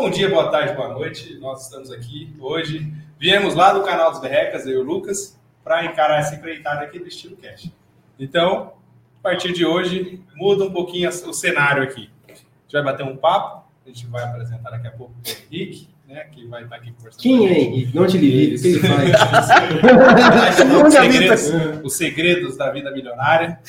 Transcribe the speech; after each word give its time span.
Bom 0.00 0.10
dia, 0.10 0.30
boa 0.30 0.48
tarde, 0.48 0.74
boa 0.74 0.90
noite. 0.90 1.36
Nós 1.40 1.64
estamos 1.64 1.90
aqui 1.90 2.32
hoje. 2.38 2.94
Viemos 3.18 3.56
lá 3.56 3.72
do 3.72 3.82
canal 3.82 4.12
dos 4.12 4.20
Berrecas, 4.20 4.64
eu 4.64 4.74
e 4.74 4.76
o 4.76 4.82
Lucas, 4.84 5.36
para 5.64 5.84
encarar 5.86 6.20
essa 6.20 6.36
empreitada 6.36 6.82
aqui 6.82 7.00
do 7.00 7.08
estilo 7.08 7.36
cash. 7.36 7.68
Então, 8.16 8.74
a 9.18 9.22
partir 9.24 9.52
de 9.52 9.66
hoje, 9.66 10.22
muda 10.36 10.62
um 10.66 10.70
pouquinho 10.70 11.08
o 11.08 11.32
cenário 11.32 11.82
aqui. 11.82 12.08
A 12.28 12.32
gente 12.32 12.72
vai 12.74 12.84
bater 12.84 13.04
um 13.04 13.16
papo, 13.16 13.64
a 13.84 13.88
gente 13.88 14.06
vai 14.06 14.22
apresentar 14.22 14.70
daqui 14.70 14.86
a 14.86 14.92
pouco 14.92 15.14
o 15.14 15.16
Henrique, 15.28 15.88
né, 16.06 16.28
que 16.30 16.46
vai 16.46 16.62
estar 16.62 16.76
aqui 16.76 16.92
conversando. 16.92 17.20
Quem 17.20 17.48
é 17.48 17.60
Henrique? 17.60 17.96
Não 17.96 18.04
o 18.04 18.06
que 18.06 18.18
ele 18.18 18.78
faz? 18.78 19.10
os, 20.86 20.94
segredos, 20.94 21.50
os 21.82 21.96
segredos 21.96 22.56
da 22.56 22.70
vida 22.70 22.92
milionária. 22.92 23.58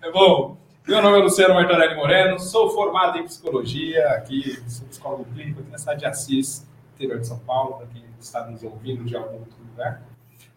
é 0.00 0.10
bom. 0.12 0.61
Meu 0.86 1.00
nome 1.00 1.20
é 1.20 1.22
Luciano 1.22 1.54
Martorelli 1.54 1.94
Moreno, 1.94 2.40
sou 2.40 2.68
formado 2.70 3.16
em 3.16 3.24
psicologia, 3.24 4.08
aqui, 4.08 4.58
sou 4.66 4.84
psicólogo 4.88 5.24
clínico 5.32 5.60
aqui 5.60 5.70
na 5.70 5.78
cidade 5.78 6.00
de 6.00 6.06
Assis, 6.06 6.66
interior 6.96 7.20
de 7.20 7.26
São 7.28 7.38
Paulo, 7.38 7.76
para 7.76 7.86
quem 7.86 8.02
está 8.20 8.50
nos 8.50 8.64
ouvindo 8.64 9.04
de 9.04 9.14
algum 9.14 9.36
outro 9.36 9.56
lugar. 9.70 10.02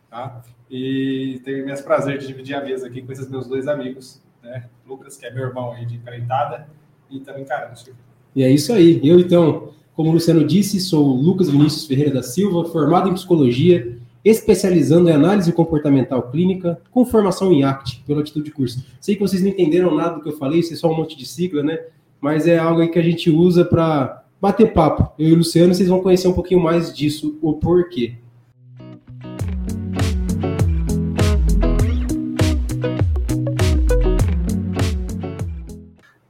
Tá? 0.09 0.41
E 0.69 1.39
tenho 1.45 1.59
imenso 1.59 1.83
prazer 1.83 2.17
de 2.17 2.25
dividir 2.25 2.55
a 2.55 2.61
mesa 2.63 2.87
aqui 2.87 3.03
com 3.03 3.11
esses 3.11 3.29
meus 3.29 3.47
dois 3.47 3.67
amigos, 3.67 4.19
né? 4.41 4.67
Lucas, 4.87 5.15
que 5.15 5.27
é 5.27 5.31
meu 5.31 5.43
irmão 5.43 5.71
aí 5.73 5.85
de 5.85 5.95
empreitada, 5.95 6.67
e 7.07 7.19
também 7.19 7.45
Carlos. 7.45 7.87
E 8.35 8.43
é 8.43 8.49
isso 8.49 8.73
aí. 8.73 8.99
Eu, 9.07 9.19
então, 9.19 9.73
como 9.95 10.09
o 10.09 10.13
Luciano 10.13 10.43
disse, 10.43 10.79
sou 10.79 11.05
Lucas 11.05 11.51
Vinícius 11.51 11.85
Ferreira 11.85 12.11
da 12.11 12.23
Silva, 12.23 12.67
formado 12.71 13.09
em 13.09 13.13
psicologia, 13.13 13.95
especializando 14.25 15.07
em 15.07 15.13
análise 15.13 15.53
comportamental 15.53 16.23
clínica, 16.31 16.81
com 16.89 17.05
formação 17.05 17.53
em 17.53 17.63
ACT, 17.63 18.03
pelo 18.07 18.21
Atitude 18.21 18.49
Curso. 18.49 18.83
Sei 18.99 19.13
que 19.15 19.21
vocês 19.21 19.43
não 19.43 19.49
entenderam 19.49 19.93
nada 19.93 20.15
do 20.15 20.23
que 20.23 20.29
eu 20.29 20.37
falei, 20.37 20.61
isso 20.61 20.73
é 20.73 20.75
só 20.75 20.91
um 20.91 20.97
monte 20.97 21.15
de 21.15 21.27
sigla, 21.27 21.61
né? 21.61 21.79
Mas 22.19 22.47
é 22.47 22.57
algo 22.57 22.89
que 22.89 22.97
a 22.97 23.03
gente 23.03 23.29
usa 23.29 23.63
para 23.63 24.23
bater 24.41 24.73
papo. 24.73 25.13
Eu 25.19 25.29
e 25.29 25.33
o 25.33 25.37
Luciano, 25.37 25.75
vocês 25.75 25.87
vão 25.87 26.01
conhecer 26.01 26.27
um 26.27 26.33
pouquinho 26.33 26.59
mais 26.59 26.91
disso, 26.91 27.37
o 27.39 27.53
porquê. 27.53 28.15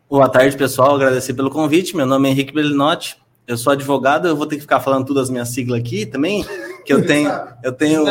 Boa 0.09 0.29
tarde, 0.29 0.55
pessoal. 0.55 0.95
Agradecer 0.95 1.33
pelo 1.33 1.49
convite. 1.49 1.95
Meu 1.95 2.05
nome 2.05 2.29
é 2.29 2.31
Henrique 2.31 2.53
Belinotti. 2.53 3.17
Eu 3.45 3.57
sou 3.57 3.73
advogado. 3.73 4.27
Eu 4.27 4.35
vou 4.35 4.45
ter 4.45 4.55
que 4.55 4.61
ficar 4.61 4.79
falando 4.79 5.05
todas 5.05 5.23
as 5.23 5.29
minhas 5.29 5.49
siglas 5.49 5.79
aqui 5.79 6.05
também, 6.05 6.45
que 6.85 6.93
eu 6.93 7.05
tenho, 7.05 7.31
eu 7.63 7.73
tenho, 7.73 8.05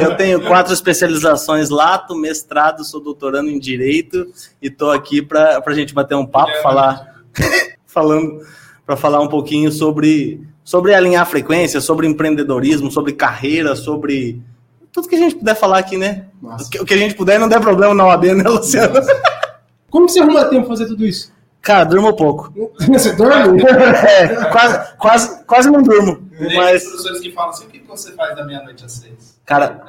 eu 0.00 0.16
tenho 0.16 0.46
quatro 0.46 0.74
especializações 0.74 1.70
lato, 1.70 2.14
mestrado, 2.14 2.84
sou 2.84 3.00
doutorando 3.00 3.50
em 3.50 3.58
direito 3.58 4.26
e 4.60 4.68
estou 4.68 4.92
aqui 4.92 5.22
para 5.22 5.62
a 5.64 5.74
gente 5.74 5.94
bater 5.94 6.14
um 6.14 6.26
papo, 6.26 6.52
falar, 6.62 7.22
falando, 7.86 8.40
para 8.84 8.96
falar 8.96 9.20
um 9.20 9.28
pouquinho 9.28 9.72
sobre 9.72 10.40
sobre 10.62 10.94
alinhar 10.94 11.22
a 11.22 11.26
frequência, 11.26 11.80
sobre 11.80 12.06
empreendedorismo, 12.06 12.90
sobre 12.90 13.12
carreira, 13.12 13.76
sobre 13.76 14.42
tudo 14.92 15.08
que 15.08 15.14
a 15.14 15.18
gente 15.18 15.36
puder 15.36 15.54
falar 15.54 15.78
aqui, 15.78 15.96
né? 15.96 16.26
O 16.42 16.70
que, 16.70 16.80
o 16.80 16.84
que, 16.84 16.94
a 16.94 16.96
gente 16.96 17.14
puder 17.14 17.38
não 17.38 17.48
der 17.48 17.60
problema 17.60 17.94
na 17.94 18.06
OAB, 18.06 18.24
né, 18.34 18.48
Luciano? 18.48 18.94
Nossa. 18.94 19.22
Como 19.90 20.08
você 20.08 20.20
arruma 20.20 20.44
tempo 20.46 20.66
pra 20.66 20.76
fazer 20.76 20.86
tudo 20.86 21.06
isso? 21.06 21.32
Cara, 21.64 21.84
durmo 21.84 22.14
pouco. 22.14 22.52
Você 22.92 23.12
dorme? 23.12 23.62
é, 23.62 24.44
quase, 24.50 24.96
quase, 24.98 25.44
quase 25.44 25.70
não 25.70 25.82
durmo. 25.82 26.23
Tem 26.36 26.56
mas... 26.56 26.82
professores 26.84 27.20
que 27.20 27.32
falam 27.32 27.50
assim, 27.50 27.66
o 27.66 27.68
que 27.68 27.78
você 27.80 28.12
faz 28.12 28.34
da 28.34 28.44
meia-noite 28.44 28.84
às 28.84 28.92
seis? 28.92 29.40
Cara, 29.44 29.84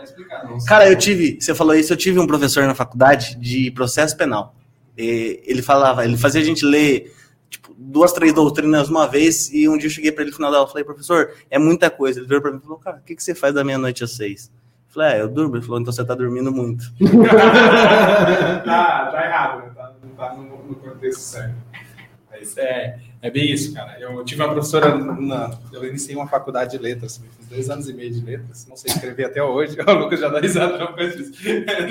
cara, 0.68 0.90
eu 0.90 0.98
tive, 0.98 1.40
você 1.40 1.56
falou 1.56 1.76
isso, 1.76 1.94
eu 1.94 1.98
tive 1.98 2.20
um 2.20 2.28
professor 2.28 2.66
na 2.66 2.76
faculdade 2.76 3.36
de 3.36 3.72
processo 3.72 4.16
penal. 4.16 4.56
E 4.98 5.42
ele 5.46 5.62
falava, 5.62 6.06
ele 6.06 6.18
fazia 6.18 6.42
a 6.42 6.44
gente 6.44 6.66
ler 6.66 7.14
tipo, 7.50 7.74
duas, 7.78 8.14
três 8.14 8.34
doutrinas 8.34 8.90
uma 8.90 9.08
vez, 9.08 9.52
e 9.54 9.68
um 9.68 9.78
dia 9.78 9.88
eu 9.88 9.92
cheguei 9.92 10.12
para 10.12 10.24
ele 10.24 10.32
no 10.32 10.36
final 10.36 10.52
da 10.52 10.58
aula 10.58 10.70
e 10.70 10.72
falei, 10.72 10.84
professor, 10.86 11.32
é 11.50 11.58
muita 11.58 11.90
coisa. 11.90 12.20
Ele 12.20 12.28
virou 12.28 12.42
para 12.42 12.52
mim 12.52 12.58
e 12.58 12.62
falou, 12.62 12.78
cara, 12.78 12.98
o 12.98 13.02
que, 13.02 13.16
que 13.16 13.24
você 13.24 13.36
faz 13.36 13.54
da 13.54 13.64
meia-noite 13.64 14.04
às 14.04 14.12
seis? 14.12 14.52
Eu 14.88 14.94
falei, 14.94 15.18
é, 15.18 15.22
eu 15.22 15.28
durmo. 15.28 15.56
Ele 15.56 15.64
falou, 15.64 15.80
então 15.80 15.92
você 15.92 16.06
tá 16.06 16.16
dormindo 16.16 16.52
muito. 16.52 16.86
tá, 18.66 19.12
tá 19.12 19.26
errado, 19.26 19.64
né? 19.64 19.72
Tá 19.76 19.96
tá 20.16 20.34
no, 20.34 20.64
no 20.64 20.76
contexto 20.76 21.20
certo. 21.20 21.56
Mas 22.32 22.58
é, 22.58 23.00
é 23.26 23.32
bem 23.32 23.52
isso, 23.52 23.74
cara. 23.74 24.00
Eu 24.00 24.24
tive 24.24 24.44
uma 24.44 24.52
professora, 24.54 24.96
na, 24.96 25.58
eu 25.74 25.84
iniciei 25.84 26.16
uma 26.16 26.28
faculdade 26.28 26.78
de 26.78 26.78
letras, 26.78 27.20
fiz 27.38 27.48
dois 27.48 27.70
anos 27.72 27.90
e 27.90 27.94
meio 27.94 28.14
de 28.14 28.24
letras, 28.24 28.68
não 28.70 28.78
sei 28.78 28.92
escrever 28.92 29.26
até 29.26 29.42
hoje. 29.42 29.76
O 29.82 29.94
Lucas 29.94 30.20
já 30.20 30.30
dá 30.30 30.40
risada 30.40 30.78
já 30.78 30.94
faz 30.94 31.16
isso. 31.16 31.32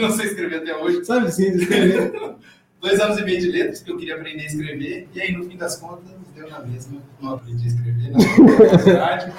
Não 0.01 0.11
sei 0.13 0.27
escrever 0.27 0.59
até 0.59 0.77
hoje. 0.77 1.05
Sabe 1.05 1.33
sim, 1.33 1.49
escrever. 1.49 2.13
dois 2.81 3.01
anos 3.01 3.19
e 3.19 3.25
meio 3.25 3.41
de 3.41 3.51
letras, 3.51 3.83
que 3.83 3.91
eu 3.91 3.97
queria 3.97 4.15
aprender 4.15 4.45
a 4.45 4.47
escrever, 4.47 5.09
e 5.13 5.21
aí 5.21 5.33
no 5.33 5.45
fim 5.45 5.57
das 5.57 5.75
contas 5.75 6.13
deu 6.37 6.49
na 6.49 6.61
mesma. 6.61 7.03
Não 7.21 7.35
aprendi 7.35 7.65
a 7.65 7.67
escrever 7.67 8.13
na 8.13 8.21
faculdade. 8.79 9.33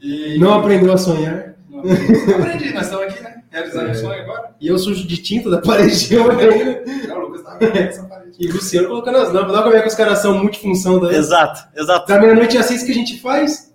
E... 0.00 0.38
Não 0.38 0.54
aprendeu 0.54 0.92
a 0.92 0.96
sonhar. 0.96 1.56
Não 1.68 1.80
aprendi. 1.80 2.34
aprendi, 2.34 2.72
nós 2.72 2.84
estamos 2.84 3.06
aqui, 3.06 3.20
né? 3.20 3.31
Realizando 3.52 3.88
é. 3.88 3.90
o 3.90 3.94
sonho 3.94 4.22
agora. 4.22 4.54
E 4.58 4.66
eu 4.66 4.78
sujo 4.78 5.06
de 5.06 5.18
tinta 5.18 5.50
da 5.50 5.60
parede. 5.60 6.14
Eu 6.14 6.24
o 6.24 7.20
Lucas 7.20 7.42
tá 7.42 7.58
essa 7.60 8.02
parede. 8.04 8.36
E 8.40 8.46
o 8.46 8.54
Luciano 8.54 8.88
colocando 8.88 9.18
as 9.18 9.32
lâmpadas. 9.32 9.54
Olha 9.56 9.62
como 9.64 9.76
é 9.76 9.82
que 9.82 9.88
os 9.88 9.94
caras 9.94 10.18
são 10.20 10.38
multifunção 10.38 10.98
daí. 10.98 11.16
Exato, 11.16 11.68
exato. 11.78 12.08
Da 12.08 12.18
meia-noite 12.18 12.56
às 12.56 12.64
seis 12.64 12.82
que 12.82 12.90
a 12.90 12.94
gente 12.94 13.20
faz 13.20 13.70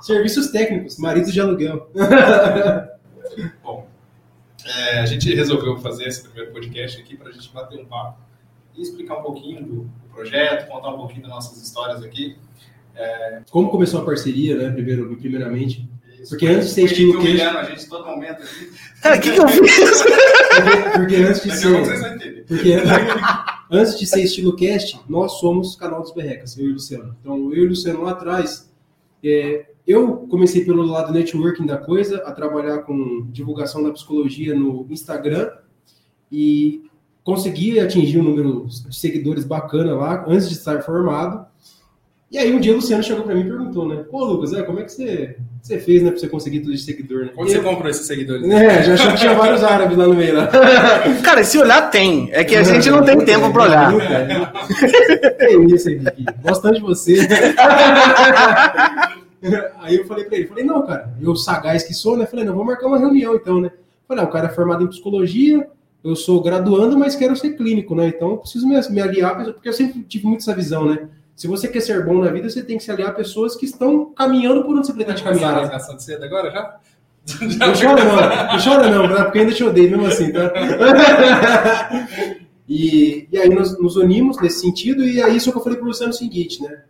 serviços 0.00 0.50
técnicos, 0.50 0.96
maridos 0.96 1.30
de 1.30 1.40
aluguel. 1.40 1.90
Bom, 3.62 3.86
é, 4.64 5.00
a 5.00 5.06
gente 5.06 5.32
resolveu 5.34 5.76
fazer 5.78 6.08
esse 6.08 6.22
primeiro 6.22 6.50
podcast 6.50 6.98
aqui 6.98 7.14
para 7.14 7.28
a 7.28 7.32
gente 7.32 7.52
bater 7.52 7.78
um 7.78 7.84
papo 7.84 8.18
e 8.74 8.80
explicar 8.80 9.18
um 9.18 9.22
pouquinho 9.22 9.62
do, 9.62 9.74
do, 9.82 10.08
projeto, 10.14 10.68
contar 10.68 10.88
um 10.88 10.96
pouquinho 10.96 11.22
das 11.22 11.30
nossas 11.30 11.62
histórias 11.62 12.02
aqui. 12.02 12.38
É... 12.94 13.42
Como 13.50 13.70
começou 13.70 14.00
a 14.00 14.04
parceria, 14.04 14.56
né? 14.56 14.70
Primeiro, 14.70 15.14
primeiramente. 15.16 15.86
Porque 16.28 16.46
antes 16.46 16.68
de 16.68 16.74
ser 16.74 16.84
estilo 16.84 17.20
queijo. 17.20 17.42
a 17.42 17.64
gente 17.64 17.88
todo 17.88 18.06
momento 18.06 18.42
aqui. 18.42 18.72
Cara, 19.02 19.16
o 19.16 19.20
que, 19.20 19.32
que 19.32 19.40
eu 19.40 19.48
fiz? 19.48 20.02
Porque, 20.02 20.98
porque 20.98 21.16
antes 21.16 21.42
de 21.42 21.56
ser. 21.56 22.44
Porque 22.46 22.72
antes 23.70 23.98
de 23.98 24.06
ser 24.06 24.22
estilo 24.22 24.54
cast, 24.54 25.00
nós 25.08 25.32
somos 25.40 25.76
canal 25.76 26.02
dos 26.02 26.12
Berrecas, 26.12 26.56
eu 26.58 26.66
e 26.66 26.70
o 26.70 26.72
Luciano. 26.74 27.16
Então, 27.20 27.36
eu 27.52 27.62
e 27.62 27.66
o 27.66 27.68
Luciano 27.68 28.02
lá 28.02 28.12
atrás, 28.12 28.70
é, 29.24 29.66
eu 29.86 30.18
comecei 30.28 30.64
pelo 30.64 30.82
lado 30.82 31.12
networking 31.12 31.66
da 31.66 31.78
coisa, 31.78 32.18
a 32.18 32.32
trabalhar 32.32 32.78
com 32.82 33.26
divulgação 33.30 33.82
da 33.82 33.90
psicologia 33.90 34.54
no 34.54 34.86
Instagram 34.90 35.50
e 36.30 36.84
consegui 37.24 37.78
atingir 37.80 38.18
um 38.18 38.24
número 38.24 38.66
de 38.66 38.96
seguidores 38.96 39.44
bacana 39.44 39.94
lá, 39.94 40.24
antes 40.28 40.48
de 40.48 40.54
estar 40.54 40.82
formado. 40.82 41.46
E 42.32 42.38
aí 42.38 42.50
um 42.50 42.58
dia 42.58 42.72
o 42.72 42.76
Luciano 42.76 43.02
chegou 43.02 43.24
para 43.24 43.34
mim 43.34 43.42
e 43.42 43.44
perguntou, 43.44 43.86
né? 43.86 44.04
Pô, 44.10 44.24
Lucas, 44.24 44.54
é, 44.54 44.62
como 44.62 44.80
é 44.80 44.84
que 44.84 44.92
você, 44.92 45.36
você 45.60 45.78
fez, 45.78 46.02
né, 46.02 46.10
pra 46.10 46.18
você 46.18 46.26
conseguir 46.26 46.60
tudo 46.60 46.72
de 46.72 46.78
seguidor, 46.78 47.26
né? 47.26 47.32
Onde 47.36 47.52
você 47.52 47.60
comprou 47.60 47.90
esses 47.90 48.06
seguidores? 48.06 48.50
É, 48.50 48.82
já 48.82 48.94
achou 48.94 49.12
que 49.12 49.18
tinha 49.18 49.34
vários 49.34 49.62
árabes 49.62 49.98
lá 49.98 50.06
no 50.06 50.14
meio 50.14 50.38
lá. 50.38 50.48
Cara, 51.22 51.44
se 51.44 51.58
olhar 51.58 51.90
tem. 51.90 52.30
É 52.32 52.42
que 52.42 52.56
a 52.56 52.62
gente 52.62 52.88
não 52.88 53.04
tem 53.04 53.22
tempo 53.22 53.52
para 53.52 53.64
olhar. 53.64 53.92
É 55.40 55.52
isso, 55.52 55.90
Henrique. 55.90 56.24
Gostando 56.42 56.76
de 56.76 56.80
você. 56.80 57.18
Aí 59.80 59.96
eu 59.96 60.06
falei 60.06 60.24
para 60.24 60.38
ele, 60.38 60.46
falei, 60.46 60.64
não, 60.64 60.86
cara, 60.86 61.12
eu 61.20 61.36
sagaz 61.36 61.82
que 61.82 61.92
sou, 61.92 62.16
né? 62.16 62.24
Falei, 62.24 62.46
não, 62.46 62.52
vamos 62.54 62.68
marcar 62.68 62.86
uma 62.86 62.98
reunião 62.98 63.34
então, 63.34 63.60
né? 63.60 63.70
Falei, 64.08 64.24
ah, 64.24 64.26
o 64.26 64.30
cara 64.30 64.46
é 64.46 64.50
formado 64.50 64.84
em 64.84 64.86
psicologia, 64.86 65.68
eu 66.02 66.16
sou 66.16 66.40
graduando, 66.40 66.96
mas 66.96 67.14
quero 67.14 67.36
ser 67.36 67.50
clínico, 67.56 67.94
né? 67.94 68.06
Então 68.08 68.30
eu 68.30 68.36
preciso 68.38 68.66
me, 68.66 68.80
me 68.88 69.00
aliar, 69.02 69.44
porque 69.52 69.68
eu 69.68 69.72
sempre 69.72 70.00
tive 70.04 70.26
muito 70.26 70.40
essa 70.40 70.54
visão, 70.54 70.86
né? 70.86 71.08
Se 71.42 71.48
você 71.48 71.66
quer 71.66 71.80
ser 71.80 72.04
bom 72.04 72.20
na 72.20 72.30
vida, 72.30 72.48
você 72.48 72.62
tem 72.62 72.78
que 72.78 72.84
se 72.84 72.90
aliar 72.92 73.08
a 73.08 73.12
pessoas 73.12 73.56
que 73.56 73.66
estão 73.66 74.14
caminhando 74.14 74.62
por 74.62 74.76
onde 74.76 74.86
você 74.86 74.92
pretende 74.92 75.24
caminhar. 75.24 75.66
Né? 75.68 75.76
De 75.76 76.04
cedo 76.04 76.24
agora 76.24 76.52
já? 76.52 76.78
Não 77.58 77.72
chora 77.74 78.04
não, 78.04 78.52
não 78.52 78.64
chora 78.64 78.88
não, 78.88 79.08
tá? 79.12 79.24
porque 79.24 79.40
ainda 79.40 79.52
te 79.52 79.64
odeio 79.64 79.90
mesmo 79.90 80.06
assim, 80.06 80.30
tá? 80.30 80.52
e, 82.68 83.26
e 83.32 83.36
aí 83.36 83.48
nós 83.48 83.76
nos 83.76 83.96
unimos 83.96 84.40
nesse 84.40 84.60
sentido, 84.60 85.02
e 85.02 85.20
é 85.20 85.30
isso 85.30 85.50
que 85.50 85.58
eu 85.58 85.62
falei 85.64 85.78
pro 85.78 85.88
Luciano 85.88 86.12
o 86.12 86.16
seguinte, 86.16 86.62
né? 86.62 86.84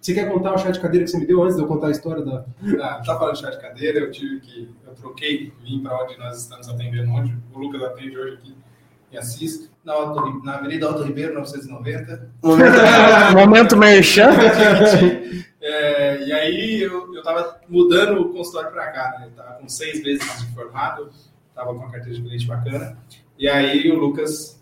Você 0.00 0.12
quer 0.12 0.28
contar 0.28 0.54
o 0.54 0.58
chá 0.58 0.72
de 0.72 0.80
cadeira 0.80 1.04
que 1.04 1.12
você 1.12 1.18
me 1.18 1.26
deu 1.26 1.40
antes 1.44 1.54
de 1.54 1.62
eu 1.62 1.68
contar 1.68 1.86
a 1.86 1.92
história 1.92 2.24
da. 2.24 2.44
Ah, 2.80 3.00
tá 3.06 3.16
falando 3.16 3.36
de 3.36 3.42
chá 3.42 3.50
de 3.50 3.60
cadeira, 3.60 4.00
eu 4.00 4.10
tive 4.10 4.40
que. 4.40 4.68
Eu 4.84 4.94
troquei, 4.94 5.52
vim 5.62 5.80
para 5.80 6.02
onde 6.02 6.18
nós 6.18 6.36
estamos 6.42 6.68
atendendo, 6.68 7.12
onde 7.12 7.32
o 7.54 7.58
Lucas 7.60 7.80
atende 7.80 8.18
hoje 8.18 8.34
aqui 8.34 8.54
em 9.12 9.16
Assis 9.16 9.70
na, 9.84 9.94
na 10.42 10.54
Avenida 10.56 10.86
Alto 10.86 11.02
Ribeiro, 11.02 11.34
990. 11.34 12.30
Momento, 12.42 13.36
momento 13.36 13.76
merchan. 13.76 14.30
é, 15.60 16.24
e 16.24 16.32
aí 16.32 16.82
eu, 16.82 17.14
eu 17.14 17.22
tava 17.22 17.60
mudando 17.68 18.22
o 18.22 18.32
consultório 18.32 18.70
para 18.70 18.90
cá, 18.90 19.16
né? 19.18 19.26
Eu 19.26 19.30
tava 19.32 19.58
com 19.60 19.68
seis 19.68 20.02
meses 20.02 20.24
de 20.40 20.54
formado, 20.54 21.10
tava 21.54 21.74
com 21.74 21.84
a 21.84 21.90
carteira 21.90 22.14
de 22.14 22.22
cliente 22.22 22.46
bacana. 22.46 22.96
E 23.38 23.48
aí 23.48 23.90
o 23.90 23.98
Lucas, 23.98 24.60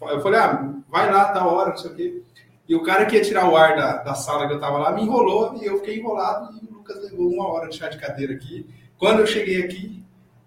eu 0.00 0.20
falei, 0.20 0.40
ah, 0.40 0.72
vai 0.88 1.12
lá, 1.12 1.26
tá 1.26 1.46
hora, 1.46 1.70
não 1.70 1.76
sei 1.76 1.90
o 1.90 1.94
quê. 1.94 2.22
E 2.66 2.74
o 2.74 2.82
cara 2.82 3.04
que 3.04 3.16
ia 3.16 3.22
tirar 3.22 3.48
o 3.48 3.56
ar 3.56 3.76
da, 3.76 3.98
da 3.98 4.14
sala 4.14 4.46
que 4.46 4.54
eu 4.54 4.60
tava 4.60 4.78
lá 4.78 4.92
me 4.92 5.02
enrolou 5.02 5.54
e 5.60 5.66
eu 5.66 5.78
fiquei 5.78 5.98
enrolado 5.98 6.54
e 6.54 6.66
o 6.66 6.78
Lucas 6.78 7.02
levou 7.02 7.28
uma 7.28 7.46
hora 7.48 7.68
de 7.68 7.76
chá 7.76 7.88
de 7.88 7.98
cadeira 7.98 8.32
aqui. 8.32 8.66
Quando 8.96 9.20
eu 9.20 9.26
cheguei 9.26 9.62
aqui, 9.62 10.03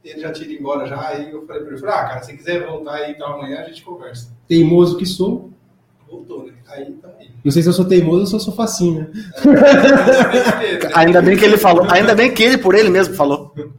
ele 0.10 0.22
já 0.22 0.32
tinha 0.32 0.50
ido 0.50 0.60
embora 0.60 0.88
já, 0.88 1.00
aí 1.08 1.32
eu 1.32 1.46
falei 1.46 1.62
pra 1.64 1.72
ele, 1.72 1.80
falei, 1.80 1.96
ah, 1.96 2.08
cara, 2.08 2.24
se 2.24 2.36
quiser 2.36 2.66
voltar 2.66 2.96
aí 2.96 3.12
então 3.12 3.28
amanhã, 3.28 3.60
a 3.60 3.64
gente 3.64 3.84
conversa. 3.84 4.32
Teimoso 4.48 4.98
que 4.98 5.06
sou. 5.06 5.52
Voltou, 6.10 6.46
né? 6.46 6.54
Aí 6.68 6.86
também. 6.94 7.32
Não 7.44 7.52
sei 7.52 7.62
se 7.62 7.70
eu 7.70 7.74
sou 7.74 7.86
teimoso 7.86 8.22
ou 8.22 8.26
se 8.26 8.36
eu 8.36 8.40
sou 8.40 8.54
facinho, 8.54 9.02
né? 9.02 9.12
ainda 10.96 11.22
bem 11.22 11.36
que 11.36 11.44
ele 11.44 11.58
falou, 11.58 11.86
ainda 11.90 12.16
bem 12.16 12.34
que 12.34 12.44
ele 12.44 12.58
por 12.58 12.76
ele 12.76 12.90
mesmo 12.90 13.14
falou. 13.14 13.54
Uhum. 13.58 13.72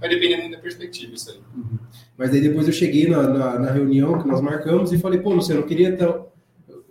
Vai 0.00 0.08
depender 0.08 0.36
muito 0.38 0.56
da 0.56 0.58
perspectiva 0.58 1.14
isso 1.14 1.30
aí. 1.30 1.38
Uhum. 1.56 1.78
Mas 2.18 2.30
daí 2.30 2.40
depois 2.40 2.66
eu 2.66 2.72
cheguei 2.72 3.08
na, 3.08 3.22
na, 3.22 3.58
na, 3.58 3.70
reunião 3.70 4.20
que 4.20 4.28
nós 4.28 4.40
marcamos 4.40 4.92
e 4.92 4.98
falei, 4.98 5.20
pô, 5.20 5.32
Luciano, 5.32 5.60
eu 5.60 5.66
queria 5.66 5.96
tão... 5.96 6.26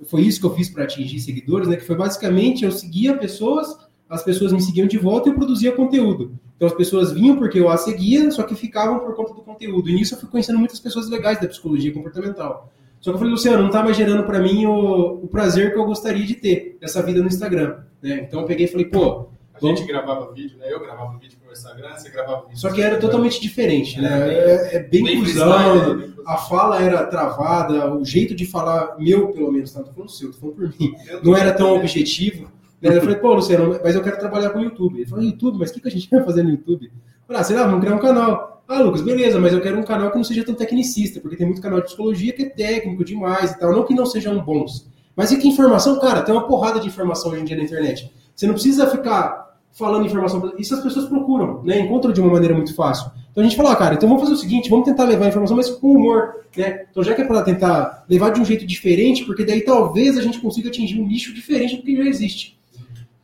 Foi 0.06 0.22
isso 0.22 0.40
que 0.40 0.46
eu 0.46 0.56
fiz 0.56 0.70
para 0.70 0.86
atingir 0.86 1.20
seguidores, 1.20 1.68
né? 1.68 1.76
Que 1.76 1.86
foi 1.86 1.96
basicamente 1.96 2.66
eu 2.66 2.72
seguia 2.72 3.18
pessoas, 3.18 3.78
as 4.10 4.24
pessoas 4.24 4.52
me 4.52 4.62
seguiam 4.62 4.88
de 4.88 4.98
volta 4.98 5.30
e 5.30 5.32
eu 5.32 5.36
produzia 5.36 5.72
conteúdo. 5.74 6.38
Então 6.62 6.70
as 6.70 6.76
pessoas 6.76 7.12
vinham 7.12 7.38
porque 7.38 7.60
eu 7.60 7.70
as 7.70 7.84
seguia, 7.84 8.30
só 8.30 8.44
que 8.44 8.54
ficavam 8.54 9.00
por 9.00 9.16
conta 9.16 9.34
do 9.34 9.42
conteúdo. 9.42 9.90
E 9.90 9.96
nisso 9.96 10.14
eu 10.14 10.20
fui 10.20 10.30
conhecendo 10.30 10.60
muitas 10.60 10.80
pessoas 10.80 11.10
legais 11.10 11.42
da 11.42 11.48
psicologia 11.48 11.92
comportamental. 11.92 12.72
Só 13.00 13.10
que 13.10 13.16
eu 13.16 13.18
falei, 13.18 13.34
Luciano, 13.34 13.58
não 13.58 13.66
está 13.66 13.82
mais 13.82 13.98
gerando 13.98 14.24
para 14.26 14.38
mim 14.38 14.68
o, 14.68 15.24
o, 15.24 15.28
prazer 15.28 15.74
que 15.74 15.80
eu 15.80 15.86
gostaria 15.86 16.24
de 16.24 16.36
ter, 16.36 16.78
essa 16.80 17.02
vida 17.02 17.20
no 17.20 17.26
Instagram. 17.26 17.80
Né? 18.00 18.28
Então 18.28 18.42
eu 18.42 18.46
peguei 18.46 18.68
e 18.68 18.70
falei, 18.70 18.86
pô. 18.86 19.30
A 19.56 19.60
vamos... 19.60 19.80
gente 19.80 19.92
gravava 19.92 20.32
vídeo, 20.32 20.56
né? 20.60 20.72
Eu 20.72 20.80
gravava 20.80 21.18
vídeo 21.18 21.40
pro 21.44 21.52
Instagram, 21.52 21.98
você 21.98 22.10
gravava 22.12 22.42
vídeo. 22.44 22.60
Só 22.60 22.70
que 22.70 22.80
era 22.80 23.00
totalmente 23.00 23.42
diferente, 23.42 24.00
né? 24.00 24.32
É, 24.32 24.76
é 24.76 24.80
bem, 24.84 25.04
bem 25.04 25.24
cruzado, 25.24 25.96
né? 25.98 26.14
a 26.28 26.38
fala 26.38 26.80
era 26.80 27.08
travada, 27.08 27.92
o 27.92 28.06
jeito 28.06 28.36
de 28.36 28.46
falar, 28.46 29.00
meu 29.00 29.30
pelo 29.30 29.52
menos, 29.52 29.72
tá? 29.72 29.80
não 29.80 29.88
tô 29.88 29.94
falando 29.94 30.12
seu, 30.12 30.32
tô 30.32 30.38
falando 30.38 30.56
por 30.58 30.80
mim, 30.80 30.94
não 31.24 31.36
era 31.36 31.54
tão 31.54 31.76
objetivo. 31.76 32.52
Né? 32.82 32.98
Eu 32.98 33.02
falei, 33.02 33.16
pô, 33.16 33.34
Luciano, 33.34 33.80
mas 33.84 33.96
eu 33.96 34.02
quero 34.02 34.18
trabalhar 34.18 34.50
com 34.50 34.60
o 34.60 34.64
YouTube. 34.64 34.98
Ele 34.98 35.06
falou, 35.06 35.24
YouTube, 35.24 35.60
mas 35.60 35.70
o 35.70 35.74
que, 35.74 35.82
que 35.82 35.88
a 35.88 35.92
gente 35.92 36.10
vai 36.10 36.24
fazer 36.24 36.44
no 36.44 36.50
YouTube? 36.50 36.86
Eu 36.86 36.92
falei, 37.28 37.42
ah, 37.42 37.44
sei 37.44 37.56
lá, 37.56 37.66
vamos 37.66 37.82
criar 37.82 37.96
um 37.96 38.00
canal. 38.00 38.64
Ah, 38.68 38.82
Lucas, 38.82 39.02
beleza, 39.02 39.40
mas 39.40 39.54
eu 39.54 39.62
quero 39.62 39.78
um 39.78 39.84
canal 39.84 40.12
que 40.12 40.18
não 40.18 40.24
seja 40.24 40.44
tão 40.44 40.56
tecnicista, 40.56 41.20
porque 41.20 41.36
tem 41.36 41.46
muito 41.46 41.62
canal 41.62 41.80
de 41.80 41.86
psicologia 41.86 42.34
que 42.34 42.44
é 42.44 42.50
técnico 42.50 43.04
demais 43.04 43.52
e 43.52 43.60
tal. 43.60 43.72
Não 43.72 43.84
que 43.84 43.94
não 43.94 44.06
sejam 44.06 44.40
bons. 44.42 44.90
Mas 45.16 45.32
é 45.32 45.36
que 45.36 45.48
informação, 45.48 46.00
cara, 46.00 46.22
tem 46.22 46.34
uma 46.34 46.48
porrada 46.48 46.80
de 46.80 46.88
informação 46.88 47.32
hoje 47.32 47.42
em 47.42 47.46
dia 47.46 47.58
na 47.58 47.64
internet. 47.64 48.12
Você 48.36 48.48
não 48.48 48.54
precisa 48.54 48.88
ficar 48.88 49.58
falando 49.74 50.06
informação. 50.06 50.54
Isso 50.58 50.74
as 50.74 50.82
pessoas 50.82 51.06
procuram, 51.06 51.62
né? 51.64 51.80
Encontram 51.80 52.12
de 52.12 52.22
uma 52.22 52.32
maneira 52.32 52.56
muito 52.56 52.74
fácil. 52.74 53.12
Então 53.32 53.44
a 53.44 53.48
gente 53.48 53.56
fala, 53.56 53.72
ah, 53.72 53.76
cara, 53.76 53.96
então 53.96 54.08
vamos 54.10 54.24
fazer 54.24 54.36
o 54.36 54.38
seguinte, 54.38 54.70
vamos 54.70 54.86
tentar 54.86 55.06
levar 55.06 55.26
a 55.26 55.30
informação, 55.30 55.56
mas 55.56 55.70
com 55.70 55.92
humor, 55.92 56.46
né? 56.56 56.86
Então 56.90 57.04
já 57.04 57.14
que 57.14 57.22
é 57.22 57.26
para 57.26 57.42
tentar 57.42 58.06
levar 58.10 58.30
de 58.32 58.42
um 58.42 58.46
jeito 58.46 58.66
diferente, 58.66 59.24
porque 59.26 59.46
daí 59.46 59.62
talvez 59.62 60.18
a 60.18 60.22
gente 60.22 60.40
consiga 60.40 60.70
atingir 60.70 61.00
um 61.00 61.08
nicho 61.08 61.34
diferente 61.34 61.78
do 61.78 61.84
que 61.84 61.96
já 61.96 62.04
existe. 62.04 62.61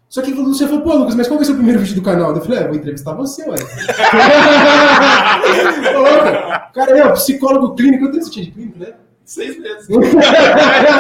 Só 0.10 0.22
que 0.22 0.32
você 0.32 0.66
falou, 0.66 0.84
pô, 0.84 0.96
Lucas, 0.96 1.16
mas 1.16 1.28
qual 1.28 1.38
vai 1.38 1.46
ser 1.46 1.52
o 1.52 1.56
primeiro 1.56 1.82
vídeo 1.82 1.96
do 1.96 2.02
canal? 2.02 2.34
Eu 2.34 2.42
falei, 2.42 2.60
é, 2.60 2.68
vou 2.68 2.76
entrevistar 2.76 3.14
você, 3.14 3.44
ué. 3.50 3.58
cara, 6.74 6.98
eu, 6.98 7.12
psicólogo 7.14 7.76
clínico, 7.76 8.10
tempo 8.10 8.24
você 8.24 8.32
tinha 8.32 8.46
de 8.46 8.52
clínico, 8.52 8.80
né? 8.80 8.94
Seis 9.26 9.60
meses. 9.60 9.86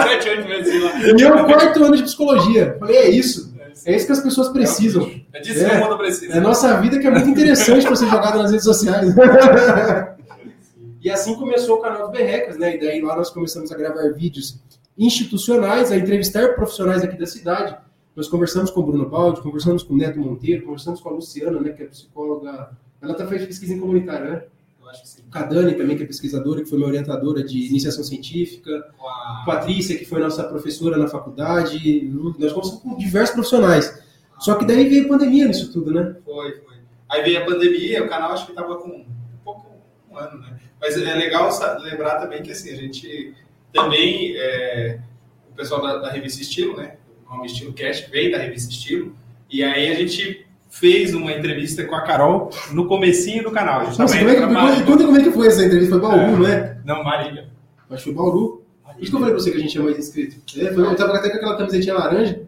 Sete, 0.03 0.29
oito 0.29 0.49
meses 0.49 0.83
lá. 0.83 0.99
E 0.99 1.21
eu, 1.21 1.45
quarto 1.45 1.85
ano 1.85 1.95
de 1.95 2.03
psicologia. 2.03 2.75
Falei, 2.77 2.97
é 2.97 3.09
isso. 3.09 3.55
É 3.85 3.95
isso 3.95 4.05
que 4.05 4.11
as 4.11 4.19
pessoas 4.19 4.49
precisam. 4.49 5.09
É 5.31 5.39
disso 5.39 5.65
que 5.65 5.73
o 5.73 5.79
mundo 5.79 5.97
precisa. 5.97 6.33
É 6.33 6.39
a 6.39 6.41
nossa 6.41 6.75
vida 6.81 6.99
que 6.99 7.07
é 7.07 7.09
muito 7.09 7.29
interessante 7.29 7.85
para 7.85 7.95
ser 7.95 8.09
jogada 8.09 8.39
nas 8.39 8.51
redes 8.51 8.65
sociais. 8.65 9.15
e 11.01 11.09
assim 11.09 11.35
começou 11.35 11.77
o 11.77 11.81
canal 11.81 12.07
do 12.07 12.11
Berrecas, 12.11 12.57
né? 12.57 12.75
E 12.75 12.79
daí 12.81 13.01
lá 13.01 13.15
nós 13.15 13.29
começamos 13.29 13.71
a 13.71 13.77
gravar 13.77 14.09
vídeos 14.09 14.59
institucionais, 14.97 15.93
a 15.93 15.95
entrevistar 15.95 16.55
profissionais 16.55 17.01
aqui 17.01 17.17
da 17.17 17.25
cidade 17.25 17.86
nós 18.17 18.27
conversamos 18.27 18.71
com 18.71 18.79
o 18.79 18.83
Bruno 18.83 19.07
Baldi, 19.07 19.41
conversamos 19.41 19.83
com 19.83 19.93
o 19.93 19.97
Neto 19.97 20.19
Monteiro, 20.19 20.65
conversamos 20.65 20.99
com 20.99 21.09
a 21.09 21.11
Luciana, 21.11 21.61
né, 21.61 21.69
que 21.69 21.83
é 21.83 21.85
psicóloga. 21.85 22.71
Ela 22.99 23.13
tá 23.13 23.27
fazendo 23.27 23.45
pesquisa 23.45 23.75
em 23.75 23.79
comunitária, 23.79 24.31
né? 24.31 24.43
Eu 24.81 24.89
acho 24.89 25.03
que 25.03 25.07
sim. 25.07 25.23
Com 25.31 25.37
a 25.37 25.43
Dani 25.43 25.75
também, 25.75 25.95
que 25.95 26.01
é 26.01 26.05
pesquisadora, 26.07 26.63
que 26.63 26.67
foi 26.67 26.79
minha 26.79 26.87
orientadora 26.87 27.43
de 27.43 27.67
iniciação 27.67 28.03
científica. 28.03 28.91
Uau. 28.99 29.45
Patrícia, 29.45 29.95
que 29.95 30.03
foi 30.03 30.19
nossa 30.19 30.43
professora 30.45 30.97
na 30.97 31.07
faculdade. 31.07 32.09
Nós 32.39 32.53
conversamos 32.53 32.81
com 32.81 32.97
diversos 32.97 33.35
profissionais. 33.35 34.03
Só 34.39 34.55
que 34.55 34.65
daí 34.65 34.89
veio 34.89 35.05
a 35.05 35.09
pandemia 35.09 35.47
nisso 35.47 35.71
tudo, 35.71 35.93
né? 35.93 36.15
Foi, 36.25 36.53
foi. 36.61 36.77
Aí 37.09 37.21
veio 37.21 37.43
a 37.43 37.45
pandemia, 37.45 38.03
o 38.03 38.09
canal 38.09 38.31
acho 38.31 38.45
que 38.45 38.51
estava 38.51 38.77
com 38.77 38.89
um 38.89 39.05
pouco 39.45 39.67
um 40.09 40.17
ano, 40.17 40.39
né? 40.39 40.59
Mas 40.81 40.97
é 40.97 41.13
legal 41.13 41.51
lembrar 41.83 42.19
também 42.19 42.41
que 42.41 42.51
assim, 42.51 42.71
a 42.71 42.75
gente 42.75 43.35
também, 43.71 44.35
é, 44.37 44.99
o 45.51 45.55
pessoal 45.55 45.83
da, 45.83 45.97
da 45.97 46.11
revista 46.11 46.41
Estilo, 46.41 46.75
né? 46.77 46.97
Nome 47.29 47.47
Estilo 47.47 47.73
Cast, 47.73 48.09
veio 48.09 48.31
da 48.31 48.37
revista 48.37 48.71
Estilo, 48.71 49.13
e 49.49 49.63
aí 49.63 49.89
a 49.89 49.95
gente 49.95 50.45
fez 50.69 51.13
uma 51.13 51.31
entrevista 51.31 51.83
com 51.85 51.95
a 51.95 52.01
Carol 52.01 52.49
no 52.71 52.87
comecinho 52.87 53.43
do 53.43 53.51
canal. 53.51 53.85
Nossa, 53.85 54.17
como 54.17 54.29
é, 54.29 54.35
que, 54.35 54.83
conta 54.83 55.05
como 55.05 55.17
é 55.17 55.23
que 55.23 55.31
foi 55.31 55.47
essa 55.47 55.65
entrevista? 55.65 55.99
Foi 55.99 56.01
Bauru, 56.01 56.21
é, 56.21 56.37
não 56.37 56.47
é? 56.47 56.77
Não, 56.85 57.03
Marília. 57.03 57.47
Acho 57.89 58.03
que 58.03 58.03
foi 58.03 58.13
Bauru. 58.13 58.63
Marília. 58.83 59.03
Isso 59.03 59.11
que 59.11 59.15
eu 59.15 59.19
falei 59.19 59.33
pra 59.33 59.43
você 59.43 59.51
que 59.51 59.57
a 59.57 59.59
gente 59.59 59.77
é 59.77 59.81
mais 59.81 59.97
inscrito. 59.97 60.35
É, 60.59 60.73
foi, 60.73 60.83
eu 60.83 60.95
tava 60.95 61.15
até 61.15 61.29
com 61.29 61.37
aquela 61.37 61.57
camisetinha 61.57 61.95
laranja. 61.95 62.41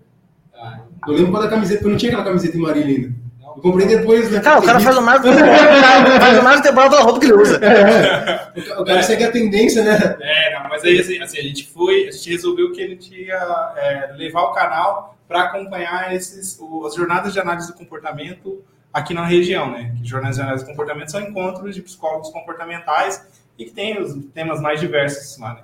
Ah, 0.53 0.81
eu 1.07 1.13
lembro 1.13 1.31
quando 1.31 1.45
a 1.45 1.49
camiseta, 1.49 1.79
porque 1.79 1.87
eu 1.87 1.91
não 1.91 1.97
tinha 1.97 2.11
aquela 2.11 2.25
camiseta 2.25 2.57
em 2.57 2.61
Marília 2.61 2.95
ainda. 2.95 3.15
Eu 3.59 3.61
comprei 3.61 3.87
depois. 3.87 4.31
Né? 4.31 4.39
Cara, 4.39 4.59
o 4.59 4.63
cara 4.63 4.79
faz 4.79 4.97
o 4.97 5.01
mais 5.01 5.21
faz 5.21 6.39
o 6.39 6.43
mais 6.43 6.61
temporada 6.61 6.95
da 6.95 7.03
roupa 7.03 7.19
que 7.19 7.25
ele 7.25 7.33
usa. 7.33 7.59
É, 7.61 8.79
o 8.79 8.85
cara 8.85 8.99
é. 8.99 9.03
segue 9.03 9.25
a 9.25 9.31
tendência, 9.31 9.83
né? 9.83 10.17
É, 10.21 10.57
não, 10.57 10.69
mas 10.69 10.83
aí 10.83 10.99
assim, 10.99 11.21
assim, 11.21 11.39
a 11.39 11.43
gente 11.43 11.67
foi, 11.67 12.07
a 12.07 12.11
gente 12.11 12.29
resolveu 12.29 12.71
que 12.71 12.81
a 12.81 12.87
gente 12.87 13.13
ia 13.13 13.73
é, 13.77 14.13
levar 14.15 14.43
o 14.43 14.53
canal 14.53 15.17
para 15.27 15.43
acompanhar 15.43 16.15
esses, 16.15 16.57
o, 16.59 16.85
as 16.85 16.95
jornadas 16.95 17.33
de 17.33 17.39
análise 17.39 17.67
do 17.67 17.77
comportamento 17.77 18.63
aqui 18.93 19.13
na 19.13 19.25
região, 19.25 19.71
né? 19.71 19.93
Que 19.97 20.07
jornadas 20.07 20.37
de 20.37 20.41
análise 20.41 20.63
do 20.63 20.69
comportamento 20.69 21.11
são 21.11 21.21
encontros 21.21 21.75
de 21.75 21.81
psicólogos 21.81 22.29
comportamentais 22.29 23.27
e 23.57 23.65
que 23.65 23.71
tem 23.71 24.01
os 24.01 24.15
temas 24.33 24.61
mais 24.61 24.79
diversos 24.79 25.37
lá, 25.37 25.55
né? 25.55 25.61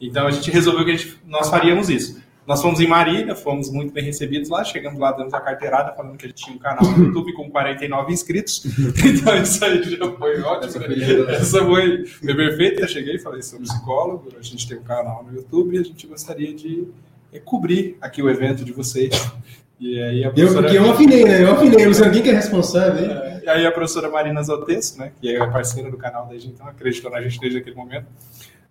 Então 0.00 0.26
a 0.26 0.30
gente 0.30 0.50
resolveu 0.50 0.84
que 0.84 0.90
a 0.92 0.96
gente, 0.96 1.20
nós 1.26 1.48
faríamos 1.50 1.90
isso. 1.90 2.22
Nós 2.46 2.60
fomos 2.60 2.78
em 2.78 2.86
Marília, 2.86 3.34
fomos 3.34 3.70
muito 3.70 3.92
bem 3.92 4.04
recebidos 4.04 4.50
lá, 4.50 4.62
chegamos 4.62 5.00
lá, 5.00 5.12
damos 5.12 5.32
a 5.32 5.40
carteirada, 5.40 5.94
falando 5.94 6.18
que 6.18 6.26
a 6.26 6.28
gente 6.28 6.44
tinha 6.44 6.54
um 6.54 6.58
canal 6.58 6.84
no 6.84 7.06
YouTube 7.06 7.32
com 7.32 7.50
49 7.50 8.12
inscritos. 8.12 8.64
então 9.02 9.36
isso 9.36 9.64
aí 9.64 9.82
já 9.82 10.12
foi 10.12 10.40
ótimo. 10.42 10.84
Essa 11.30 11.64
foi, 11.64 12.04
foi 12.04 12.34
perfeita. 12.34 12.82
Eu 12.82 12.88
cheguei 12.88 13.14
e 13.14 13.18
falei, 13.18 13.40
sou 13.40 13.58
psicólogo, 13.60 14.28
a 14.38 14.42
gente 14.42 14.68
tem 14.68 14.76
um 14.76 14.82
canal 14.82 15.24
no 15.24 15.34
YouTube 15.34 15.74
e 15.74 15.78
a 15.80 15.82
gente 15.82 16.06
gostaria 16.06 16.52
de 16.52 16.86
é, 17.32 17.38
cobrir 17.38 17.96
aqui 18.00 18.22
o 18.22 18.28
evento 18.28 18.62
de 18.62 18.72
vocês. 18.72 19.32
E 19.80 20.00
aí 20.00 20.24
a 20.24 20.30
professora... 20.30 20.68
Eu, 20.68 20.84
eu 20.84 20.90
afinei, 20.92 21.24
né? 21.24 21.42
Eu 21.42 21.52
afinei, 21.52 21.94
sei 21.94 22.10
quem 22.10 22.22
que 22.22 22.28
é 22.28 22.34
responsável, 22.34 23.04
hein? 23.04 23.10
É, 23.10 23.42
e 23.44 23.48
aí 23.48 23.66
a 23.66 23.72
professora 23.72 24.10
Marina 24.10 24.42
Zotesso, 24.42 24.98
né, 24.98 25.12
que 25.20 25.34
é 25.34 25.46
parceira 25.46 25.90
do 25.90 25.96
canal 25.96 26.28
gente, 26.32 26.48
então 26.48 26.66
acreditou 26.66 27.10
na 27.10 27.20
gente 27.20 27.40
desde 27.40 27.58
aquele 27.58 27.76
momento, 27.76 28.06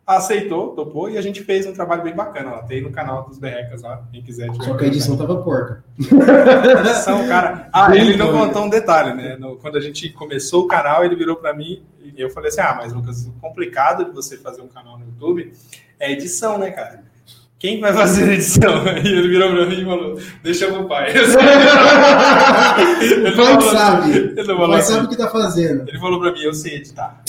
aceitou, 0.05 0.75
topou 0.75 1.09
e 1.09 1.17
a 1.17 1.21
gente 1.21 1.41
fez 1.43 1.65
um 1.65 1.73
trabalho 1.73 2.03
bem 2.03 2.13
bacana 2.13 2.51
lá. 2.51 2.63
Tem 2.63 2.81
no 2.81 2.91
canal 2.91 3.23
dos 3.23 3.39
Berrecas 3.39 3.81
lá, 3.81 4.03
quem 4.11 4.21
quiser. 4.21 4.49
Só 4.61 4.75
que 4.75 4.83
a 4.83 4.87
edição 4.87 5.17
tava 5.17 5.41
porca. 5.41 5.83
A 6.03 6.81
edição, 6.81 7.27
cara. 7.27 7.69
Ah, 7.71 7.95
ele 7.95 8.17
não 8.17 8.31
contou 8.31 8.63
um 8.63 8.69
detalhe, 8.69 9.13
né? 9.13 9.37
No, 9.37 9.55
quando 9.57 9.77
a 9.77 9.81
gente 9.81 10.09
começou 10.09 10.63
o 10.63 10.67
canal, 10.67 11.05
ele 11.05 11.15
virou 11.15 11.37
para 11.37 11.53
mim 11.53 11.83
e 12.01 12.21
eu 12.21 12.29
falei 12.29 12.49
assim: 12.49 12.61
ah, 12.61 12.75
mas 12.77 12.91
Lucas, 12.91 13.25
o 13.25 13.31
complicado 13.33 14.05
de 14.05 14.11
você 14.11 14.37
fazer 14.37 14.61
um 14.61 14.67
canal 14.67 14.99
no 14.99 15.05
YouTube 15.05 15.53
é 15.99 16.11
edição, 16.11 16.57
né, 16.57 16.71
cara? 16.71 17.03
Quem 17.57 17.79
vai 17.79 17.93
fazer 17.93 18.29
a 18.29 18.33
edição? 18.35 18.85
E 18.85 19.07
ele 19.07 19.29
virou 19.29 19.51
pra 19.51 19.65
mim 19.65 19.81
e 19.81 19.85
falou: 19.85 20.19
Deixa 20.43 20.67
pro 20.67 20.85
pai. 20.85 21.13
ele 22.99 23.29
o 23.29 23.37
pai 23.37 23.61
sabe. 23.61 24.17
Ele 24.17 24.51
o 24.51 24.57
pai 24.57 24.79
assim. 24.79 24.93
sabe 24.93 25.05
o 25.05 25.09
que 25.09 25.15
tá 25.15 25.29
fazendo. 25.29 25.87
Ele 25.87 25.97
falou 25.97 26.19
pra 26.19 26.33
mim: 26.33 26.41
Eu 26.41 26.53
sei 26.53 26.75
editar. 26.75 27.22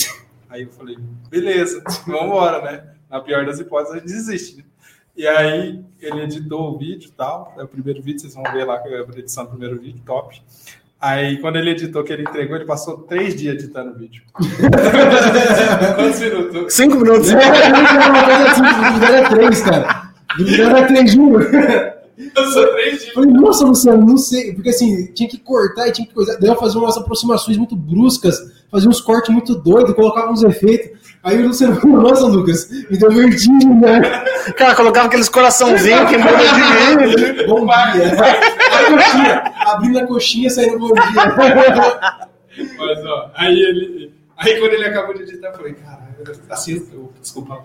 Aí 0.55 0.63
eu 0.63 0.69
falei, 0.69 0.97
beleza, 1.29 1.83
vamos 2.07 2.27
embora, 2.27 2.61
né? 2.61 2.83
Na 3.09 3.19
pior 3.19 3.45
das 3.45 3.59
hipóteses, 3.59 3.93
a 3.93 3.99
gente 3.99 4.07
desiste. 4.07 4.57
Né? 4.57 4.63
E 5.17 5.27
aí 5.27 5.83
ele 5.99 6.21
editou 6.21 6.73
o 6.73 6.77
vídeo 6.77 7.09
e 7.09 7.11
tal. 7.11 7.53
É 7.57 7.63
o 7.63 7.67
primeiro 7.67 8.01
vídeo, 8.01 8.21
vocês 8.21 8.33
vão 8.33 8.43
ver 8.53 8.63
lá 8.63 8.81
é 8.85 8.99
a 8.99 9.19
edição 9.19 9.43
do 9.43 9.49
primeiro 9.49 9.77
vídeo, 9.77 10.01
top. 10.05 10.41
Aí 10.99 11.39
quando 11.41 11.57
ele 11.57 11.71
editou, 11.71 12.05
que 12.05 12.13
ele 12.13 12.21
entregou, 12.21 12.55
ele 12.55 12.63
passou 12.63 12.99
três 12.99 13.35
dias 13.35 13.55
editando 13.55 13.91
o 13.91 13.95
vídeo. 13.95 14.23
Quantos 15.97 16.19
minutos? 16.21 16.73
Cinco 16.73 16.95
minutos. 16.95 17.29
Era 19.03 19.29
três, 19.29 19.61
cara. 19.61 20.13
Era 20.57 20.87
três, 20.87 21.11
juro. 21.11 21.49
Eu 22.17 22.47
sou 22.47 22.67
três 22.67 23.01
dias. 23.01 23.13
Falei, 23.13 23.31
nossa, 23.31 23.65
Luciano, 23.65 24.07
não 24.07 24.17
sei. 24.17 24.53
Porque 24.53 24.69
assim, 24.69 25.07
tinha 25.07 25.27
que 25.27 25.37
cortar 25.37 25.89
e 25.89 25.91
tinha 25.91 26.07
que 26.07 26.13
coisar. 26.13 26.37
Daí 26.37 26.49
eu 26.49 26.55
fazia 26.55 26.79
umas 26.79 26.95
aproximações 26.95 27.57
muito 27.57 27.75
bruscas, 27.75 28.54
fazia 28.71 28.89
uns 28.89 29.01
cortes 29.01 29.33
muito 29.33 29.55
doidos, 29.55 29.93
colocava 29.93 30.31
uns 30.31 30.43
efeitos. 30.43 30.99
Aí 31.23 31.41
o 31.41 31.47
Luciano 31.47 31.75
falou, 31.81 32.01
nossa, 32.01 32.27
Lucas, 32.27 32.69
me 32.69 32.97
deu 32.97 33.11
vertigem, 33.11 33.75
né? 33.79 33.99
Cara, 34.55 34.75
colocava 34.75 35.07
aqueles 35.07 35.27
coraçãozinhos 35.27 36.09
que 36.09 36.17
muda 36.17 36.37
de 36.37 37.33
mim. 37.41 37.47
Bom 37.47 37.65
dia. 37.65 38.13
A 38.71 38.91
coxinha, 38.91 39.53
abrindo 39.57 39.99
a 39.99 40.07
coxinha, 40.07 40.49
saindo 40.49 40.77
bom 40.77 40.93
dia. 40.93 42.29
Mas, 42.77 43.05
ó, 43.05 43.31
aí 43.35 43.59
ele. 43.59 44.13
Aí 44.37 44.59
quando 44.59 44.73
ele 44.73 44.85
acabou 44.85 45.15
de 45.15 45.23
editar, 45.23 45.47
eu 45.47 45.53
falei, 45.53 45.73
caralho, 45.73 46.05
assim, 46.49 46.87
eu, 46.93 47.11
desculpa. 47.19 47.63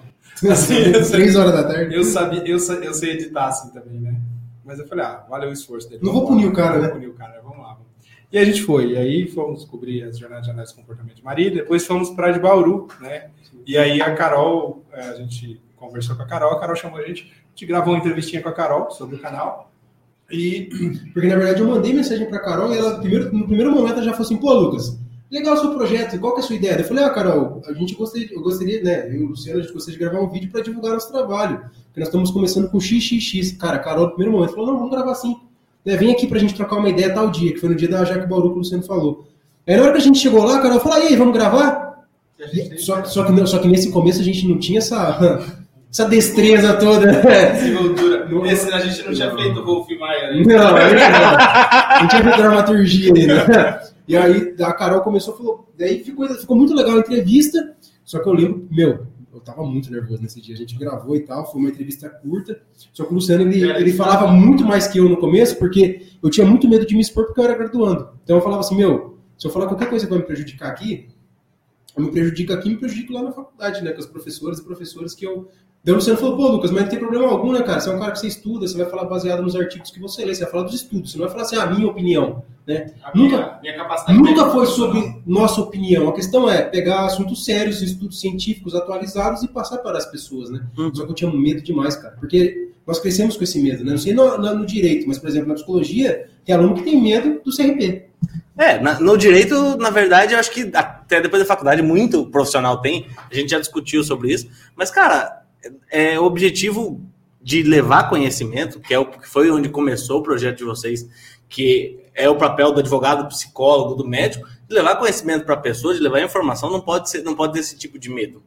Assim, 0.48 0.92
Três 1.10 1.36
horas 1.36 1.52
da 1.52 1.64
tarde. 1.64 1.94
Eu, 1.94 2.04
sabia, 2.04 2.40
eu, 2.46 2.56
eu 2.56 2.94
sei 2.94 3.10
editar 3.10 3.48
assim 3.48 3.70
também, 3.70 4.00
né? 4.00 4.14
Mas 4.64 4.78
eu 4.78 4.86
falei, 4.86 5.04
ah, 5.04 5.24
valeu 5.28 5.50
o 5.50 5.52
esforço 5.52 5.88
dele. 5.88 6.00
Não 6.02 6.12
vou 6.12 6.26
punir 6.26 6.46
o 6.46 6.52
cara, 6.52 6.78
né? 6.78 6.82
Não 6.82 6.84
vou 6.84 6.94
punir 6.94 7.08
o 7.08 7.14
cara, 7.14 7.40
vamos 7.42 7.58
lá. 7.58 7.76
E 8.32 8.38
a 8.38 8.44
gente 8.44 8.62
foi. 8.62 8.92
E 8.92 8.96
aí 8.96 9.28
fomos 9.28 9.60
descobrir 9.60 10.04
as 10.04 10.18
jornadas 10.18 10.44
de 10.44 10.50
análise 10.52 10.72
de 10.72 10.80
comportamento 10.80 11.16
de 11.16 11.24
Marília. 11.24 11.62
Depois 11.62 11.86
fomos 11.86 12.10
para 12.10 12.30
de 12.30 12.38
Bauru, 12.38 12.86
né? 13.00 13.30
E 13.66 13.76
aí 13.76 14.00
a 14.00 14.14
Carol, 14.14 14.84
é, 14.92 15.00
a 15.00 15.14
gente 15.14 15.60
conversou 15.76 16.14
com 16.14 16.22
a 16.22 16.26
Carol, 16.26 16.52
a 16.52 16.60
Carol 16.60 16.76
chamou 16.76 16.98
a 16.98 17.02
gente, 17.02 17.24
a 17.24 17.48
gente 17.50 17.66
gravou 17.66 17.94
uma 17.94 17.98
entrevistinha 17.98 18.42
com 18.42 18.48
a 18.48 18.52
Carol 18.52 18.90
sobre 18.90 19.16
o 19.16 19.18
canal. 19.18 19.72
E, 20.30 20.68
porque 21.12 21.26
na 21.26 21.36
verdade 21.36 21.60
eu 21.60 21.66
mandei 21.66 21.92
mensagem 21.92 22.28
para 22.28 22.38
a 22.38 22.42
Carol 22.42 22.72
e 22.72 22.78
ela, 22.78 22.98
primeiro, 23.00 23.32
no 23.32 23.46
primeiro 23.46 23.72
momento, 23.72 23.94
ela 23.94 24.02
já 24.02 24.12
falou 24.12 24.26
assim: 24.26 24.36
pô, 24.36 24.52
Lucas, 24.54 24.98
legal 25.30 25.54
o 25.54 25.56
seu 25.56 25.74
projeto, 25.74 26.18
qual 26.20 26.34
que 26.34 26.40
é 26.40 26.44
a 26.44 26.46
sua 26.46 26.56
ideia? 26.56 26.78
Eu 26.78 26.84
falei: 26.84 27.04
ah, 27.04 27.10
Carol, 27.10 27.62
a 27.66 27.72
gente 27.72 27.94
gostaria, 27.94 28.32
eu 28.32 28.42
gostaria, 28.42 28.82
né, 28.82 29.08
eu 29.08 29.14
e 29.14 29.24
o 29.24 29.28
Luciano, 29.28 29.58
a 29.58 29.62
gente 29.62 29.72
gostaria 29.72 29.98
de 29.98 30.04
gravar 30.04 30.24
um 30.24 30.30
vídeo 30.30 30.50
para 30.50 30.62
divulgar 30.62 30.92
nosso 30.92 31.10
trabalho. 31.10 31.58
Porque 31.58 31.98
nós 31.98 32.08
estamos 32.08 32.30
começando 32.30 32.70
com 32.70 32.78
XXX. 32.78 33.52
Cara, 33.58 33.76
a 33.76 33.80
Carol, 33.80 34.04
no 34.04 34.10
primeiro 34.10 34.32
momento, 34.32 34.54
falou: 34.54 34.68
não, 34.68 34.76
vamos 34.76 34.90
gravar 34.92 35.12
assim. 35.12 35.36
Né, 35.84 35.96
vem 35.96 36.12
aqui 36.12 36.26
pra 36.26 36.38
gente 36.38 36.54
trocar 36.54 36.76
uma 36.76 36.88
ideia 36.88 37.12
tal 37.12 37.30
dia, 37.30 37.52
que 37.52 37.58
foi 37.58 37.70
no 37.70 37.74
dia 37.74 37.88
da 37.88 38.04
Jaque 38.04 38.26
Bauru 38.26 38.50
que 38.50 38.56
o 38.56 38.58
Luciano 38.58 38.82
falou. 38.82 39.26
Aí 39.66 39.76
na 39.76 39.82
hora 39.82 39.92
que 39.92 39.98
a 39.98 40.02
gente 40.02 40.18
chegou 40.18 40.44
lá, 40.44 40.58
a 40.58 40.62
Carol 40.62 40.80
falou: 40.80 40.98
e 40.98 41.08
aí, 41.08 41.16
vamos 41.16 41.34
gravar? 41.34 42.06
Só, 42.78 43.04
só, 43.04 43.24
que, 43.24 43.46
só 43.46 43.58
que 43.58 43.68
nesse 43.68 43.90
começo 43.90 44.20
a 44.20 44.24
gente 44.24 44.46
não 44.48 44.58
tinha 44.58 44.78
essa, 44.78 45.46
essa 45.90 46.06
destreza 46.06 46.74
toda. 46.74 47.06
Desenvoltura. 47.52 48.28
Esse 48.50 48.72
a 48.72 48.78
gente 48.80 49.06
não 49.06 49.12
tinha 49.12 49.34
feito 49.34 49.60
o 49.60 49.64
Wolf 49.64 49.88
Maia. 49.98 50.32
Né? 50.32 50.42
Não, 50.46 50.76
aí 50.76 50.94
não. 50.94 52.00
Não 52.00 52.08
tinha 52.08 52.22
feito 52.22 52.36
dramaturgia 52.38 53.12
ainda. 53.14 53.82
E 54.08 54.16
aí 54.16 54.54
a 54.60 54.72
Carol 54.72 55.02
começou, 55.02 55.36
falou, 55.36 55.68
daí 55.78 56.02
ficou, 56.02 56.28
ficou 56.28 56.56
muito 56.56 56.74
legal 56.74 56.96
a 56.96 56.98
entrevista, 56.98 57.76
só 58.04 58.18
que 58.18 58.28
eu 58.28 58.32
lembro, 58.32 58.66
meu, 58.68 59.06
eu 59.40 59.44
tava 59.44 59.64
muito 59.64 59.90
nervoso 59.90 60.22
nesse 60.22 60.40
dia. 60.40 60.54
A 60.54 60.58
gente 60.58 60.76
gravou 60.76 61.16
e 61.16 61.20
tal, 61.20 61.50
foi 61.50 61.60
uma 61.60 61.70
entrevista 61.70 62.08
curta. 62.08 62.62
Só 62.92 63.04
que 63.04 63.10
o 63.10 63.14
Luciano, 63.14 63.42
ele, 63.42 63.62
ele 63.62 63.92
falava 63.92 64.28
muito 64.28 64.64
mais 64.64 64.86
que 64.86 64.98
eu 64.98 65.08
no 65.08 65.16
começo, 65.16 65.56
porque 65.58 66.06
eu 66.22 66.30
tinha 66.30 66.46
muito 66.46 66.68
medo 66.68 66.86
de 66.86 66.94
me 66.94 67.00
expor 67.00 67.26
porque 67.26 67.40
eu 67.40 67.44
era 67.44 67.56
graduando. 67.56 68.10
Então 68.22 68.36
eu 68.36 68.42
falava 68.42 68.60
assim, 68.60 68.76
meu, 68.76 69.18
se 69.36 69.46
eu 69.46 69.50
falar 69.50 69.66
qualquer 69.66 69.88
coisa 69.88 70.04
que 70.04 70.10
vai 70.10 70.20
me 70.20 70.26
prejudicar 70.26 70.70
aqui, 70.70 71.08
eu 71.96 72.04
me 72.04 72.10
prejudico 72.10 72.52
aqui, 72.52 72.68
me 72.68 72.76
prejudico 72.76 73.12
lá 73.12 73.22
na 73.22 73.32
faculdade, 73.32 73.82
né? 73.82 73.92
Com 73.92 73.98
as 73.98 74.06
professoras 74.06 74.58
e 74.58 74.64
professores 74.64 75.14
que 75.14 75.26
eu. 75.26 75.48
Daí 75.82 75.94
o 75.94 75.96
Luciano 75.96 76.18
falou, 76.18 76.36
pô, 76.36 76.48
Lucas, 76.48 76.70
mas 76.70 76.82
não 76.82 76.88
tem 76.90 76.98
problema 76.98 77.26
algum, 77.26 77.52
né, 77.52 77.62
cara? 77.62 77.80
Você 77.80 77.88
é 77.88 77.94
um 77.94 77.98
cara 77.98 78.12
que 78.12 78.18
você 78.18 78.26
estuda, 78.26 78.68
você 78.68 78.76
vai 78.76 78.86
falar 78.86 79.04
baseado 79.04 79.42
nos 79.42 79.56
artigos 79.56 79.90
que 79.90 79.98
você 79.98 80.24
lê, 80.26 80.34
você 80.34 80.42
vai 80.42 80.50
falar 80.50 80.64
dos 80.64 80.74
estudos, 80.74 81.12
você 81.12 81.18
não 81.18 81.24
vai 81.24 81.32
falar 81.32 81.44
assim, 81.44 81.56
a 81.56 81.66
minha 81.66 81.88
opinião, 81.88 82.42
né? 82.66 82.92
A 83.02 83.16
nunca 83.16 83.58
minha, 83.62 83.86
minha 83.86 84.12
nunca 84.12 84.50
foi 84.50 84.66
sobre 84.66 85.22
nossa 85.26 85.58
opinião. 85.62 86.08
A 86.10 86.12
questão 86.12 86.50
é 86.50 86.60
pegar 86.60 87.06
assuntos 87.06 87.46
sérios, 87.46 87.80
estudos 87.80 88.20
científicos 88.20 88.74
atualizados 88.74 89.42
e 89.42 89.48
passar 89.48 89.78
para 89.78 89.96
as 89.96 90.04
pessoas, 90.04 90.50
né? 90.50 90.62
Uhum. 90.76 90.94
Só 90.94 91.06
que 91.06 91.12
eu 91.12 91.14
tinha 91.14 91.32
medo 91.32 91.62
demais, 91.62 91.96
cara, 91.96 92.14
porque 92.20 92.72
nós 92.86 93.00
crescemos 93.00 93.38
com 93.38 93.44
esse 93.44 93.58
medo, 93.62 93.82
né? 93.82 93.92
Não 93.92 93.98
sei 93.98 94.12
no, 94.12 94.36
no, 94.36 94.54
no 94.56 94.66
direito, 94.66 95.08
mas, 95.08 95.18
por 95.18 95.30
exemplo, 95.30 95.48
na 95.48 95.54
psicologia, 95.54 96.28
tem 96.44 96.54
aluno 96.54 96.74
que 96.74 96.82
tem 96.82 97.00
medo 97.00 97.40
do 97.42 97.56
CRP. 97.56 98.10
É, 98.58 98.78
no 99.00 99.16
direito, 99.16 99.78
na 99.78 99.88
verdade, 99.88 100.34
eu 100.34 100.38
acho 100.38 100.50
que 100.50 100.70
até 100.74 101.22
depois 101.22 101.40
da 101.40 101.46
faculdade 101.46 101.80
muito 101.80 102.26
profissional 102.26 102.82
tem, 102.82 103.06
a 103.30 103.34
gente 103.34 103.48
já 103.48 103.58
discutiu 103.58 104.04
sobre 104.04 104.34
isso, 104.34 104.46
mas, 104.76 104.90
cara, 104.90 105.39
é, 105.90 106.14
é 106.14 106.20
o 106.20 106.24
objetivo 106.24 107.00
de 107.42 107.62
levar 107.62 108.08
conhecimento, 108.08 108.80
que 108.80 108.92
é 108.92 108.98
o 108.98 109.06
que 109.06 109.28
foi 109.28 109.50
onde 109.50 109.68
começou 109.68 110.20
o 110.20 110.22
projeto 110.22 110.58
de 110.58 110.64
vocês, 110.64 111.08
que 111.48 111.98
é 112.14 112.28
o 112.28 112.36
papel 112.36 112.72
do 112.72 112.80
advogado, 112.80 113.22
do 113.22 113.28
psicólogo, 113.28 113.94
do 113.94 114.06
médico, 114.06 114.46
de 114.68 114.74
levar 114.74 114.96
conhecimento 114.96 115.44
para 115.44 115.54
a 115.54 115.58
pessoa, 115.58 115.94
de 115.94 116.00
levar 116.00 116.22
informação, 116.22 116.70
não 116.70 116.80
pode 116.80 117.10
ser, 117.10 117.22
não 117.22 117.34
pode 117.34 117.54
ter 117.54 117.60
esse 117.60 117.76
tipo 117.76 117.98
de 117.98 118.10
medo. 118.10 118.42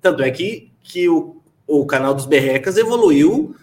Tanto 0.00 0.22
é 0.22 0.30
que, 0.30 0.70
que 0.82 1.08
o, 1.08 1.36
o 1.66 1.86
canal 1.86 2.14
dos 2.14 2.26
Berrecas 2.26 2.76
evoluiu 2.76 3.56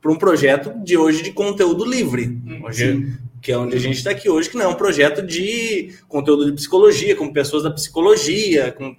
para 0.00 0.12
um 0.12 0.16
projeto 0.16 0.72
de 0.82 0.96
hoje 0.96 1.22
de 1.22 1.32
conteúdo 1.32 1.84
livre. 1.84 2.40
Hoje, 2.64 3.12
que 3.42 3.52
é 3.52 3.58
onde 3.58 3.76
a 3.76 3.80
gente 3.80 3.96
está 3.96 4.10
aqui 4.10 4.30
hoje, 4.30 4.48
que 4.48 4.56
não 4.56 4.64
é 4.64 4.68
um 4.68 4.74
projeto 4.74 5.22
de 5.22 5.94
conteúdo 6.08 6.46
de 6.46 6.52
psicologia, 6.52 7.16
com 7.16 7.32
pessoas 7.32 7.62
da 7.62 7.70
psicologia, 7.70 8.72
com 8.72 8.96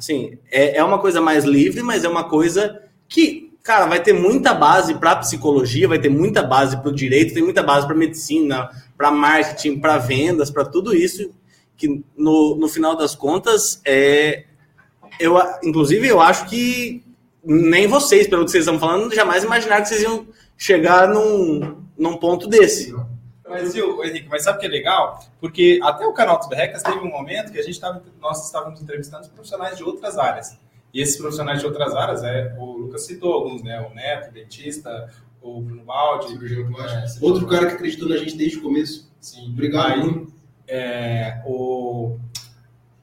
assim, 0.00 0.38
é, 0.50 0.78
é 0.78 0.84
uma 0.84 0.98
coisa 0.98 1.20
mais 1.20 1.44
livre, 1.44 1.82
mas 1.82 2.04
é 2.04 2.08
uma 2.08 2.24
coisa 2.24 2.82
que, 3.06 3.52
cara, 3.62 3.86
vai 3.86 4.02
ter 4.02 4.14
muita 4.14 4.54
base 4.54 4.94
para 4.94 5.16
psicologia, 5.16 5.86
vai 5.86 6.00
ter 6.00 6.08
muita 6.08 6.42
base 6.42 6.76
para 6.78 6.88
o 6.88 6.94
direito, 6.94 7.34
tem 7.34 7.42
muita 7.42 7.62
base 7.62 7.86
para 7.86 7.94
medicina, 7.94 8.70
para 8.96 9.10
marketing, 9.10 9.78
para 9.78 9.98
vendas, 9.98 10.50
para 10.50 10.64
tudo 10.64 10.96
isso, 10.96 11.30
que 11.76 12.02
no, 12.16 12.56
no 12.56 12.68
final 12.68 12.96
das 12.96 13.14
contas 13.14 13.80
é 13.84 14.44
eu 15.18 15.36
inclusive 15.62 16.08
eu 16.08 16.20
acho 16.20 16.46
que 16.48 17.02
nem 17.44 17.86
vocês, 17.86 18.26
pelo 18.26 18.44
que 18.44 18.50
vocês 18.50 18.64
estão 18.64 18.78
falando, 18.78 19.14
jamais 19.14 19.44
imaginaram 19.44 19.82
que 19.82 19.88
vocês 19.88 20.02
iam 20.02 20.26
chegar 20.56 21.08
num, 21.08 21.76
num 21.98 22.16
ponto 22.16 22.46
desse. 22.46 22.94
Mas, 23.50 23.74
viu, 23.74 24.02
Henrique, 24.04 24.28
mas 24.28 24.44
sabe 24.44 24.58
o 24.58 24.60
que 24.60 24.66
é 24.66 24.70
legal? 24.70 25.22
Porque 25.40 25.80
até 25.82 26.06
o 26.06 26.12
canal 26.12 26.38
dos 26.38 26.48
Berrecas 26.48 26.82
teve 26.82 26.98
um 26.98 27.10
momento 27.10 27.52
que 27.52 27.58
a 27.58 27.62
gente 27.62 27.78
tava, 27.78 28.02
nós 28.20 28.46
estávamos 28.46 28.80
entrevistando 28.80 29.28
profissionais 29.30 29.76
de 29.76 29.82
outras 29.82 30.16
áreas. 30.16 30.56
E 30.92 31.00
esses 31.00 31.16
profissionais 31.16 31.60
de 31.60 31.66
outras 31.66 31.94
áreas, 31.94 32.22
é, 32.22 32.54
o 32.58 32.72
Lucas 32.72 33.04
citou 33.04 33.32
alguns, 33.32 33.62
né? 33.62 33.80
O 33.80 33.94
Neto, 33.94 34.30
o 34.30 34.32
dentista, 34.32 35.08
o 35.42 35.60
Bruno 35.60 35.84
Baldi. 35.84 36.34
É, 36.34 37.24
Outro 37.24 37.46
cara 37.46 37.66
que 37.66 37.74
acreditou 37.74 38.08
na 38.08 38.16
gente 38.16 38.36
desde 38.36 38.58
o 38.58 38.62
começo. 38.62 39.10
Sim. 39.20 39.50
Obrigado, 39.50 39.92
Aí, 39.92 40.26
é, 40.66 41.42
o, 41.44 42.16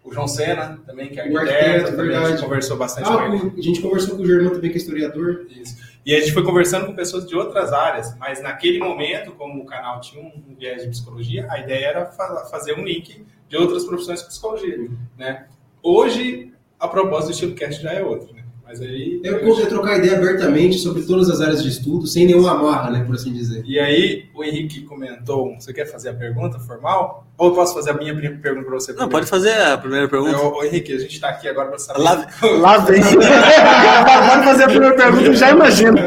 o 0.03 0.13
João 0.13 0.27
Senna 0.27 0.79
também, 0.85 1.09
que 1.09 1.19
é 1.19 1.23
arquiteto, 1.23 1.51
arquiteto 1.51 1.95
também, 1.95 2.15
a 2.15 2.29
gente 2.29 2.41
conversou 2.41 2.77
bastante 2.77 3.09
ah, 3.09 3.17
com 3.17 3.23
ele. 3.23 3.53
A 3.57 3.61
gente 3.61 3.81
conversou 3.81 4.15
com 4.15 4.23
o 4.23 4.25
Germão 4.25 4.53
também, 4.53 4.71
que 4.71 4.77
é 4.77 4.79
historiador. 4.79 5.45
Isso. 5.49 5.75
E 6.07 6.15
a 6.15 6.21
gente 6.21 6.31
foi 6.31 6.41
conversando 6.41 6.85
com 6.85 6.95
pessoas 6.95 7.27
de 7.27 7.35
outras 7.35 7.73
áreas, 7.73 8.17
mas 8.17 8.41
naquele 8.41 8.79
momento, 8.79 9.33
como 9.33 9.61
o 9.61 9.65
canal 9.65 9.99
tinha 9.99 10.23
um 10.23 10.55
viés 10.57 10.81
de 10.81 10.87
psicologia, 10.87 11.45
a 11.51 11.59
ideia 11.59 11.87
era 11.87 12.05
fazer 12.49 12.79
um 12.79 12.85
link 12.85 13.25
de 13.49 13.57
outras 13.57 13.83
profissões 13.83 14.21
com 14.21 14.29
psicologia, 14.29 14.89
né? 15.17 15.49
Hoje, 15.83 16.53
a 16.79 16.87
proposta 16.87 17.25
do 17.25 17.31
estilo 17.31 17.55
cast 17.55 17.83
já 17.83 17.91
é 17.91 18.01
outra? 18.01 18.36
Mas 18.67 18.81
aí. 18.81 19.21
Eu 19.23 19.39
posso 19.39 19.65
trocar 19.67 19.97
ideia 19.97 20.17
abertamente 20.17 20.77
sobre 20.77 21.03
todas 21.03 21.29
as 21.29 21.39
áreas 21.39 21.63
de 21.63 21.69
estudo, 21.69 22.05
sem 22.05 22.25
nenhuma 22.25 22.51
amarra, 22.51 22.91
né, 22.91 23.03
por 23.05 23.15
assim 23.15 23.31
dizer. 23.31 23.63
E 23.65 23.79
aí, 23.79 24.25
o 24.35 24.43
Henrique 24.43 24.81
comentou: 24.81 25.55
você 25.57 25.71
quer 25.71 25.85
fazer 25.85 26.09
a 26.09 26.13
pergunta 26.13 26.59
formal? 26.59 27.25
Ou 27.37 27.49
eu 27.49 27.55
posso 27.55 27.73
fazer 27.73 27.91
a 27.91 27.93
minha 27.93 28.13
pergunta 28.13 28.65
para 28.65 28.75
você? 28.75 28.91
Não, 28.91 29.07
pode 29.07 29.25
fazer 29.25 29.53
a 29.53 29.77
primeira 29.77 30.09
pergunta. 30.09 30.37
Ô, 30.37 30.63
Henrique, 30.63 30.91
a 30.91 30.99
gente 30.99 31.13
está 31.13 31.29
aqui 31.29 31.47
agora 31.47 31.69
para 31.69 31.79
saber. 31.79 32.01
Lá, 32.01 32.27
lá 32.59 32.77
vem. 32.79 33.01
pode 33.07 34.43
fazer 34.43 34.63
a 34.63 34.67
primeira 34.67 34.95
pergunta, 34.95 35.33
já 35.33 35.51
imagino. 35.51 35.97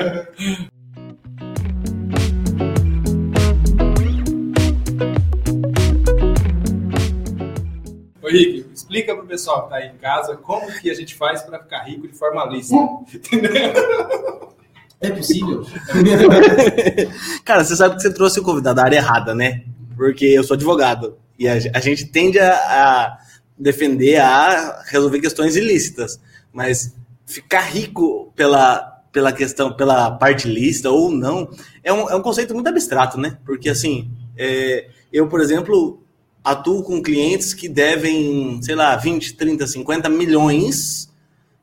Henrique, 8.31 8.67
explica 8.73 9.15
pro 9.15 9.27
pessoal 9.27 9.65
que 9.65 9.71
tá 9.71 9.77
aí 9.77 9.89
em 9.89 9.97
casa 9.97 10.37
como 10.37 10.67
que 10.81 10.91
a 10.91 10.95
gente 10.95 11.15
faz 11.15 11.43
para 11.43 11.59
ficar 11.59 11.85
rico 11.85 12.09
de 12.09 12.17
forma 12.17 12.45
lícita. 12.47 12.77
Entendeu? 13.15 13.73
É 15.01 15.11
possível? 15.11 15.65
Cara, 17.45 17.65
você 17.65 17.75
sabe 17.75 17.97
que 17.97 18.03
você 18.03 18.13
trouxe 18.13 18.39
o 18.39 18.43
convidado 18.43 18.77
da 18.77 18.85
área 18.85 18.97
errada, 18.97 19.35
né? 19.35 19.65
Porque 19.97 20.27
eu 20.27 20.45
sou 20.45 20.55
advogado. 20.55 21.17
E 21.39 21.49
a, 21.49 21.55
a 21.55 21.81
gente 21.81 22.07
tende 22.07 22.39
a, 22.39 22.53
a, 22.53 23.19
defender, 23.59 24.21
a 24.21 24.83
resolver 24.87 25.21
questões 25.21 25.57
ilícitas. 25.57 26.21
Mas 26.53 26.95
ficar 27.25 27.61
rico 27.61 28.31
pela, 28.37 29.03
pela 29.11 29.33
questão, 29.33 29.73
pela 29.73 30.11
parte 30.11 30.47
lícita 30.47 30.91
ou 30.91 31.11
não, 31.11 31.49
é 31.83 31.93
um, 31.93 32.11
é 32.11 32.15
um 32.15 32.23
conceito 32.23 32.53
muito 32.55 32.69
abstrato, 32.69 33.19
né? 33.19 33.39
Porque, 33.47 33.71
assim, 33.71 34.11
é, 34.37 34.89
eu, 35.11 35.29
por 35.29 35.41
exemplo, 35.41 36.03
atuo 36.43 36.83
com 36.83 37.03
clientes 37.03 37.55
que 37.55 37.69
devem, 37.69 38.61
sei 38.63 38.75
lá, 38.75 38.97
20, 38.97 39.35
30, 39.35 39.67
50 39.67 40.09
milhões 40.09 41.11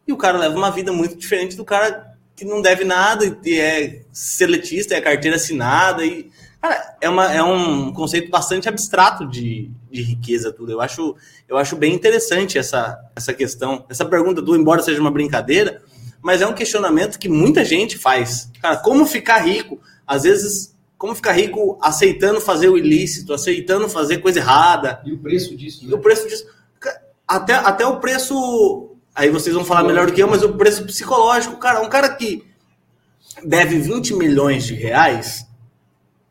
e 0.07 0.13
o 0.13 0.17
cara 0.17 0.37
leva 0.37 0.55
uma 0.55 0.71
vida 0.71 0.91
muito 0.93 1.17
diferente 1.17 1.55
do 1.57 1.65
cara 1.65 2.15
que 2.35 2.45
não 2.45 2.61
deve 2.61 2.83
nada 2.83 3.25
e 3.43 3.59
é 3.59 4.03
seletista, 4.13 4.95
é 4.95 5.01
carteira 5.01 5.35
assinada 5.35 6.05
e 6.05 6.29
cara, 6.61 6.95
é, 7.01 7.09
uma, 7.09 7.33
é 7.33 7.41
um 7.41 7.91
conceito 7.91 8.29
bastante 8.29 8.69
abstrato 8.69 9.27
de, 9.27 9.71
de 9.91 10.01
riqueza 10.03 10.51
tudo. 10.51 10.71
Eu 10.71 10.79
acho, 10.79 11.15
eu 11.47 11.57
acho 11.57 11.75
bem 11.75 11.93
interessante 11.93 12.57
essa, 12.57 12.99
essa 13.15 13.33
questão, 13.33 13.85
essa 13.89 14.05
pergunta 14.05 14.41
do 14.41 14.55
embora 14.55 14.83
seja 14.83 15.01
uma 15.01 15.11
brincadeira, 15.11 15.81
mas 16.21 16.41
é 16.41 16.47
um 16.47 16.53
questionamento 16.53 17.17
que 17.17 17.27
muita 17.27 17.65
gente 17.65 17.97
faz. 17.97 18.51
Cara, 18.61 18.77
como 18.77 19.05
ficar 19.05 19.39
rico? 19.39 19.79
Às 20.05 20.23
vezes 20.23 20.76
como 20.97 21.13
ficar 21.13 21.33
rico 21.33 21.77
aceitando 21.81 22.41
fazer 22.41 22.69
o 22.69 22.77
ilícito, 22.77 23.33
aceitando 23.33 23.87
fazer 23.87 24.17
coisa 24.17 24.39
errada. 24.39 25.01
E 25.05 25.13
o 25.13 25.19
preço 25.19 25.55
disso? 25.55 25.85
Né? 25.85 25.91
E 25.91 25.93
o 25.93 25.99
preço 25.99 26.27
disso. 26.27 26.47
Até, 27.27 27.53
até 27.53 27.85
o 27.85 27.99
preço. 27.99 28.95
Aí 29.13 29.29
vocês 29.29 29.55
vão 29.55 29.65
falar 29.65 29.83
melhor 29.83 30.07
do 30.07 30.13
que 30.13 30.21
eu, 30.21 30.27
mas 30.27 30.43
o 30.43 30.53
preço 30.53 30.85
psicológico, 30.85 31.57
cara, 31.57 31.81
um 31.81 31.89
cara 31.89 32.09
que 32.09 32.45
deve 33.43 33.79
20 33.79 34.13
milhões 34.13 34.63
de 34.65 34.75
reais, 34.75 35.47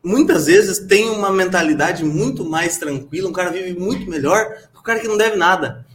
muitas 0.03 0.45
vezes 0.45 0.79
tem 0.79 1.09
uma 1.09 1.31
mentalidade 1.31 2.03
muito 2.03 2.45
mais 2.45 2.77
tranquila, 2.77 3.29
um 3.29 3.33
cara 3.33 3.51
vive 3.51 3.77
muito 3.77 4.09
melhor 4.09 4.45
que 4.73 4.79
o 4.79 4.83
cara 4.83 4.99
que 4.99 5.07
não 5.07 5.17
deve 5.17 5.35
nada. 5.35 5.85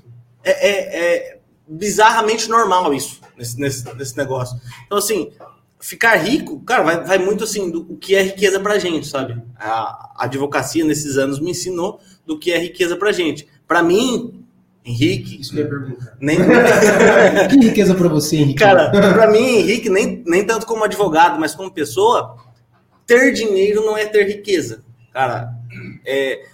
É, 0.45 0.69
é, 0.69 1.05
é 1.05 1.39
bizarramente 1.67 2.49
normal 2.49 2.93
isso, 2.93 3.21
nesse, 3.37 3.59
nesse, 3.59 3.95
nesse 3.95 4.17
negócio. 4.17 4.61
Então, 4.85 4.99
assim, 4.99 5.33
ficar 5.83 6.15
rico, 6.15 6.61
cara, 6.61 6.83
vai, 6.85 7.05
vai 7.05 7.19
muito 7.19 7.43
assim 7.43 7.69
do 7.69 7.81
o 7.93 7.97
que 7.97 8.15
é 8.15 8.23
riqueza 8.23 8.61
pra 8.61 8.79
gente, 8.79 9.07
sabe? 9.07 9.43
A, 9.57 10.13
a 10.17 10.25
advocacia 10.25 10.85
nesses 10.85 11.19
anos 11.19 11.41
me 11.41 11.51
ensinou 11.51 12.01
do 12.25 12.39
que 12.39 12.53
é 12.53 12.59
riqueza 12.59 12.97
pra 12.97 13.11
gente. 13.11 13.49
Para 13.67 13.83
mim, 13.83 14.45
Henrique. 14.85 15.41
Isso 15.41 15.55
que 15.55 15.65
perguntar. 15.65 16.17
Nem... 16.21 16.39
que 17.51 17.57
riqueza 17.67 17.95
para 17.97 18.09
você, 18.09 18.37
Henrique? 18.37 18.61
Cara, 18.61 18.91
para 18.91 19.31
mim, 19.31 19.59
Henrique, 19.59 19.91
nem, 19.91 20.23
nem 20.25 20.47
tanto 20.47 20.67
como 20.67 20.85
advogado, 20.85 21.39
mas 21.39 21.55
como 21.55 21.71
pessoa, 21.71 22.37
ter 23.05 23.33
dinheiro 23.33 23.85
não 23.85 23.99
é 23.99 24.07
ter 24.07 24.25
riqueza. 24.25 24.85
Cara, 25.13 25.53
é, 26.07 26.45